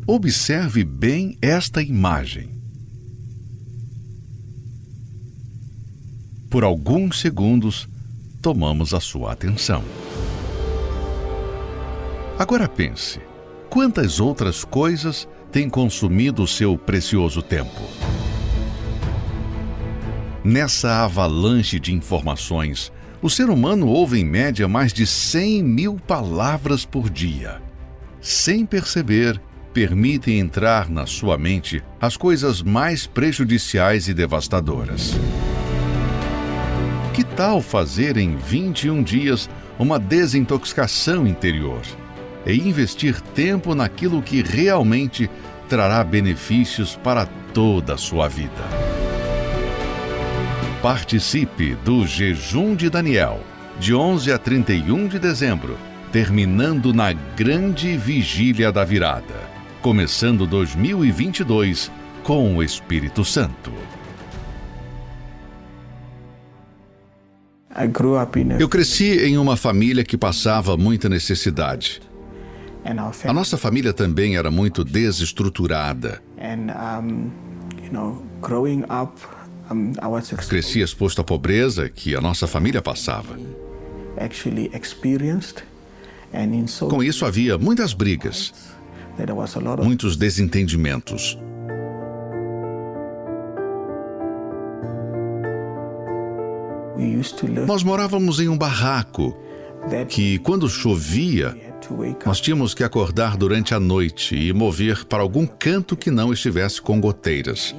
Observe 0.07 0.83
bem 0.83 1.37
esta 1.41 1.81
imagem. 1.81 2.49
Por 6.49 6.63
alguns 6.63 7.21
segundos, 7.21 7.87
tomamos 8.41 8.93
a 8.93 8.99
sua 8.99 9.31
atenção. 9.31 9.83
Agora 12.37 12.67
pense: 12.67 13.21
quantas 13.69 14.19
outras 14.19 14.65
coisas 14.65 15.27
têm 15.51 15.69
consumido 15.69 16.43
o 16.43 16.47
seu 16.47 16.77
precioso 16.77 17.41
tempo? 17.41 17.81
Nessa 20.43 21.03
avalanche 21.03 21.79
de 21.79 21.93
informações, 21.93 22.91
o 23.21 23.29
ser 23.29 23.47
humano 23.47 23.87
ouve 23.87 24.19
em 24.19 24.25
média 24.25 24.67
mais 24.67 24.91
de 24.91 25.05
100 25.05 25.61
mil 25.61 25.95
palavras 26.07 26.83
por 26.83 27.11
dia. 27.11 27.61
Sem 28.19 28.65
perceber, 28.65 29.39
permitem 29.71 30.39
entrar 30.39 30.89
na 30.89 31.05
sua 31.05 31.37
mente 31.37 31.83
as 31.99 32.17
coisas 32.17 32.63
mais 32.63 33.05
prejudiciais 33.05 34.07
e 34.07 34.15
devastadoras. 34.15 35.13
Que 37.13 37.23
tal 37.23 37.61
fazer 37.61 38.17
em 38.17 38.35
21 38.35 39.03
dias 39.03 39.47
uma 39.77 39.99
desintoxicação 39.99 41.27
interior 41.27 41.81
e 42.47 42.67
investir 42.67 43.21
tempo 43.21 43.75
naquilo 43.75 44.23
que 44.23 44.41
realmente 44.41 45.29
trará 45.69 46.03
benefícios 46.03 46.95
para 46.95 47.27
toda 47.53 47.93
a 47.93 47.97
sua 47.97 48.27
vida? 48.27 49.00
Participe 50.81 51.75
do 51.85 52.07
Jejum 52.07 52.75
de 52.75 52.89
Daniel, 52.89 53.39
de 53.79 53.93
11 53.93 54.31
a 54.31 54.39
31 54.39 55.07
de 55.07 55.19
dezembro, 55.19 55.77
terminando 56.11 56.91
na 56.91 57.13
Grande 57.13 57.95
Vigília 57.95 58.71
da 58.71 58.83
Virada, 58.83 59.47
começando 59.79 60.47
2022 60.47 61.91
com 62.23 62.57
o 62.57 62.63
Espírito 62.63 63.23
Santo. 63.23 63.71
Eu 68.59 68.67
cresci 68.67 69.23
em 69.23 69.37
uma 69.37 69.55
família 69.55 70.03
que 70.03 70.17
passava 70.17 70.75
muita 70.75 71.07
necessidade. 71.07 72.01
A 73.29 73.33
nossa 73.33 73.55
família 73.55 73.93
também 73.93 74.35
era 74.35 74.49
muito 74.49 74.83
desestruturada. 74.83 76.23
Cresci 80.47 80.81
exposto 80.81 81.21
à 81.21 81.23
pobreza 81.23 81.89
que 81.89 82.15
a 82.15 82.21
nossa 82.21 82.47
família 82.47 82.81
passava. 82.81 83.37
Com 86.89 87.03
isso 87.03 87.25
havia 87.25 87.57
muitas 87.57 87.93
brigas, 87.93 88.53
muitos 89.83 90.15
desentendimentos. 90.15 91.37
Nós 97.65 97.83
morávamos 97.83 98.39
em 98.39 98.47
um 98.47 98.57
barraco 98.57 99.37
que, 100.07 100.37
quando 100.39 100.69
chovia, 100.69 101.55
nós 102.25 102.39
tínhamos 102.39 102.73
que 102.73 102.83
acordar 102.83 103.35
durante 103.35 103.73
a 103.73 103.79
noite 103.79 104.35
e 104.35 104.53
mover 104.53 105.05
para 105.05 105.23
algum 105.23 105.45
canto 105.47 105.97
que 105.97 106.11
não 106.11 106.31
estivesse 106.31 106.81
com 106.81 107.01
goteiras. 107.01 107.75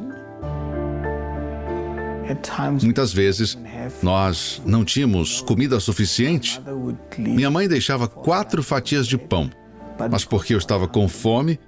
Muitas 2.82 3.12
vezes 3.12 3.58
nós 4.02 4.62
não 4.64 4.84
tínhamos 4.84 5.40
comida 5.40 5.78
suficiente. 5.80 6.60
Minha 7.18 7.50
mãe 7.50 7.68
deixava 7.68 8.08
quatro 8.08 8.62
fatias 8.62 9.06
de 9.06 9.18
pão, 9.18 9.50
mas 10.10 10.24
porque 10.24 10.54
eu 10.54 10.58
estava 10.58 10.86
com 10.88 11.08
fome, 11.08 11.58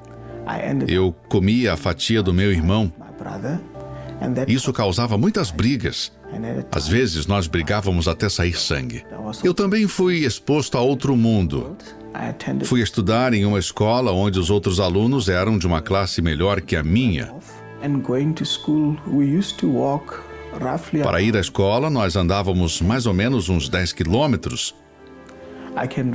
eu 0.88 1.14
comia 1.28 1.72
a 1.72 1.76
fatia 1.76 2.22
do 2.22 2.32
meu 2.32 2.52
irmão. 2.52 2.92
Isso 4.48 4.72
causava 4.72 5.18
muitas 5.18 5.50
brigas. 5.50 6.12
Às 6.72 6.88
vezes 6.88 7.26
nós 7.26 7.46
brigávamos 7.46 8.08
até 8.08 8.28
sair 8.28 8.54
sangue. 8.54 9.04
Eu 9.42 9.54
também 9.54 9.86
fui 9.86 10.24
exposto 10.24 10.76
a 10.76 10.80
outro 10.80 11.16
mundo. 11.16 11.76
Fui 12.64 12.80
estudar 12.80 13.32
em 13.34 13.44
uma 13.44 13.58
escola 13.58 14.12
onde 14.12 14.38
os 14.38 14.50
outros 14.50 14.78
alunos 14.80 15.28
eram 15.28 15.58
de 15.58 15.66
uma 15.66 15.80
classe 15.80 16.22
melhor 16.22 16.60
que 16.60 16.76
a 16.76 16.82
minha. 16.82 17.32
Para 21.02 21.20
ir 21.20 21.36
à 21.36 21.40
escola, 21.40 21.90
nós 21.90 22.16
andávamos 22.16 22.80
mais 22.80 23.06
ou 23.06 23.14
menos 23.14 23.48
uns 23.48 23.68
10 23.68 23.92
quilômetros 23.92 24.74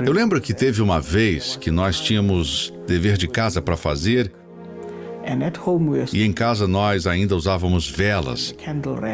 Eu 0.06 0.12
lembro 0.12 0.40
que 0.40 0.54
teve 0.54 0.80
uma 0.80 1.00
vez 1.00 1.56
que 1.56 1.70
nós 1.70 2.00
tínhamos 2.00 2.72
dever 2.86 3.16
de 3.18 3.28
casa 3.28 3.60
para 3.60 3.76
fazer 3.76 4.32
e 6.12 6.24
em 6.24 6.32
casa 6.32 6.66
nós 6.66 7.06
ainda 7.06 7.36
usávamos 7.36 7.88
velas. 7.88 8.54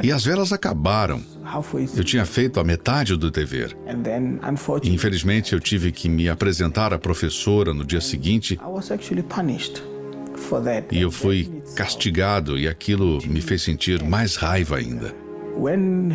E 0.04 0.12
as 0.12 0.24
velas 0.24 0.52
acabaram. 0.52 1.20
Eu 1.96 2.04
tinha 2.04 2.24
feito 2.24 2.60
a 2.60 2.64
metade 2.64 3.16
do 3.16 3.28
dever. 3.28 3.76
E, 4.82 4.94
infelizmente, 4.94 5.52
eu 5.52 5.60
tive 5.60 5.90
que 5.90 6.08
me 6.08 6.28
apresentar 6.28 6.92
à 6.92 6.98
professora 6.98 7.74
no 7.74 7.84
dia 7.84 8.00
seguinte. 8.00 8.58
E 10.94 11.00
eu 11.00 11.10
fui 11.10 11.50
castigado 11.74 12.58
e 12.58 12.68
aquilo 12.68 13.18
me 13.26 13.40
fez 13.40 13.62
sentir 13.62 14.02
mais 14.02 14.36
raiva 14.36 14.76
ainda. 14.76 15.14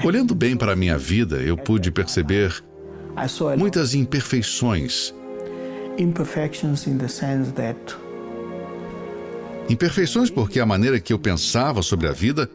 Olhando 0.04 0.36
bem 0.36 0.56
para 0.56 0.74
a 0.74 0.76
minha 0.76 0.98
vida, 0.98 1.38
eu 1.38 1.58
pude 1.58 1.92
perceber 1.92 2.64
muitas 3.58 3.94
imperfeições. 3.94 5.14
Imperfeições 9.68 10.30
porque 10.30 10.60
a 10.60 10.66
maneira 10.66 11.00
que 11.00 11.12
eu 11.12 11.20
pensava 11.20 11.82
sobre 11.82 12.08
a 12.08 12.12
vida 12.12 12.50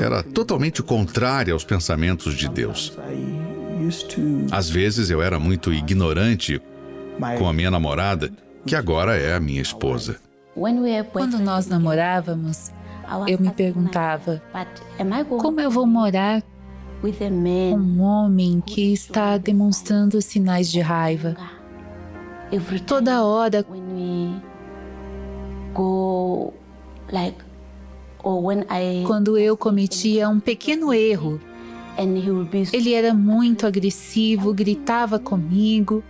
era 0.00 0.22
totalmente 0.22 0.82
contrária 0.82 1.52
aos 1.52 1.64
pensamentos 1.64 2.34
de 2.34 2.48
Deus. 2.48 2.96
Às 4.50 4.68
vezes 4.68 5.10
eu 5.10 5.22
era 5.22 5.38
muito 5.38 5.72
ignorante 5.72 6.60
com 7.38 7.48
a 7.48 7.52
minha 7.52 7.70
namorada, 7.70 8.30
que 8.66 8.74
agora 8.74 9.16
é 9.16 9.34
a 9.34 9.40
minha 9.40 9.62
esposa. 9.62 10.18
Quando 11.12 11.38
nós 11.38 11.66
namorávamos, 11.66 12.72
eu 13.26 13.38
me 13.38 13.50
perguntava: 13.50 14.42
como 15.38 15.60
eu 15.60 15.70
vou 15.70 15.86
morar 15.86 16.42
com 17.00 17.78
um 17.78 18.00
homem 18.02 18.60
que 18.60 18.92
está 18.92 19.38
demonstrando 19.38 20.20
sinais 20.20 20.70
de 20.70 20.80
raiva? 20.80 21.36
Toda 22.86 23.22
hora, 23.24 23.64
quando 29.06 29.38
eu 29.38 29.56
cometia 29.56 30.28
um 30.28 30.40
pequeno 30.40 30.92
erro, 30.92 31.40
ele 32.72 32.94
era 32.94 33.14
muito 33.14 33.66
agressivo, 33.66 34.52
gritava 34.52 35.18
comigo, 35.18 36.02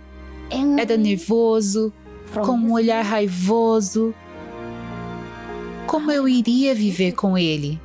era 0.77 0.97
nervoso, 0.97 1.93
com 2.33 2.53
um 2.53 2.73
olhar 2.73 3.03
raivoso. 3.03 4.13
Como 5.89 6.11
eu 6.11 6.29
iria 6.29 6.75
viver 6.75 7.13
com 7.13 7.35
ele? 7.35 7.81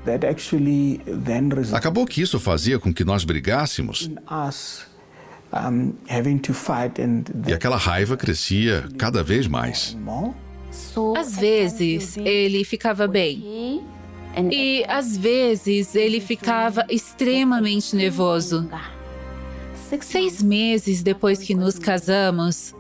Acabou 1.73 2.05
que 2.05 2.21
isso 2.21 2.39
fazia 2.39 2.79
com 2.79 2.93
que 2.93 3.03
nós 3.03 3.25
brigássemos. 3.25 4.11
E 7.47 7.53
aquela 7.55 7.79
raiva 7.79 8.15
crescia 8.15 8.87
cada 8.99 9.23
vez 9.23 9.47
mais. 9.47 9.97
Às 11.17 11.37
vezes 11.39 12.19
ele 12.19 12.63
ficava 12.63 13.09
bem. 13.09 13.83
E 14.51 14.85
às 14.87 15.17
vezes 15.17 15.95
ele 15.95 16.21
ficava 16.21 16.85
extremamente 16.91 17.97
nervoso. 17.97 18.69
Seis 20.03 20.43
meses 20.43 21.03
depois 21.03 21.39
que 21.39 21.55
nos 21.55 21.79
casamos, 21.79 22.75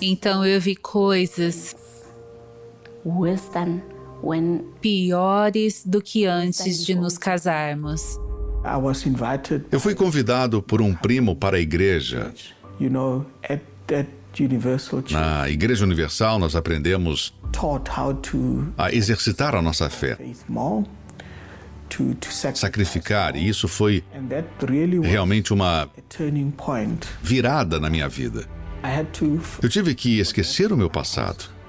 então 0.00 0.42
eu 0.46 0.58
vi 0.58 0.74
coisas 0.74 1.76
piores 4.80 5.82
do 5.84 6.02
que 6.02 6.26
antes 6.26 6.84
de 6.84 6.94
nos 6.94 7.16
casarmos. 7.16 8.18
Eu 9.72 9.80
fui 9.80 9.94
convidado 9.94 10.62
por 10.62 10.82
um 10.82 10.94
primo 10.94 11.34
para 11.34 11.56
a 11.56 11.60
igreja. 11.60 12.32
Na 15.10 15.48
Igreja 15.48 15.84
Universal, 15.84 16.38
nós 16.38 16.54
aprendemos 16.54 17.34
a 18.78 18.92
exercitar 18.92 19.54
a 19.54 19.62
nossa 19.62 19.90
fé, 19.90 20.16
sacrificar, 22.54 23.34
e 23.34 23.48
isso 23.48 23.66
foi 23.66 24.04
realmente 25.02 25.52
uma 25.52 25.90
virada 27.22 27.80
na 27.80 27.90
minha 27.90 28.08
vida. 28.08 28.46
Eu 29.62 29.68
tive 29.68 29.94
que 29.94 30.20
esquecer 30.20 30.72
o 30.72 30.76
meu 30.76 30.88
passado. 30.88 31.59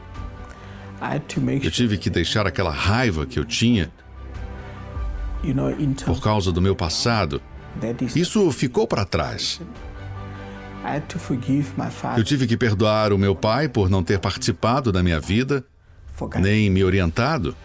Eu 1.66 1.72
tive 1.72 1.98
que 1.98 2.10
deixar 2.10 2.46
aquela 2.46 2.72
raiva 2.72 3.26
que 3.26 3.40
eu 3.40 3.44
tinha 3.46 3.92
por 6.06 6.22
causa 6.22 6.52
do 6.52 6.62
meu 6.62 6.76
passado. 6.76 7.42
Isso 8.16 8.52
ficou 8.52 8.86
para 8.88 9.04
trás. 9.06 9.60
Eu 12.20 12.24
tive 12.24 12.46
que 12.48 12.58
perdoar 12.58 13.12
o 13.14 13.18
meu 13.18 13.36
pai 13.36 13.68
por 13.68 13.90
não 13.90 14.04
ter 14.04 14.20
participado 14.20 14.92
da 14.92 15.02
minha 15.02 15.20
vida, 15.20 15.64
nem 16.40 16.70
me 16.70 16.84
orientado. 16.84 17.56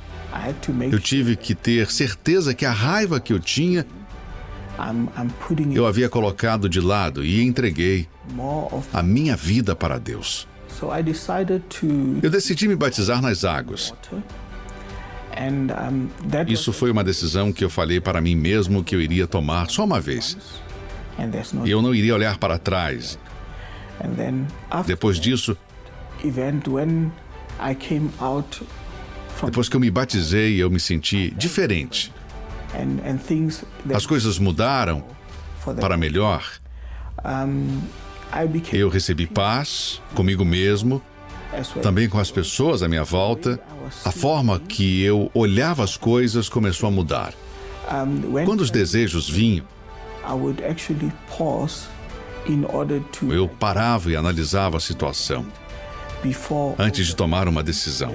Eu 0.92 1.00
tive 1.00 1.36
que 1.36 1.54
ter 1.54 1.90
certeza 1.90 2.54
que 2.54 2.64
a 2.64 2.72
raiva 2.72 3.20
que 3.20 3.32
eu 3.32 3.40
tinha 3.40 3.86
eu 5.74 5.86
havia 5.86 6.08
colocado 6.08 6.68
de 6.68 6.80
lado 6.80 7.24
e 7.24 7.42
entreguei 7.42 8.06
a 8.92 9.02
minha 9.02 9.34
vida 9.36 9.74
para 9.74 9.98
Deus. 9.98 10.46
Eu 12.22 12.30
decidi 12.30 12.68
me 12.68 12.76
batizar 12.76 13.20
nas 13.22 13.44
águas. 13.44 13.92
Isso 16.52 16.72
foi 16.72 16.90
uma 16.90 17.04
decisão 17.04 17.52
que 17.52 17.62
eu 17.64 17.68
falei 17.70 18.00
para 18.00 18.20
mim 18.20 18.34
mesmo 18.34 18.82
que 18.82 18.94
eu 18.94 19.00
iria 19.00 19.26
tomar 19.26 19.68
só 19.70 19.84
uma 19.84 20.00
vez. 20.00 20.36
E 21.66 21.70
eu 21.70 21.82
não 21.82 21.94
iria 21.94 22.14
olhar 22.14 22.38
para 22.38 22.58
trás. 22.58 23.18
Depois 24.86 25.18
disso, 25.18 25.56
depois 29.44 29.68
que 29.68 29.76
eu 29.76 29.80
me 29.80 29.90
batizei, 29.90 30.62
eu 30.62 30.70
me 30.70 30.80
senti 30.80 31.30
diferente. 31.36 32.12
As 33.94 34.06
coisas 34.06 34.38
mudaram 34.38 35.04
para 35.80 35.96
melhor. 35.96 36.44
Eu 38.76 38.88
recebi 38.88 39.26
paz 39.26 40.00
comigo 40.14 40.44
mesmo, 40.44 41.00
também 41.82 42.08
com 42.08 42.18
as 42.18 42.30
pessoas 42.30 42.82
à 42.82 42.88
minha 42.88 43.04
volta. 43.04 43.60
A 44.04 44.10
forma 44.12 44.58
que 44.60 45.02
eu 45.02 45.30
olhava 45.32 45.84
as 45.84 45.96
coisas 45.96 46.48
começou 46.48 46.88
a 46.88 46.90
mudar. 46.92 47.32
Quando 48.44 48.60
os 48.60 48.70
desejos 48.70 49.28
vinham, 49.28 49.64
eu 53.32 53.48
parava 53.48 54.10
e 54.10 54.16
analisava 54.16 54.76
a 54.76 54.80
situação 54.80 55.46
antes 56.78 57.06
de 57.06 57.14
tomar 57.14 57.46
uma 57.48 57.62
decisão. 57.62 58.14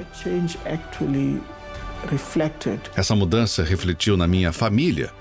Essa 2.95 3.15
mudança 3.15 3.63
refletiu 3.63 4.17
na 4.17 4.27
minha 4.27 4.51
família. 4.51 5.11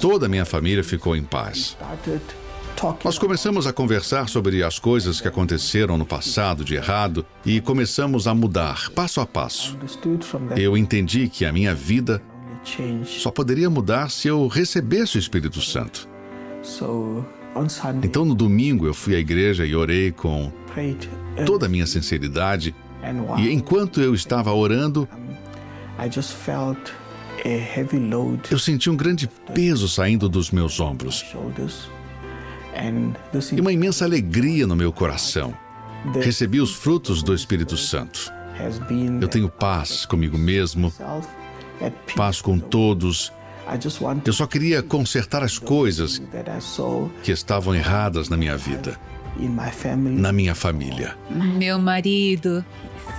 Toda 0.00 0.26
a 0.26 0.28
minha 0.28 0.44
família 0.44 0.84
ficou 0.84 1.16
em 1.16 1.22
paz. 1.24 1.76
Nós 3.04 3.18
começamos 3.18 3.66
a 3.66 3.72
conversar 3.72 4.28
sobre 4.28 4.62
as 4.62 4.78
coisas 4.78 5.20
que 5.20 5.28
aconteceram 5.28 5.98
no 5.98 6.06
passado 6.06 6.64
de 6.64 6.74
errado 6.74 7.26
e 7.44 7.60
começamos 7.60 8.26
a 8.26 8.34
mudar 8.34 8.90
passo 8.90 9.20
a 9.20 9.26
passo. 9.26 9.76
Eu 10.56 10.76
entendi 10.76 11.28
que 11.28 11.44
a 11.44 11.52
minha 11.52 11.74
vida 11.74 12.22
só 13.04 13.30
poderia 13.30 13.68
mudar 13.68 14.10
se 14.10 14.28
eu 14.28 14.46
recebesse 14.46 15.16
o 15.16 15.18
Espírito 15.18 15.60
Santo. 15.60 16.08
Então, 18.02 18.24
no 18.24 18.34
domingo, 18.34 18.86
eu 18.86 18.94
fui 18.94 19.14
à 19.14 19.18
igreja 19.18 19.66
e 19.66 19.74
orei 19.74 20.10
com 20.12 20.52
toda 21.44 21.66
a 21.66 21.68
minha 21.68 21.86
sinceridade. 21.86 22.74
E 23.38 23.52
enquanto 23.52 24.00
eu 24.00 24.14
estava 24.14 24.52
orando, 24.52 25.08
eu 28.50 28.58
senti 28.58 28.88
um 28.90 28.96
grande 28.96 29.28
peso 29.54 29.88
saindo 29.88 30.28
dos 30.28 30.50
meus 30.50 30.80
ombros 30.80 31.24
e 33.52 33.60
uma 33.60 33.72
imensa 33.72 34.04
alegria 34.04 34.66
no 34.66 34.76
meu 34.76 34.92
coração. 34.92 35.54
Recebi 36.22 36.60
os 36.60 36.74
frutos 36.74 37.22
do 37.22 37.34
Espírito 37.34 37.76
Santo. 37.76 38.32
Eu 39.20 39.28
tenho 39.28 39.48
paz 39.48 40.04
comigo 40.06 40.38
mesmo, 40.38 40.92
paz 42.16 42.40
com 42.40 42.58
todos. 42.58 43.32
Eu 44.24 44.32
só 44.32 44.46
queria 44.46 44.82
consertar 44.82 45.42
as 45.42 45.58
coisas 45.58 46.20
que 47.22 47.30
estavam 47.30 47.74
erradas 47.74 48.28
na 48.28 48.36
minha 48.36 48.56
vida, 48.56 48.98
na 50.16 50.32
minha 50.32 50.54
família. 50.54 51.16
Meu 51.30 51.78
marido 51.78 52.64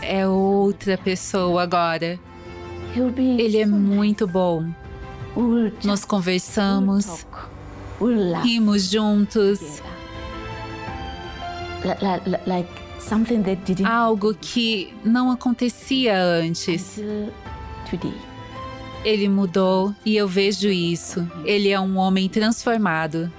é 0.01 0.27
outra 0.27 0.97
pessoa 0.97 1.63
agora. 1.63 2.19
Ele 3.37 3.57
é 3.57 3.65
muito 3.65 4.27
bom. 4.27 4.65
Nós 5.83 6.03
conversamos, 6.03 7.25
rimos 8.43 8.89
juntos. 8.89 9.81
Algo 13.85 14.35
que 14.35 14.93
não 15.03 15.31
acontecia 15.31 16.21
antes. 16.21 16.99
Ele 19.03 19.27
mudou 19.27 19.93
e 20.05 20.15
eu 20.15 20.27
vejo 20.27 20.69
isso. 20.69 21.27
Ele 21.43 21.69
é 21.69 21.79
um 21.79 21.97
homem 21.97 22.29
transformado. 22.29 23.31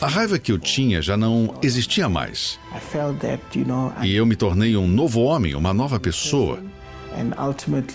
A 0.00 0.06
raiva 0.06 0.38
que 0.38 0.50
eu 0.50 0.58
tinha 0.58 1.02
já 1.02 1.16
não 1.16 1.54
existia 1.62 2.08
mais. 2.08 2.58
E 4.02 4.14
eu 4.14 4.24
me 4.24 4.34
tornei 4.34 4.76
um 4.76 4.88
novo 4.88 5.20
homem, 5.20 5.54
uma 5.54 5.74
nova 5.74 6.00
pessoa. 6.00 6.60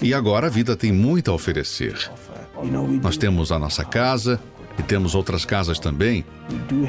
E 0.02 0.14
agora 0.14 0.48
a 0.48 0.50
vida 0.50 0.76
tem 0.76 0.92
muito 0.92 1.32
a 1.32 1.34
oferecer. 1.34 2.12
Nós 3.02 3.18
temos 3.18 3.52
a 3.52 3.58
nossa 3.58 3.84
casa 3.84 4.40
e 4.78 4.84
temos 4.84 5.16
outras 5.16 5.46
casas 5.46 5.80
também. 5.80 6.26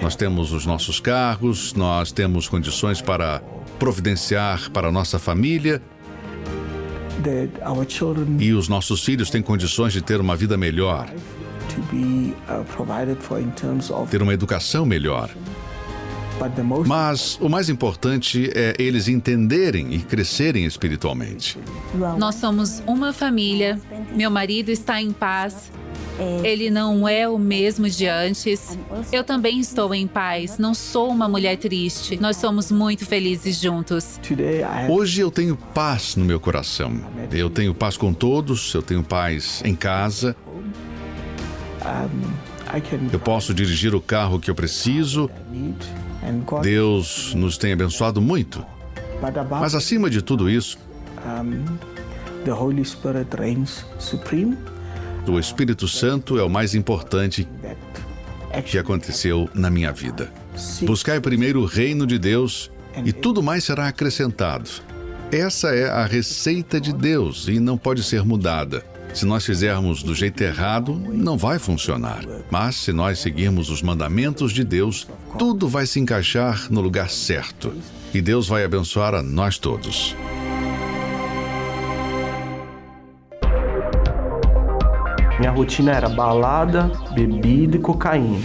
Nós 0.03 0.17
temos 0.17 0.53
os 0.53 0.65
nossos 0.65 1.01
carros, 1.01 1.75
nós 1.75 2.13
temos 2.13 2.49
condições 2.49 3.01
para 3.01 3.43
providenciar 3.79 4.71
para 4.71 4.89
a 4.89 4.93
nossa 4.93 5.19
família 5.19 5.83
e 8.39 8.53
os 8.53 8.69
nossos 8.69 9.05
filhos 9.05 9.31
têm 9.31 9.43
condições 9.43 9.93
de 9.93 10.03
ter 10.03 10.21
uma 10.21 10.37
vida 10.37 10.57
melhor, 10.57 11.09
ter 14.11 14.23
uma 14.23 14.35
educação 14.35 14.85
melhor. 14.85 15.31
Mas 16.87 17.39
o 17.41 17.49
mais 17.49 17.69
importante 17.69 18.51
é 18.55 18.75
eles 18.79 19.07
entenderem 19.07 19.95
e 19.95 20.01
crescerem 20.01 20.65
espiritualmente. 20.65 21.57
Nós 22.19 22.35
somos 22.35 22.83
uma 22.87 23.13
família, 23.13 23.81
meu 24.15 24.31
marido 24.31 24.71
está 24.71 25.01
em 25.01 25.13
paz. 25.13 25.71
Ele 26.43 26.71
não 26.71 27.09
é 27.09 27.29
o 27.29 27.39
mesmo 27.39 27.89
de 27.89 28.07
antes. 28.07 28.79
Eu 29.13 29.25
também 29.25 29.59
estou 29.59 29.95
em 29.95 30.07
paz. 30.07 30.59
Não 30.59 30.75
sou 30.75 31.11
uma 31.11 31.29
mulher 31.29 31.57
triste. 31.57 32.17
Nós 32.21 32.37
somos 32.37 32.71
muito 32.71 33.05
felizes 33.05 33.61
juntos. 33.61 34.21
Hoje 34.89 35.21
eu 35.21 35.31
tenho 35.31 35.57
paz 35.57 36.17
no 36.17 36.25
meu 36.25 36.39
coração. 36.39 37.01
Eu 37.33 37.51
tenho 37.51 37.75
paz 37.75 37.97
com 37.97 38.13
todos. 38.13 38.73
Eu 38.75 38.83
tenho 38.83 39.03
paz 39.03 39.63
em 39.65 39.75
casa. 39.75 40.37
Eu 43.13 43.21
posso 43.21 43.53
dirigir 43.53 43.95
o 43.95 44.01
carro 44.01 44.39
que 44.39 44.51
eu 44.51 44.55
preciso. 44.55 45.29
Deus 46.63 47.35
nos 47.35 47.59
tem 47.59 47.73
abençoado 47.73 48.21
muito. 48.21 48.65
Mas 49.51 49.75
acima 49.75 50.09
de 50.09 50.23
tudo 50.23 50.49
isso, 50.51 50.79
the 52.45 52.53
Holy 52.53 52.85
Spirit 52.85 53.35
reigns 53.37 53.85
supreme 53.99 54.57
o 55.27 55.39
Espírito 55.39 55.89
Santo 55.89 56.39
é 56.39 56.43
o 56.43 56.51
mais 56.51 56.75
importante 56.75 57.49
que 58.67 58.79
aconteceu 58.79 59.49
na 59.55 59.71
minha 59.71 59.93
vida. 59.93 60.33
Buscai 60.83 61.21
primeiro 61.21 61.63
o 61.63 61.67
reino 61.67 62.07
de 62.07 62.19
Deus 62.19 62.71
e 63.05 63.13
tudo 63.13 63.43
mais 63.43 63.65
será 63.65 63.89
acrescentado. 63.89 64.71
Essa 65.33 65.75
é 65.75 65.89
a 65.89 66.07
receita 66.07 66.81
de 66.81 66.93
Deus 66.93 67.49
e 67.49 67.59
não 67.59 67.77
pode 67.77 68.03
ser 68.03 68.25
mudada. 68.25 68.85
Se 69.13 69.25
nós 69.25 69.45
fizermos 69.45 70.03
do 70.03 70.15
jeito 70.15 70.43
errado, 70.43 70.95
não 70.95 71.39
vai 71.39 71.59
funcionar. 71.59 72.25
Mas 72.51 72.77
se 72.77 72.93
nós 72.93 73.21
seguirmos 73.21 73.71
os 73.71 73.81
mandamentos 73.81 74.53
de 74.53 74.65
Deus, 74.65 75.07
tudo 75.39 75.69
vai 75.69 75.87
se 75.87 76.01
encaixar 76.01 76.67
no 76.71 76.81
lugar 76.81 77.09
certo. 77.11 77.73
E 78.13 78.21
Deus 78.21 78.49
vai 78.49 78.65
abençoar 78.65 79.15
a 79.15 79.23
nós 79.23 79.57
todos. 79.59 80.17
Minha 85.45 85.53
rotina 85.53 85.93
era 85.93 86.09
balada, 86.09 86.91
bebida 87.13 87.77
e 87.77 87.79
cocaína. 87.79 88.41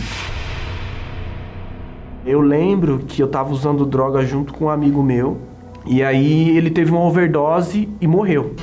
Eu 2.26 2.42
lembro 2.42 3.00
que 3.08 3.24
eu 3.24 3.30
tava 3.30 3.54
usando 3.54 3.86
droga 3.86 4.26
junto 4.26 4.54
com 4.54 4.66
um 4.66 4.70
amigo 4.70 5.02
meu, 5.02 5.38
e 5.86 6.04
aí 6.04 6.58
ele 6.58 6.70
teve 6.70 6.92
uma 6.92 7.00
overdose 7.00 7.88
e 8.02 8.06
morreu. 8.06 8.54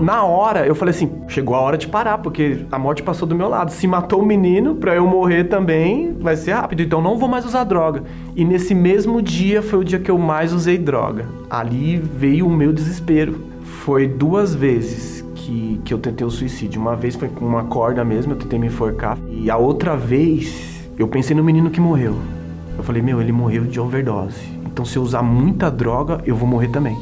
Na 0.00 0.24
hora, 0.24 0.66
eu 0.66 0.74
falei 0.74 0.92
assim: 0.92 1.22
chegou 1.28 1.54
a 1.54 1.60
hora 1.60 1.78
de 1.78 1.86
parar, 1.86 2.18
porque 2.18 2.66
a 2.72 2.76
morte 2.76 3.00
passou 3.00 3.28
do 3.28 3.34
meu 3.36 3.48
lado. 3.48 3.70
Se 3.70 3.86
matou 3.86 4.20
o 4.20 4.26
menino, 4.26 4.74
pra 4.74 4.96
eu 4.96 5.06
morrer 5.06 5.44
também, 5.44 6.16
vai 6.18 6.34
ser 6.34 6.50
rápido. 6.50 6.82
Então 6.82 7.00
não 7.00 7.16
vou 7.16 7.28
mais 7.28 7.44
usar 7.44 7.62
droga. 7.62 8.02
E 8.34 8.44
nesse 8.44 8.74
mesmo 8.74 9.22
dia 9.22 9.62
foi 9.62 9.78
o 9.78 9.84
dia 9.84 10.00
que 10.00 10.10
eu 10.10 10.18
mais 10.18 10.52
usei 10.52 10.76
droga. 10.76 11.26
Ali 11.48 11.96
veio 11.96 12.48
o 12.48 12.50
meu 12.50 12.72
desespero 12.72 13.49
foi 13.80 14.06
duas 14.06 14.54
vezes 14.54 15.24
que, 15.34 15.80
que 15.84 15.94
eu 15.94 15.98
tentei 15.98 16.26
o 16.26 16.30
suicídio. 16.30 16.80
Uma 16.80 16.94
vez 16.94 17.16
foi 17.16 17.28
com 17.28 17.46
uma 17.46 17.64
corda 17.64 18.04
mesmo, 18.04 18.34
eu 18.34 18.36
tentei 18.36 18.58
me 18.58 18.66
enforcar. 18.66 19.18
E 19.30 19.50
a 19.50 19.56
outra 19.56 19.96
vez, 19.96 20.86
eu 20.98 21.08
pensei 21.08 21.34
no 21.34 21.42
menino 21.42 21.70
que 21.70 21.80
morreu. 21.80 22.14
Eu 22.76 22.84
falei, 22.84 23.00
meu, 23.00 23.20
ele 23.20 23.32
morreu 23.32 23.64
de 23.64 23.80
overdose. 23.80 24.40
Então 24.66 24.84
se 24.84 24.98
eu 24.98 25.02
usar 25.02 25.22
muita 25.22 25.70
droga, 25.70 26.20
eu 26.26 26.36
vou 26.36 26.46
morrer 26.46 26.68
também. 26.68 26.96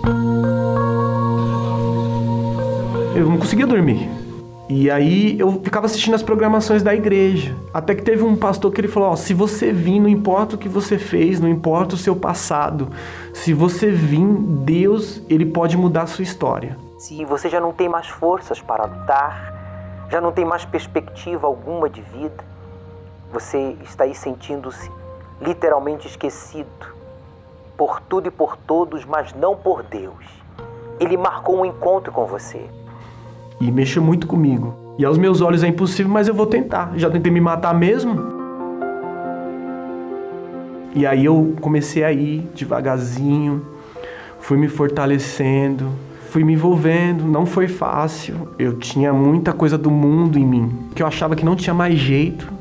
Eu 3.15 3.29
não 3.29 3.39
conseguia 3.39 3.67
dormir. 3.67 4.09
E 4.69 4.91
aí 4.91 5.39
eu 5.41 5.51
ficava 5.63 5.87
assistindo 5.87 6.15
as 6.15 6.23
programações 6.23 6.83
da 6.83 6.95
igreja. 6.95 7.57
Até 7.73 7.95
que 7.95 8.03
teve 8.03 8.23
um 8.23 8.37
pastor 8.37 8.71
que 8.71 8.81
ele 8.81 8.89
falou: 8.89 9.11
ó, 9.11 9.17
se 9.17 9.33
você 9.33 9.73
vir, 9.73 9.99
não 9.99 10.09
importa 10.09 10.57
o 10.57 10.59
que 10.59 10.69
você 10.69 10.99
fez, 10.99 11.41
não 11.41 11.49
importa 11.49 11.95
o 11.95 11.99
seu 11.99 12.15
passado. 12.15 12.89
Se 13.33 13.55
você 13.55 13.91
vir, 13.91 14.27
Deus, 14.27 15.23
ele 15.29 15.47
pode 15.47 15.75
mudar 15.75 16.03
a 16.03 16.07
sua 16.07 16.23
história. 16.23 16.77
Se 16.99 17.25
você 17.25 17.49
já 17.49 17.59
não 17.59 17.73
tem 17.73 17.89
mais 17.89 18.09
forças 18.09 18.61
para 18.61 18.85
lutar, 18.85 20.07
já 20.11 20.21
não 20.21 20.33
tem 20.33 20.45
mais 20.45 20.67
perspectiva 20.67 21.47
alguma 21.47 21.89
de 21.89 22.03
vida, 22.03 22.45
você 23.33 23.75
está 23.83 24.05
aí 24.05 24.15
sentindo-se 24.15 24.91
literalmente 25.41 26.07
esquecido 26.07 26.69
por 27.77 28.01
tudo 28.01 28.29
e 28.29 28.31
por 28.31 28.57
todos, 28.57 29.05
mas 29.07 29.33
não 29.33 29.57
por 29.57 29.83
Deus. 29.83 30.27
Ele 31.01 31.17
marcou 31.17 31.61
um 31.61 31.65
encontro 31.65 32.13
com 32.13 32.27
você 32.27 32.69
e 33.61 33.71
mexeu 33.71 34.03
muito 34.03 34.27
comigo. 34.27 34.75
E 34.99 35.05
aos 35.05 35.17
meus 35.17 35.41
olhos 35.41 35.63
é 35.63 35.69
impossível, 35.69 36.11
mas 36.11 36.29
eu 36.29 36.35
vou 36.35 36.47
tentar. 36.47 36.93
Já 36.97 37.11
tentei 37.11 37.31
me 37.31 37.41
matar 37.41 37.75
mesmo. 37.75 38.39
E 40.95 41.07
aí 41.07 41.25
eu 41.25 41.55
comecei 41.61 42.03
a 42.03 42.13
ir 42.13 42.49
devagarzinho, 42.55 43.65
fui 44.41 44.57
me 44.57 44.67
fortalecendo, 44.67 45.91
fui 46.31 46.43
me 46.43 46.55
envolvendo. 46.55 47.25
Não 47.25 47.47
foi 47.47 47.69
fácil. 47.69 48.49
Eu 48.59 48.79
tinha 48.79 49.13
muita 49.13 49.53
coisa 49.53 49.79
do 49.79 49.91
mundo 49.91 50.39
em 50.39 50.45
mim, 50.45 50.73
que 50.95 51.03
eu 51.03 51.07
achava 51.07 51.37
que 51.37 51.45
não 51.45 51.55
tinha 51.55 51.75
mais 51.75 51.97
jeito. 51.97 52.53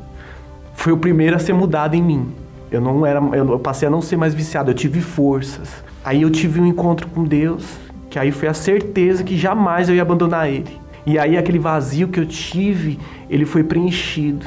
Foi 0.74 0.92
o 0.92 0.96
primeiro 0.96 1.34
a 1.34 1.38
ser 1.40 1.52
mudado 1.52 1.94
em 1.94 2.02
mim. 2.02 2.28
Eu 2.70 2.80
não 2.80 3.04
era, 3.04 3.18
eu 3.34 3.58
passei 3.58 3.88
a 3.88 3.90
não 3.90 4.02
ser 4.02 4.16
mais 4.16 4.34
viciado, 4.34 4.70
eu 4.70 4.74
tive 4.74 5.00
forças. 5.00 5.82
Aí 6.04 6.22
eu 6.22 6.30
tive 6.30 6.60
um 6.60 6.66
encontro 6.66 7.08
com 7.08 7.24
Deus, 7.24 7.64
que 8.08 8.18
aí 8.18 8.30
foi 8.30 8.48
a 8.48 8.54
certeza 8.54 9.24
que 9.24 9.36
jamais 9.36 9.88
eu 9.88 9.94
ia 9.96 10.02
abandonar 10.02 10.48
ele. 10.48 10.87
E 11.08 11.18
aí 11.18 11.38
aquele 11.38 11.58
vazio 11.58 12.08
que 12.08 12.20
eu 12.20 12.26
tive, 12.26 12.98
ele 13.30 13.46
foi 13.46 13.64
preenchido 13.64 14.44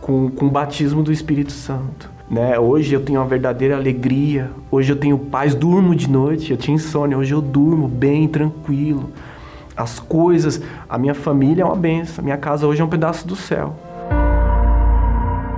com, 0.00 0.28
com 0.28 0.46
o 0.46 0.50
batismo 0.50 1.00
do 1.00 1.12
Espírito 1.12 1.52
Santo. 1.52 2.10
Né? 2.28 2.58
Hoje 2.58 2.92
eu 2.92 3.00
tenho 3.04 3.20
uma 3.20 3.26
verdadeira 3.28 3.76
alegria, 3.76 4.50
hoje 4.68 4.90
eu 4.90 4.96
tenho 4.96 5.16
paz, 5.16 5.54
durmo 5.54 5.94
de 5.94 6.10
noite, 6.10 6.50
eu 6.50 6.56
tinha 6.56 6.74
insônia, 6.74 7.16
hoje 7.16 7.32
eu 7.32 7.40
durmo 7.40 7.86
bem, 7.86 8.26
tranquilo. 8.26 9.12
As 9.76 10.00
coisas, 10.00 10.60
a 10.88 10.98
minha 10.98 11.14
família 11.14 11.62
é 11.62 11.64
uma 11.64 11.76
benção, 11.76 12.24
minha 12.24 12.36
casa 12.36 12.66
hoje 12.66 12.82
é 12.82 12.84
um 12.84 12.88
pedaço 12.88 13.24
do 13.24 13.36
céu. 13.36 13.78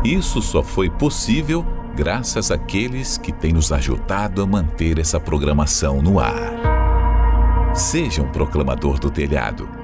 Isso 0.04 0.42
só 0.42 0.62
foi 0.62 0.90
possível 0.90 1.64
graças 1.96 2.50
àqueles 2.50 3.16
que 3.16 3.32
têm 3.32 3.54
nos 3.54 3.72
ajudado 3.72 4.42
a 4.42 4.46
manter 4.46 4.98
essa 4.98 5.18
programação 5.18 6.02
no 6.02 6.20
ar. 6.20 7.72
Seja 7.72 8.20
um 8.20 8.28
proclamador 8.28 8.98
do 9.00 9.10
telhado 9.10 9.83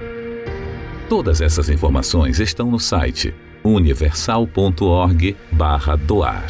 Todas 1.11 1.41
essas 1.41 1.67
informações 1.67 2.39
estão 2.39 2.71
no 2.71 2.79
site 2.79 3.35
universal.org/doar. 3.65 6.47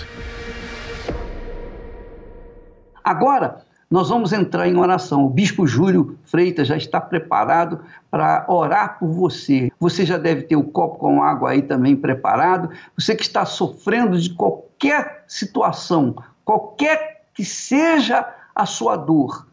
Agora, 3.03 3.65
nós 3.89 4.09
vamos 4.09 4.31
entrar 4.31 4.67
em 4.67 4.77
oração. 4.77 5.25
O 5.25 5.29
bispo 5.31 5.65
Júlio 5.65 6.15
Freitas 6.25 6.67
já 6.67 6.77
está 6.77 7.01
preparado 7.01 7.79
para 8.11 8.45
orar 8.47 8.99
por 8.99 9.09
você. 9.09 9.71
Você 9.79 10.05
já 10.05 10.19
deve 10.19 10.43
ter 10.43 10.57
o 10.57 10.63
copo 10.63 10.99
com 10.99 11.23
água 11.23 11.49
aí 11.49 11.63
também 11.63 11.95
preparado. 11.95 12.69
Você 12.95 13.15
que 13.15 13.23
está 13.23 13.43
sofrendo 13.47 14.19
de 14.19 14.29
qualquer 14.29 15.23
situação, 15.27 16.15
qualquer 16.45 17.23
que 17.33 17.43
seja 17.43 18.31
a 18.53 18.67
sua 18.67 18.95
dor, 18.95 19.47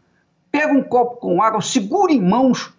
pega 0.51 0.71
um 0.71 0.83
copo 0.83 1.15
com 1.15 1.41
água, 1.41 1.61
segure 1.61 2.13
em 2.13 2.21
mãos, 2.21 2.71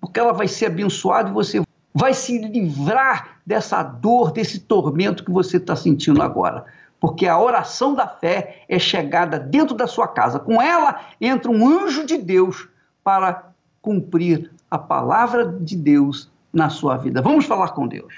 porque 0.00 0.18
ela 0.18 0.32
vai 0.32 0.48
ser 0.48 0.66
abençoada 0.66 1.30
e 1.30 1.32
você 1.32 1.67
vai 1.98 2.14
se 2.14 2.38
livrar 2.38 3.40
dessa 3.44 3.82
dor, 3.82 4.30
desse 4.30 4.60
tormento 4.60 5.24
que 5.24 5.32
você 5.32 5.56
está 5.56 5.74
sentindo 5.74 6.22
agora. 6.22 6.64
Porque 7.00 7.26
a 7.26 7.38
oração 7.38 7.94
da 7.94 8.06
fé 8.06 8.62
é 8.68 8.78
chegada 8.78 9.38
dentro 9.38 9.74
da 9.74 9.86
sua 9.86 10.06
casa. 10.06 10.38
Com 10.38 10.62
ela 10.62 11.00
entra 11.20 11.50
um 11.50 11.66
anjo 11.66 12.06
de 12.06 12.16
Deus 12.16 12.68
para 13.02 13.50
cumprir 13.82 14.50
a 14.70 14.78
palavra 14.78 15.46
de 15.60 15.76
Deus 15.76 16.30
na 16.52 16.70
sua 16.70 16.96
vida. 16.96 17.20
Vamos 17.20 17.46
falar 17.46 17.70
com 17.70 17.86
Deus. 17.86 18.14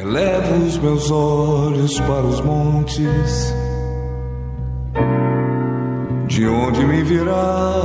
Elevo 0.00 0.66
os 0.66 0.78
meus 0.78 1.10
olhos 1.10 2.00
para 2.00 2.22
os 2.22 2.40
montes, 2.40 3.54
de 6.26 6.46
onde 6.46 6.84
me 6.84 7.04
virá 7.04 7.82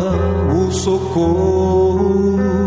o 0.51 0.71
socorro. 0.71 2.66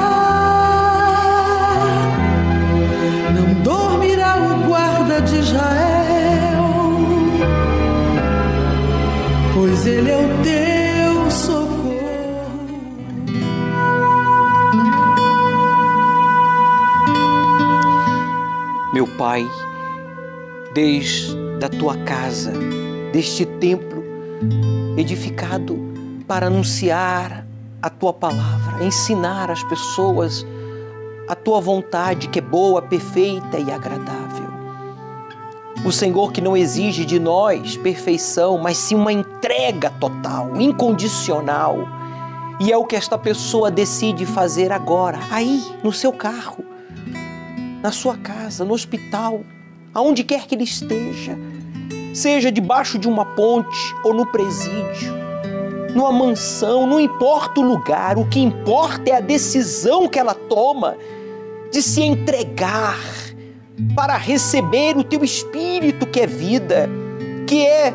Pois 9.81 9.87
ele 9.87 10.11
é 10.11 10.17
o 10.17 10.43
teu 10.43 11.31
socorro. 11.31 11.91
Meu 18.93 19.07
Pai, 19.17 19.43
desde 20.73 21.35
a 21.63 21.69
tua 21.69 21.97
casa, 21.97 22.53
deste 23.11 23.45
templo 23.45 24.03
edificado 24.97 25.77
para 26.27 26.47
anunciar 26.47 27.45
a 27.81 27.89
tua 27.89 28.13
palavra, 28.13 28.83
ensinar 28.83 29.49
as 29.49 29.63
pessoas 29.63 30.45
a 31.27 31.35
tua 31.35 31.61
vontade 31.61 32.27
que 32.27 32.39
é 32.39 32.41
boa, 32.41 32.81
perfeita 32.81 33.57
e 33.57 33.71
agradável. 33.71 34.20
O 35.83 35.91
Senhor 35.91 36.31
que 36.31 36.41
não 36.41 36.55
exige 36.55 37.05
de 37.05 37.19
nós 37.19 37.75
perfeição, 37.75 38.57
mas 38.59 38.77
sim 38.77 38.95
uma 38.95 39.11
entrega 39.11 39.89
total, 39.89 40.59
incondicional. 40.61 41.87
E 42.59 42.71
é 42.71 42.77
o 42.77 42.85
que 42.85 42.95
esta 42.95 43.17
pessoa 43.17 43.71
decide 43.71 44.25
fazer 44.25 44.71
agora, 44.71 45.17
aí, 45.31 45.63
no 45.83 45.91
seu 45.91 46.13
carro, 46.13 46.63
na 47.81 47.91
sua 47.91 48.15
casa, 48.15 48.63
no 48.63 48.73
hospital, 48.73 49.41
aonde 49.91 50.23
quer 50.23 50.45
que 50.45 50.53
ele 50.53 50.65
esteja, 50.65 51.35
seja 52.13 52.51
debaixo 52.51 52.99
de 52.99 53.07
uma 53.07 53.25
ponte 53.25 53.95
ou 54.03 54.13
no 54.13 54.25
presídio 54.27 55.21
numa 55.95 56.11
mansão, 56.11 56.87
não 56.87 56.99
importa 56.99 57.59
o 57.59 57.63
lugar, 57.63 58.17
o 58.17 58.25
que 58.25 58.39
importa 58.39 59.09
é 59.09 59.15
a 59.15 59.19
decisão 59.19 60.07
que 60.07 60.17
ela 60.17 60.33
toma 60.33 60.95
de 61.71 61.81
se 61.81 62.01
entregar 62.01 62.97
para 63.95 64.17
receber 64.17 64.97
o 64.97 65.03
teu 65.03 65.23
espírito 65.23 66.05
que 66.05 66.21
é 66.21 66.27
vida, 66.27 66.89
que 67.47 67.65
é 67.65 67.93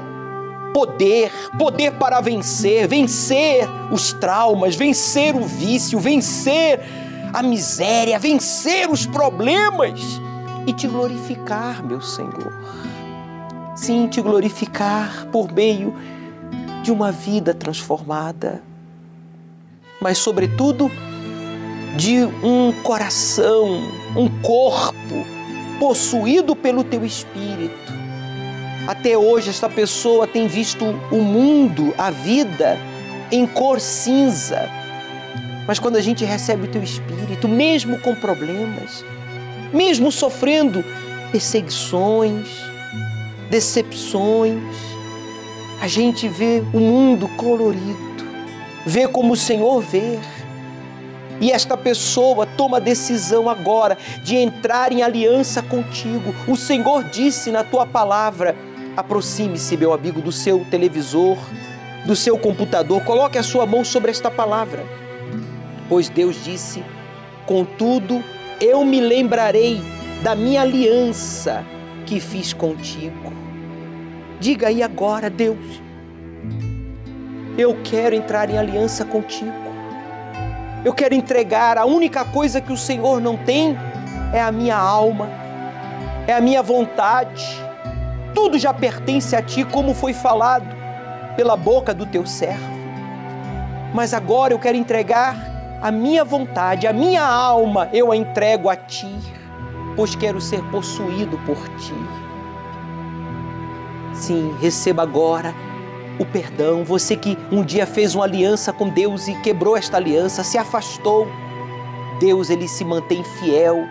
poder, 0.72 1.32
poder 1.58 1.92
para 1.92 2.20
vencer, 2.20 2.86
vencer 2.86 3.66
os 3.90 4.12
traumas, 4.12 4.76
vencer 4.76 5.34
o 5.34 5.42
vício, 5.42 5.98
vencer 5.98 6.80
a 7.32 7.42
miséria, 7.42 8.18
vencer 8.18 8.90
os 8.90 9.06
problemas 9.06 10.00
e 10.66 10.72
te 10.72 10.86
glorificar, 10.86 11.82
meu 11.82 12.00
Senhor. 12.00 12.52
Sim, 13.74 14.08
te 14.08 14.20
glorificar 14.20 15.26
por 15.32 15.52
meio 15.52 15.94
de 16.82 16.92
uma 16.92 17.10
vida 17.10 17.54
transformada, 17.54 18.62
mas, 20.00 20.18
sobretudo, 20.18 20.90
de 21.96 22.24
um 22.44 22.72
coração, 22.82 23.80
um 24.14 24.28
corpo 24.42 25.35
possuído 25.78 26.54
pelo 26.54 26.84
teu 26.84 27.04
espírito. 27.04 27.92
Até 28.86 29.18
hoje, 29.18 29.50
esta 29.50 29.68
pessoa 29.68 30.26
tem 30.26 30.46
visto 30.46 30.84
o 31.10 31.16
mundo, 31.16 31.92
a 31.98 32.10
vida, 32.10 32.78
em 33.32 33.46
cor 33.46 33.80
cinza. 33.80 34.68
Mas 35.66 35.78
quando 35.78 35.96
a 35.96 36.00
gente 36.00 36.24
recebe 36.24 36.66
o 36.66 36.70
teu 36.70 36.82
espírito, 36.82 37.48
mesmo 37.48 37.98
com 37.98 38.14
problemas, 38.14 39.04
mesmo 39.72 40.12
sofrendo 40.12 40.84
perseguições, 41.32 42.48
decepções, 43.50 44.62
a 45.80 45.88
gente 45.88 46.28
vê 46.28 46.62
o 46.72 46.78
mundo 46.78 47.28
colorido, 47.36 47.98
vê 48.86 49.08
como 49.08 49.32
o 49.32 49.36
Senhor 49.36 49.80
vê. 49.82 50.18
E 51.40 51.50
esta 51.52 51.76
pessoa 51.76 52.46
toma 52.46 52.78
a 52.78 52.80
decisão 52.80 53.48
agora 53.48 53.98
de 54.22 54.36
entrar 54.36 54.92
em 54.92 55.02
aliança 55.02 55.62
contigo. 55.62 56.34
O 56.48 56.56
Senhor 56.56 57.04
disse 57.04 57.50
na 57.50 57.62
tua 57.62 57.86
palavra: 57.86 58.56
aproxime-se, 58.96 59.76
meu 59.76 59.92
amigo, 59.92 60.20
do 60.22 60.32
seu 60.32 60.64
televisor, 60.70 61.36
do 62.06 62.16
seu 62.16 62.38
computador, 62.38 63.02
coloque 63.02 63.36
a 63.36 63.42
sua 63.42 63.66
mão 63.66 63.84
sobre 63.84 64.10
esta 64.10 64.30
palavra. 64.30 64.84
Pois 65.88 66.08
Deus 66.08 66.42
disse: 66.42 66.82
Contudo, 67.44 68.22
eu 68.60 68.84
me 68.84 69.00
lembrarei 69.00 69.82
da 70.22 70.34
minha 70.34 70.62
aliança 70.62 71.64
que 72.06 72.18
fiz 72.18 72.52
contigo. 72.52 73.32
Diga 74.40 74.68
aí 74.68 74.82
agora, 74.82 75.28
Deus, 75.28 75.82
eu 77.58 77.76
quero 77.84 78.14
entrar 78.14 78.48
em 78.50 78.58
aliança 78.58 79.04
contigo. 79.04 79.65
Eu 80.86 80.94
quero 80.94 81.16
entregar 81.16 81.76
a 81.78 81.84
única 81.84 82.24
coisa 82.24 82.60
que 82.60 82.72
o 82.72 82.76
Senhor 82.76 83.20
não 83.20 83.36
tem 83.36 83.76
é 84.32 84.40
a 84.40 84.52
minha 84.52 84.76
alma, 84.76 85.28
é 86.28 86.32
a 86.32 86.40
minha 86.40 86.62
vontade. 86.62 87.44
Tudo 88.32 88.56
já 88.56 88.72
pertence 88.72 89.34
a 89.34 89.42
ti, 89.42 89.64
como 89.64 89.92
foi 89.92 90.12
falado 90.12 90.64
pela 91.34 91.56
boca 91.56 91.92
do 91.92 92.06
teu 92.06 92.24
servo. 92.24 92.70
Mas 93.92 94.14
agora 94.14 94.54
eu 94.54 94.60
quero 94.60 94.78
entregar 94.78 95.34
a 95.82 95.90
minha 95.90 96.24
vontade, 96.24 96.86
a 96.86 96.92
minha 96.92 97.26
alma, 97.26 97.88
eu 97.92 98.12
a 98.12 98.16
entrego 98.16 98.70
a 98.70 98.76
ti, 98.76 99.12
pois 99.96 100.14
quero 100.14 100.40
ser 100.40 100.62
possuído 100.70 101.36
por 101.38 101.58
ti. 101.78 101.94
Sim, 104.14 104.54
receba 104.60 105.02
agora 105.02 105.52
o 106.18 106.24
perdão. 106.24 106.84
Você 106.84 107.16
que 107.16 107.36
um 107.50 107.62
dia 107.62 107.86
fez 107.86 108.14
uma 108.14 108.24
aliança 108.24 108.72
com 108.72 108.88
Deus 108.88 109.28
e 109.28 109.34
quebrou 109.40 109.76
esta 109.76 109.96
aliança, 109.96 110.42
se 110.42 110.58
afastou. 110.58 111.28
Deus 112.20 112.50
ele 112.50 112.66
se 112.66 112.84
mantém 112.84 113.22
fiel 113.22 113.84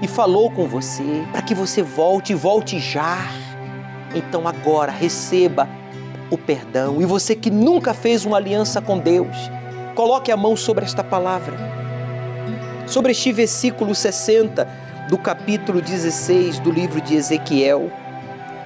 e 0.00 0.06
falou 0.06 0.50
com 0.50 0.66
você 0.66 1.24
para 1.32 1.42
que 1.42 1.54
você 1.54 1.82
volte 1.82 2.34
volte 2.34 2.78
já. 2.78 3.18
Então 4.14 4.46
agora 4.46 4.92
receba 4.92 5.68
o 6.30 6.38
perdão. 6.38 7.00
E 7.00 7.04
você 7.04 7.34
que 7.34 7.50
nunca 7.50 7.92
fez 7.92 8.24
uma 8.24 8.36
aliança 8.36 8.80
com 8.80 8.98
Deus, 8.98 9.36
coloque 9.94 10.30
a 10.30 10.36
mão 10.36 10.56
sobre 10.56 10.84
esta 10.84 11.02
palavra. 11.02 11.56
Sobre 12.86 13.12
este 13.12 13.32
versículo 13.32 13.94
60 13.94 14.68
do 15.08 15.18
capítulo 15.18 15.80
16 15.80 16.60
do 16.60 16.70
livro 16.70 17.00
de 17.00 17.14
Ezequiel 17.14 17.90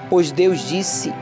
pois 0.09 0.31
Deus 0.31 0.67
disse 0.67 1.13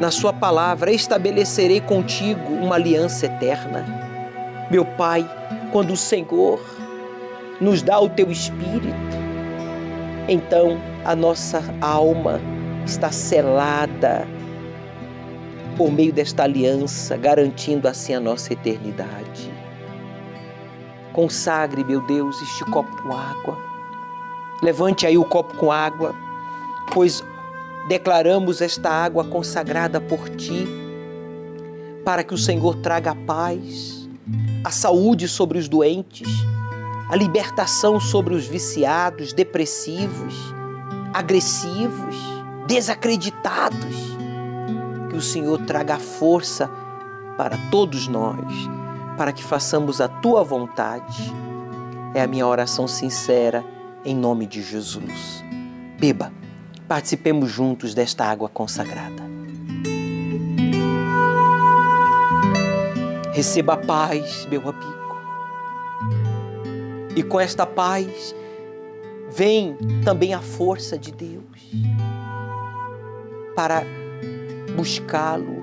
na 0.00 0.10
Sua 0.10 0.32
palavra: 0.32 0.90
estabelecerei 0.90 1.80
contigo 1.80 2.52
uma 2.52 2.74
aliança 2.74 3.26
eterna. 3.26 3.84
Meu 4.70 4.84
Pai, 4.84 5.28
quando 5.72 5.92
o 5.92 5.96
Senhor 5.96 6.60
nos 7.60 7.82
dá 7.82 7.98
o 7.98 8.08
teu 8.08 8.30
espírito, 8.30 9.16
então 10.28 10.78
a 11.04 11.14
nossa 11.14 11.62
alma 11.80 12.40
está 12.84 13.10
selada 13.10 14.26
por 15.76 15.92
meio 15.92 16.12
desta 16.12 16.44
aliança, 16.44 17.16
garantindo 17.16 17.86
assim 17.86 18.14
a 18.14 18.20
nossa 18.20 18.52
eternidade. 18.52 19.52
Consagre, 21.12 21.84
meu 21.84 22.00
Deus, 22.06 22.40
este 22.42 22.64
copo 22.66 22.90
com 23.02 23.12
água. 23.12 23.56
Levante 24.62 25.06
aí 25.06 25.16
o 25.16 25.24
copo 25.24 25.54
com 25.56 25.70
água 25.70 26.14
pois 26.92 27.22
declaramos 27.88 28.60
esta 28.60 28.90
água 28.90 29.24
consagrada 29.24 30.00
por 30.00 30.28
ti, 30.30 30.66
para 32.04 32.22
que 32.22 32.34
o 32.34 32.38
Senhor 32.38 32.76
traga 32.76 33.12
a 33.12 33.14
paz, 33.14 34.08
a 34.64 34.70
saúde 34.70 35.28
sobre 35.28 35.58
os 35.58 35.68
doentes, 35.68 36.28
a 37.08 37.16
libertação 37.16 38.00
sobre 38.00 38.34
os 38.34 38.46
viciados, 38.46 39.32
depressivos, 39.32 40.34
agressivos, 41.12 42.16
desacreditados. 42.66 44.16
Que 45.08 45.16
o 45.16 45.22
Senhor 45.22 45.58
traga 45.66 45.98
força 45.98 46.68
para 47.36 47.56
todos 47.70 48.08
nós, 48.08 48.52
para 49.16 49.32
que 49.32 49.42
façamos 49.42 50.00
a 50.00 50.08
tua 50.08 50.42
vontade. 50.42 51.32
É 52.14 52.22
a 52.22 52.26
minha 52.26 52.46
oração 52.46 52.88
sincera 52.88 53.64
em 54.04 54.14
nome 54.14 54.46
de 54.46 54.62
Jesus. 54.62 55.44
Beba, 55.98 56.32
participemos 56.88 57.50
juntos 57.50 57.94
desta 57.94 58.24
água 58.24 58.48
consagrada. 58.48 59.22
Receba 63.32 63.74
a 63.74 63.76
paz, 63.76 64.46
meu 64.46 64.60
amigo. 64.60 64.96
E 67.14 67.22
com 67.22 67.40
esta 67.40 67.66
paz 67.66 68.34
vem 69.30 69.76
também 70.04 70.32
a 70.32 70.40
força 70.40 70.98
de 70.98 71.12
Deus 71.12 71.44
para 73.54 73.82
buscá-lo 74.74 75.60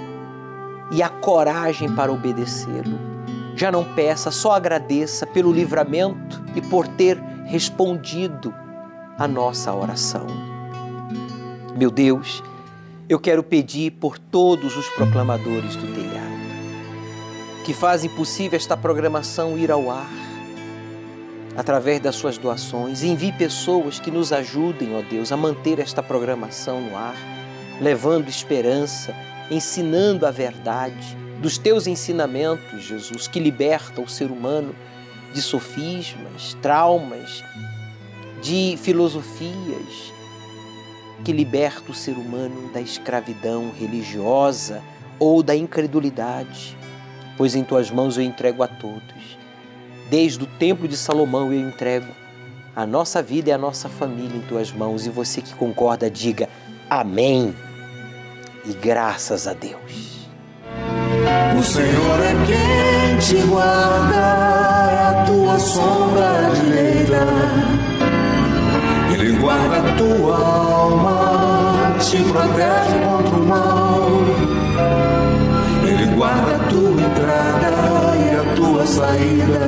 e 0.91 1.01
a 1.01 1.09
coragem 1.09 1.93
para 1.95 2.11
obedecê-lo. 2.11 2.99
Já 3.55 3.71
não 3.71 3.84
peça, 3.95 4.32
só 4.32 4.53
agradeça 4.53 5.26
pelo 5.28 5.51
livramento 5.51 6.43
e 6.55 6.61
por 6.61 6.88
ter 6.88 7.17
respondido 7.45 8.53
a 9.17 9.28
nossa 9.28 9.74
oração. 9.74 10.53
Meu 11.76 11.89
Deus, 11.89 12.43
eu 13.09 13.19
quero 13.19 13.41
pedir 13.41 13.91
por 13.93 14.19
todos 14.19 14.78
os 14.78 14.88
proclamadores 14.89 15.76
do 15.76 15.88
telhado 15.91 16.34
que 17.65 17.74
fazem 17.74 18.09
possível 18.09 18.57
esta 18.57 18.78
programação 18.78 19.57
ir 19.57 19.71
ao 19.71 19.89
ar 19.89 20.11
através 21.57 21.99
das 21.99 22.15
suas 22.15 22.38
doações. 22.38 23.01
Envie 23.01 23.32
pessoas 23.32 23.99
que 23.99 24.11
nos 24.11 24.32
ajudem, 24.32 24.95
ó 24.95 25.01
Deus, 25.01 25.32
a 25.32 25.38
manter 25.38 25.80
esta 25.80 26.03
programação 26.03 26.80
no 26.80 26.95
ar, 26.95 27.15
levando 27.82 28.30
esperança, 28.30 29.15
ensinando 29.49 30.28
a 30.28 30.32
verdade 30.32 31.17
dos 31.41 31.57
teus 31.57 31.88
ensinamentos, 31.88 32.84
Jesus, 32.84 33.28
que 33.28 33.39
libertam 33.39 34.03
o 34.03 34.09
ser 34.09 34.30
humano 34.30 34.76
de 35.34 35.41
sofismas, 35.41 36.55
traumas, 36.61 37.43
de 38.43 38.78
filosofias, 38.78 40.12
que 41.24 41.32
liberta 41.32 41.91
o 41.91 41.95
ser 41.95 42.17
humano 42.17 42.71
da 42.74 42.82
escravidão 42.82 43.71
religiosa 43.78 44.82
ou 45.19 45.41
da 45.41 45.55
incredulidade 45.55 46.78
pois 47.38 47.55
em 47.55 47.63
tuas 47.63 47.89
mãos 47.89 48.17
eu 48.17 48.24
entrego 48.24 48.63
a 48.63 48.67
todos. 48.67 49.38
Desde 50.09 50.43
o 50.43 50.47
templo 50.47 50.88
de 50.88 50.97
Salomão 50.97 51.51
eu 51.51 51.59
entrego 51.59 52.07
a 52.76 52.86
nossa 52.86 53.21
vida 53.21 53.49
e 53.49 53.53
a 53.53 53.57
nossa 53.57 53.89
família 53.89 54.38
em 54.38 54.41
tuas 54.41 54.71
mãos. 54.71 55.05
E 55.05 55.09
você 55.09 55.41
que 55.41 55.53
concorda, 55.55 56.09
diga 56.09 56.49
amém 56.89 57.55
e 58.65 58.74
graças 58.74 59.47
a 59.47 59.53
Deus. 59.53 60.28
O 61.57 61.63
Senhor 61.63 62.19
é 62.19 62.34
quem 62.45 63.17
te 63.19 63.47
guarda, 63.47 64.15
é 64.15 65.21
a 65.21 65.26
tua 65.26 65.59
sombra 65.59 66.51
direita. 66.61 67.92
Ele 69.43 69.51
guarda 69.51 69.77
a 69.77 69.95
tua 69.97 70.37
alma, 70.37 71.95
te 71.99 72.23
protege 72.23 72.99
contra 73.05 73.35
o 73.35 73.45
mal 73.45 74.53
guarda 76.15 76.55
a 76.55 76.69
tua 76.69 77.01
entrada 77.01 77.69
e 78.17 78.35
a 78.35 78.55
tua 78.55 78.85
saída, 78.85 79.59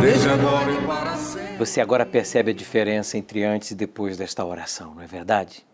desde 0.00 0.28
agora 0.28 0.72
e 0.72 0.86
para 0.86 1.16
sempre. 1.16 1.56
Você 1.58 1.80
agora 1.80 2.06
percebe 2.06 2.52
a 2.52 2.54
diferença 2.54 3.18
entre 3.18 3.44
antes 3.44 3.72
e 3.72 3.74
depois 3.74 4.16
desta 4.16 4.44
oração, 4.44 4.94
não 4.94 5.02
é 5.02 5.06
verdade? 5.06 5.66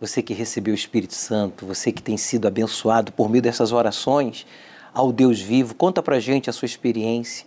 Você 0.00 0.22
que 0.22 0.32
recebeu 0.32 0.72
o 0.72 0.74
Espírito 0.74 1.14
Santo, 1.14 1.66
você 1.66 1.92
que 1.92 2.02
tem 2.02 2.16
sido 2.16 2.48
abençoado 2.48 3.12
por 3.12 3.28
meio 3.28 3.42
dessas 3.42 3.70
orações 3.70 4.46
ao 4.94 5.12
Deus 5.12 5.40
vivo, 5.40 5.74
conta 5.74 6.02
pra 6.02 6.18
gente 6.18 6.48
a 6.48 6.52
sua 6.52 6.66
experiência. 6.66 7.46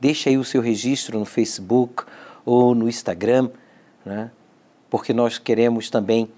Deixa 0.00 0.28
aí 0.28 0.36
o 0.36 0.44
seu 0.44 0.60
registro 0.60 1.18
no 1.18 1.24
Facebook 1.24 2.04
ou 2.44 2.74
no 2.74 2.88
Instagram, 2.88 3.50
né? 4.06 4.30
porque 4.88 5.12
nós 5.12 5.36
queremos 5.36 5.90
também 5.90 6.28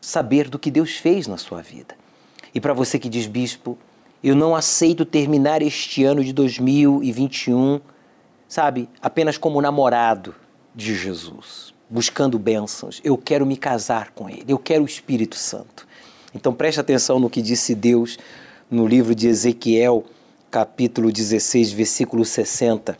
saber 0.00 0.48
do 0.48 0.58
que 0.58 0.70
Deus 0.70 0.96
fez 0.96 1.26
na 1.26 1.38
sua 1.38 1.62
vida. 1.62 1.96
E 2.54 2.60
para 2.60 2.74
você 2.74 2.98
que 2.98 3.08
diz, 3.08 3.26
bispo, 3.26 3.78
eu 4.22 4.36
não 4.36 4.54
aceito 4.54 5.04
terminar 5.04 5.62
este 5.62 6.04
ano 6.04 6.22
de 6.22 6.32
2021, 6.32 7.80
sabe, 8.46 8.88
apenas 9.00 9.38
como 9.38 9.60
namorado 9.60 10.34
de 10.74 10.94
Jesus, 10.94 11.74
buscando 11.88 12.38
bênçãos. 12.38 13.00
Eu 13.02 13.16
quero 13.16 13.46
me 13.46 13.56
casar 13.56 14.10
com 14.10 14.28
Ele, 14.28 14.44
eu 14.46 14.58
quero 14.58 14.82
o 14.82 14.86
Espírito 14.86 15.36
Santo. 15.36 15.88
Então 16.34 16.52
preste 16.52 16.78
atenção 16.78 17.18
no 17.18 17.30
que 17.30 17.40
disse 17.40 17.74
Deus 17.74 18.18
no 18.70 18.86
livro 18.86 19.14
de 19.14 19.28
Ezequiel, 19.28 20.04
capítulo 20.50 21.10
16, 21.10 21.72
versículo 21.72 22.24
60. 22.24 22.98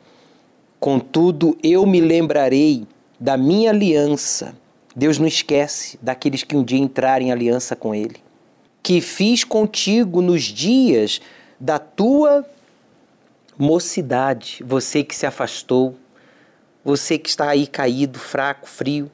Contudo, 0.80 1.56
eu 1.62 1.86
me 1.86 2.00
lembrarei 2.00 2.86
da 3.18 3.36
minha 3.36 3.70
aliança. 3.70 4.54
Deus 4.94 5.18
não 5.18 5.26
esquece 5.26 5.98
daqueles 6.00 6.42
que 6.42 6.56
um 6.56 6.62
dia 6.62 6.78
entrarem 6.78 7.28
em 7.28 7.32
aliança 7.32 7.74
com 7.74 7.94
Ele 7.94 8.24
que 8.84 9.00
fiz 9.00 9.44
contigo 9.44 10.20
nos 10.20 10.42
dias 10.42 11.18
da 11.58 11.78
tua 11.78 12.44
mocidade, 13.56 14.62
você 14.62 15.02
que 15.02 15.16
se 15.16 15.24
afastou, 15.24 15.96
você 16.84 17.16
que 17.16 17.30
está 17.30 17.48
aí 17.48 17.66
caído, 17.66 18.18
fraco, 18.18 18.68
frio, 18.68 19.10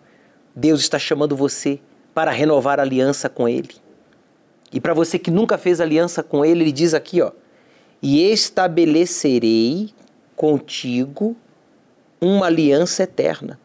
Deus 0.56 0.80
está 0.80 0.98
chamando 0.98 1.36
você 1.36 1.78
para 2.12 2.32
renovar 2.32 2.80
a 2.80 2.82
aliança 2.82 3.28
com 3.28 3.48
Ele. 3.48 3.76
E 4.72 4.80
para 4.80 4.92
você 4.92 5.20
que 5.20 5.30
nunca 5.30 5.56
fez 5.56 5.80
aliança 5.80 6.20
com 6.20 6.44
Ele, 6.44 6.64
Ele 6.64 6.72
diz 6.72 6.92
aqui, 6.92 7.22
ó, 7.22 7.30
e 8.02 8.28
estabelecerei 8.28 9.90
contigo 10.34 11.36
uma 12.20 12.46
aliança 12.46 13.04
eterna. 13.04 13.56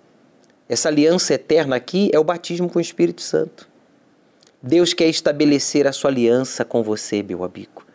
Essa 0.68 0.89
aliança 0.89 1.36
eterna 1.36 1.76
aqui 1.76 2.09
é 2.11 2.20
o 2.20 2.24
batismo 2.24 2.68
com 2.68 2.80
o 2.80 2.82
Espírito 2.82 3.22
Santo. 3.22 3.70
Deus 4.61 4.95
quer 4.95 5.07
estabelecer 5.07 5.86
a 5.86 5.91
sua 5.91 6.09
aliança 6.09 6.66
com 6.66 6.82
você, 6.82 7.22
meu 7.22 7.43
amigo. 7.43 7.86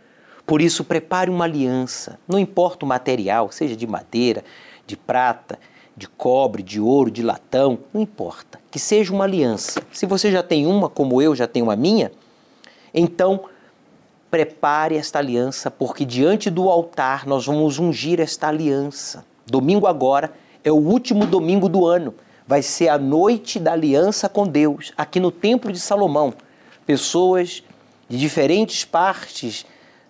Por 0.47 0.63
isso, 0.63 0.85
prepare 0.85 1.29
uma 1.29 1.45
aliança, 1.45 2.19
não 2.29 2.39
importa 2.39 2.85
o 2.85 2.89
material, 2.89 3.51
seja 3.51 3.75
de 3.75 3.89
madeira, 3.89 4.45
de 4.87 4.97
prata, 4.97 5.59
de 5.97 6.09
cobre, 6.09 6.63
de 6.63 6.81
ouro, 6.81 7.11
de 7.11 7.23
latão, 7.23 7.81
não 7.93 8.01
importa. 8.01 8.61
Que 8.71 8.79
seja 8.79 9.13
uma 9.13 9.25
aliança. 9.25 9.83
Se 9.93 10.07
você 10.07 10.31
já 10.31 10.43
tem 10.43 10.65
uma, 10.65 10.89
como 10.89 11.21
eu 11.21 11.35
já 11.35 11.49
tenho 11.49 11.73
a 11.73 11.77
minha, 11.77 12.13
então 12.95 13.47
prepare 14.31 14.97
esta 14.97 15.19
aliança, 15.19 15.73
porque 15.73 16.05
diante 16.05 16.49
do 16.49 16.71
altar 16.71 17.27
nós 17.27 17.47
vamos 17.47 17.81
ungir 17.81 18.21
esta 18.21 18.47
aliança. 18.47 19.25
Domingo 19.45 19.89
agora 19.89 20.33
é 20.63 20.71
o 20.71 20.77
último 20.77 21.27
domingo 21.27 21.69
do 21.69 21.85
ano. 21.85 22.15
Vai 22.51 22.63
ser 22.63 22.89
a 22.89 22.99
noite 22.99 23.61
da 23.61 23.75
aliança 23.75 24.29
com 24.29 24.45
Deus, 24.45 24.93
aqui 24.99 25.21
no 25.21 25.31
Templo 25.31 25.71
de 25.71 25.79
Salomão 25.79 26.35
pessoas 26.85 27.63
de 28.09 28.19
diferentes 28.19 28.85
partes 28.85 29.65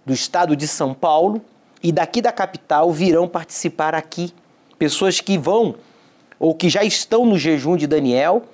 do 0.06 0.14
estado 0.14 0.56
de 0.56 0.66
São 0.66 0.94
Paulo 0.94 1.42
e 1.82 1.92
daqui 1.92 2.22
da 2.22 2.32
capital 2.32 2.90
virão 2.90 3.28
participar 3.28 3.94
aqui. 3.94 4.32
Pessoas 4.78 5.20
que 5.20 5.36
vão 5.36 5.74
ou 6.38 6.54
que 6.54 6.70
já 6.70 6.82
estão 6.82 7.26
no 7.26 7.36
jejum 7.36 7.76
de 7.76 7.86
Daniel, 7.86 8.44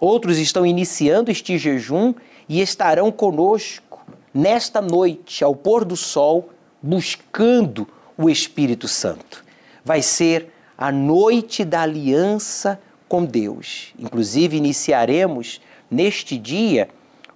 outros 0.00 0.38
estão 0.38 0.64
iniciando 0.64 1.30
este 1.30 1.58
jejum 1.58 2.14
e 2.48 2.62
estarão 2.62 3.12
conosco 3.12 4.06
nesta 4.32 4.80
noite, 4.80 5.44
ao 5.44 5.54
pôr 5.54 5.84
do 5.84 5.96
sol, 5.98 6.48
buscando 6.80 7.86
o 8.16 8.30
Espírito 8.30 8.88
Santo. 8.88 9.44
Vai 9.84 10.00
ser 10.00 10.50
a 10.78 10.90
noite 10.90 11.62
da 11.62 11.82
aliança 11.82 12.80
com 13.08 13.24
Deus. 13.24 13.94
Inclusive, 13.98 14.56
iniciaremos 14.56 15.60
neste 15.90 16.36
dia 16.38 16.88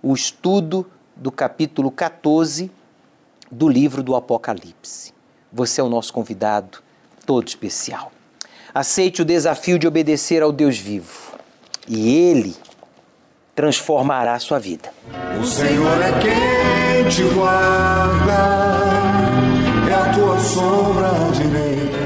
o 0.02 0.14
estudo 0.14 0.86
do 1.14 1.30
capítulo 1.30 1.90
14 1.90 2.70
do 3.50 3.68
livro 3.68 4.02
do 4.02 4.14
Apocalipse. 4.14 5.12
Você 5.52 5.80
é 5.80 5.84
o 5.84 5.88
nosso 5.88 6.12
convidado, 6.12 6.78
todo 7.24 7.48
especial. 7.48 8.12
Aceite 8.74 9.22
o 9.22 9.24
desafio 9.24 9.78
de 9.78 9.86
obedecer 9.86 10.42
ao 10.42 10.52
Deus 10.52 10.78
vivo 10.78 11.36
e 11.86 12.16
Ele 12.16 12.54
transformará 13.54 14.34
a 14.34 14.38
sua 14.38 14.58
vida. 14.58 14.92
O 15.40 15.44
Senhor 15.44 16.00
é 16.02 16.12
quem 16.20 17.08
te 17.08 17.22
guarda, 17.34 18.32
é 19.88 19.94
a 19.94 20.14
tua 20.14 20.38
sombra 20.38 21.10
direita 21.32 21.97